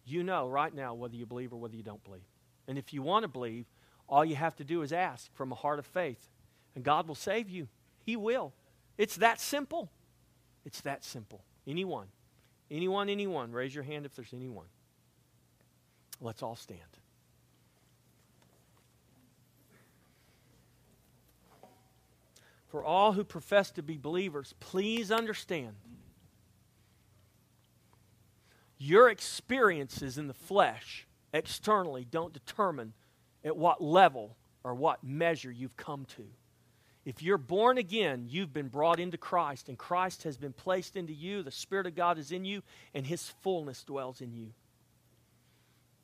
you 0.05 0.23
know 0.23 0.47
right 0.47 0.73
now 0.73 0.93
whether 0.93 1.15
you 1.15 1.25
believe 1.25 1.53
or 1.53 1.57
whether 1.57 1.75
you 1.75 1.84
don't 1.84 2.03
believe. 2.03 2.27
And 2.67 2.77
if 2.77 2.93
you 2.93 3.01
want 3.01 3.23
to 3.23 3.27
believe, 3.27 3.65
all 4.07 4.23
you 4.23 4.36
have 4.36 4.55
to 4.57 4.63
do 4.63 4.82
is 4.82 4.91
ask 4.93 5.34
from 5.34 5.51
a 5.51 5.55
heart 5.55 5.80
of 5.80 5.86
faith. 5.86 6.30
And 6.75 6.84
God 6.84 7.07
will 7.07 7.15
save 7.15 7.49
you. 7.49 7.67
He 8.05 8.15
will. 8.15 8.53
It's 8.97 9.17
that 9.17 9.39
simple. 9.39 9.91
It's 10.65 10.82
that 10.82 11.03
simple. 11.03 11.43
Anyone. 11.67 12.07
Anyone, 12.71 13.09
anyone, 13.09 13.51
raise 13.51 13.73
your 13.73 13.84
hand 13.84 14.05
if 14.05 14.15
there's 14.15 14.34
anyone. 14.34 14.65
Let's 16.21 16.43
all 16.43 16.55
stand. 16.55 16.79
For 22.70 22.83
all 22.83 23.13
who 23.13 23.24
profess 23.24 23.71
to 23.71 23.83
be 23.83 23.97
believers, 23.97 24.54
please 24.59 25.12
understand 25.12 25.75
your 28.79 29.09
experiences 29.09 30.17
in 30.17 30.28
the 30.28 30.33
flesh 30.33 31.05
externally 31.33 32.05
don't 32.09 32.33
determine 32.33 32.93
at 33.43 33.55
what 33.55 33.83
level 33.83 34.37
or 34.63 34.74
what 34.74 35.04
measure 35.04 35.51
you've 35.51 35.78
come 35.78 36.05
to. 36.05 36.24
If 37.05 37.21
you're 37.21 37.37
born 37.37 37.78
again, 37.78 38.25
you've 38.29 38.54
been 38.54 38.67
brought 38.67 39.00
into 39.00 39.17
Christ, 39.17 39.70
and 39.70 39.78
Christ 39.78 40.24
has 40.24 40.37
been 40.37 40.54
placed 40.54 40.96
into 40.96 41.13
you. 41.13 41.43
The 41.43 41.51
Spirit 41.51 41.87
of 41.87 41.96
God 41.96 42.17
is 42.17 42.32
in 42.32 42.46
you, 42.46 42.62
and 42.93 43.05
His 43.05 43.29
fullness 43.41 43.83
dwells 43.83 44.21
in 44.21 44.33
you. 44.33 44.54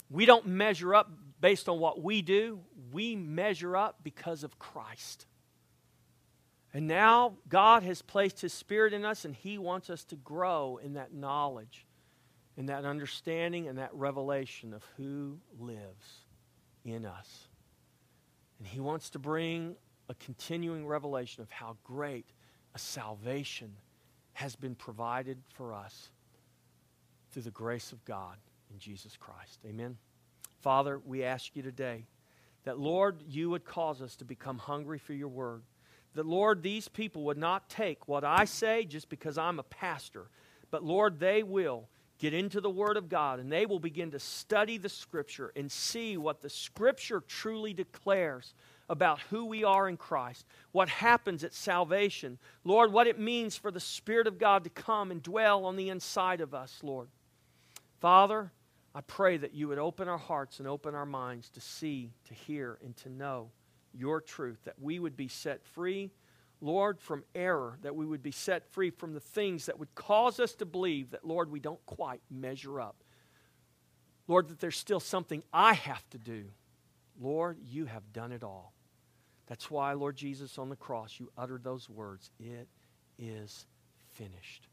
We 0.10 0.26
don't 0.26 0.48
measure 0.48 0.96
up 0.96 1.10
based 1.42 1.68
on 1.70 1.80
what 1.80 2.02
we 2.02 2.22
do, 2.22 2.60
we 2.92 3.16
measure 3.16 3.76
up 3.76 3.98
because 4.04 4.44
of 4.44 4.58
Christ. 4.58 5.26
And 6.76 6.88
now 6.88 7.38
God 7.48 7.84
has 7.84 8.02
placed 8.02 8.42
His 8.42 8.52
Spirit 8.52 8.92
in 8.92 9.06
us, 9.06 9.24
and 9.24 9.34
He 9.34 9.58
wants 9.58 9.90
us 9.90 10.04
to 10.06 10.18
grow 10.18 10.78
in 10.84 10.96
that 10.96 11.14
knowledge, 11.14 11.86
in 12.58 12.66
that 12.66 12.84
understanding, 12.84 13.70
and 13.70 13.78
that 13.78 13.94
revelation 13.94 14.74
of 14.74 14.84
who 14.98 15.38
lives 15.58 16.26
in 16.84 17.06
us. 17.06 17.48
And 18.60 18.68
He 18.68 18.82
wants 18.82 19.10
to 19.12 19.20
bring 19.20 19.78
a 20.10 20.16
continuing 20.16 20.86
revelation 20.86 21.42
of 21.42 21.50
how 21.50 21.78
great 21.86 22.26
a 22.74 22.78
salvation 22.80 23.72
has 24.34 24.58
been 24.58 24.76
provided 24.76 25.38
for 25.54 25.74
us 25.74 26.10
through 27.32 27.44
the 27.44 27.52
grace 27.52 27.94
of 27.94 28.04
God 28.04 28.36
in 28.70 28.80
Jesus 28.80 29.16
Christ. 29.16 29.60
Amen. 29.66 29.96
Father, 30.60 31.00
we 31.06 31.24
ask 31.24 31.56
you 31.56 31.62
today 31.62 32.06
that, 32.66 32.78
Lord, 32.78 33.24
you 33.26 33.50
would 33.52 33.64
cause 33.64 34.02
us 34.02 34.18
to 34.18 34.26
become 34.26 34.58
hungry 34.58 35.00
for 35.00 35.14
your 35.14 35.30
word. 35.30 35.62
That, 36.16 36.26
Lord, 36.26 36.64
these 36.64 36.88
people 36.88 37.24
would 37.26 37.38
not 37.38 37.70
take 37.70 38.08
what 38.08 38.24
I 38.24 38.46
say 38.46 38.86
just 38.86 39.10
because 39.10 39.38
I'm 39.38 39.60
a 39.60 39.64
pastor, 39.64 40.28
but, 40.72 40.84
Lord, 40.84 41.20
they 41.20 41.44
will 41.44 41.88
get 42.18 42.34
into 42.34 42.62
the 42.62 42.70
Word 42.70 42.98
of 42.98 43.10
God 43.10 43.40
and 43.40 43.52
they 43.52 43.66
will 43.66 43.80
begin 43.80 44.12
to 44.12 44.20
study 44.20 44.78
the 44.78 44.90
Scripture 44.90 45.52
and 45.56 45.72
see 45.72 46.18
what 46.18 46.42
the 46.42 46.50
Scripture 46.50 47.22
truly 47.28 47.74
declares 47.74 48.54
about 48.88 49.20
who 49.30 49.46
we 49.46 49.64
are 49.64 49.90
in 49.90 49.98
Christ, 49.98 50.46
what 50.72 50.88
happens 50.88 51.44
at 51.44 51.54
salvation, 51.54 52.38
Lord, 52.64 52.94
what 52.94 53.08
it 53.08 53.20
means 53.20 53.58
for 53.58 53.72
the 53.72 53.80
Spirit 53.80 54.28
of 54.28 54.38
God 54.38 54.64
to 54.64 54.70
come 54.70 55.12
and 55.12 55.22
dwell 55.22 55.66
on 55.66 55.76
the 55.76 55.90
inside 55.90 56.40
of 56.40 56.54
us, 56.54 56.80
Lord. 56.84 57.10
Father, 58.00 58.52
I 58.94 59.02
pray 59.02 59.38
that 59.38 59.54
you 59.54 59.68
would 59.68 59.80
open 59.80 60.08
our 60.08 60.18
hearts 60.18 60.60
and 60.60 60.68
open 60.68 60.96
our 60.96 61.06
minds 61.06 61.50
to 61.50 61.62
see, 61.62 62.12
to 62.28 62.34
hear, 62.34 62.78
and 62.84 62.96
to 62.98 63.10
know 63.10 63.50
your 63.96 64.22
truth, 64.22 64.60
that 64.66 64.80
we 64.80 65.00
would 65.00 65.16
be 65.16 65.28
set 65.28 65.64
free, 65.64 66.12
Lord, 66.62 67.00
from 67.00 67.24
error, 67.34 67.78
that 67.82 67.96
we 67.96 68.06
would 68.06 68.24
be 68.24 68.32
set 68.32 68.66
free 68.72 68.90
from 68.90 69.14
the 69.14 69.20
things 69.20 69.66
that 69.66 69.80
would 69.80 69.94
cause 69.96 70.40
us 70.40 70.54
to 70.56 70.66
believe 70.66 71.12
that, 71.12 71.26
Lord, 71.26 71.52
we 71.52 71.60
don't 71.60 71.86
quite 71.86 72.22
measure 72.30 72.80
up. 72.80 72.96
Lord, 74.28 74.48
that 74.50 74.60
there's 74.60 74.78
still 74.78 75.00
something 75.00 75.44
I 75.54 75.74
have 75.74 76.10
to 76.12 76.18
do. 76.18 76.46
Lord, 77.20 77.60
you 77.64 77.86
have 77.86 78.14
done 78.14 78.32
it 78.32 78.44
all. 78.44 78.74
That's 79.48 79.70
why, 79.70 79.94
Lord 79.94 80.16
Jesus, 80.16 80.58
on 80.58 80.70
the 80.70 80.76
cross, 80.76 81.20
you 81.20 81.32
uttered 81.38 81.64
those 81.64 81.90
words 81.90 82.32
It 82.40 82.68
is 83.20 83.68
finished. 84.14 84.68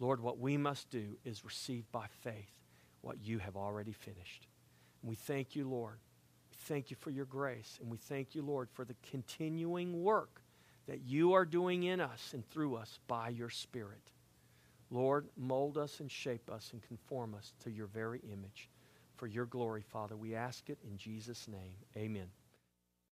Lord, 0.00 0.20
what 0.20 0.38
we 0.38 0.56
must 0.56 0.90
do 0.90 1.16
is 1.24 1.44
receive 1.44 1.90
by 1.90 2.06
faith 2.22 2.52
what 3.00 3.18
you 3.22 3.38
have 3.38 3.56
already 3.56 3.92
finished. 3.92 4.46
And 5.02 5.08
we 5.08 5.16
thank 5.16 5.56
you, 5.56 5.68
Lord. 5.68 5.98
Thank 6.68 6.90
you 6.90 6.96
for 7.00 7.10
your 7.10 7.24
grace. 7.24 7.78
And 7.80 7.90
we 7.90 7.96
thank 7.96 8.34
you, 8.34 8.42
Lord, 8.42 8.68
for 8.74 8.84
the 8.84 8.94
continuing 9.10 10.02
work 10.02 10.42
that 10.86 11.00
you 11.00 11.32
are 11.32 11.46
doing 11.46 11.84
in 11.84 12.00
us 12.00 12.32
and 12.34 12.48
through 12.50 12.76
us 12.76 12.98
by 13.08 13.30
your 13.30 13.50
Spirit. 13.50 14.12
Lord, 14.90 15.28
mold 15.36 15.78
us 15.78 16.00
and 16.00 16.10
shape 16.10 16.50
us 16.50 16.70
and 16.72 16.82
conform 16.82 17.34
us 17.34 17.52
to 17.64 17.70
your 17.70 17.86
very 17.86 18.20
image. 18.32 18.68
For 19.16 19.26
your 19.26 19.46
glory, 19.46 19.82
Father, 19.82 20.16
we 20.16 20.34
ask 20.34 20.68
it 20.70 20.78
in 20.84 20.96
Jesus' 20.96 21.48
name. 21.48 21.74
Amen. 21.96 22.28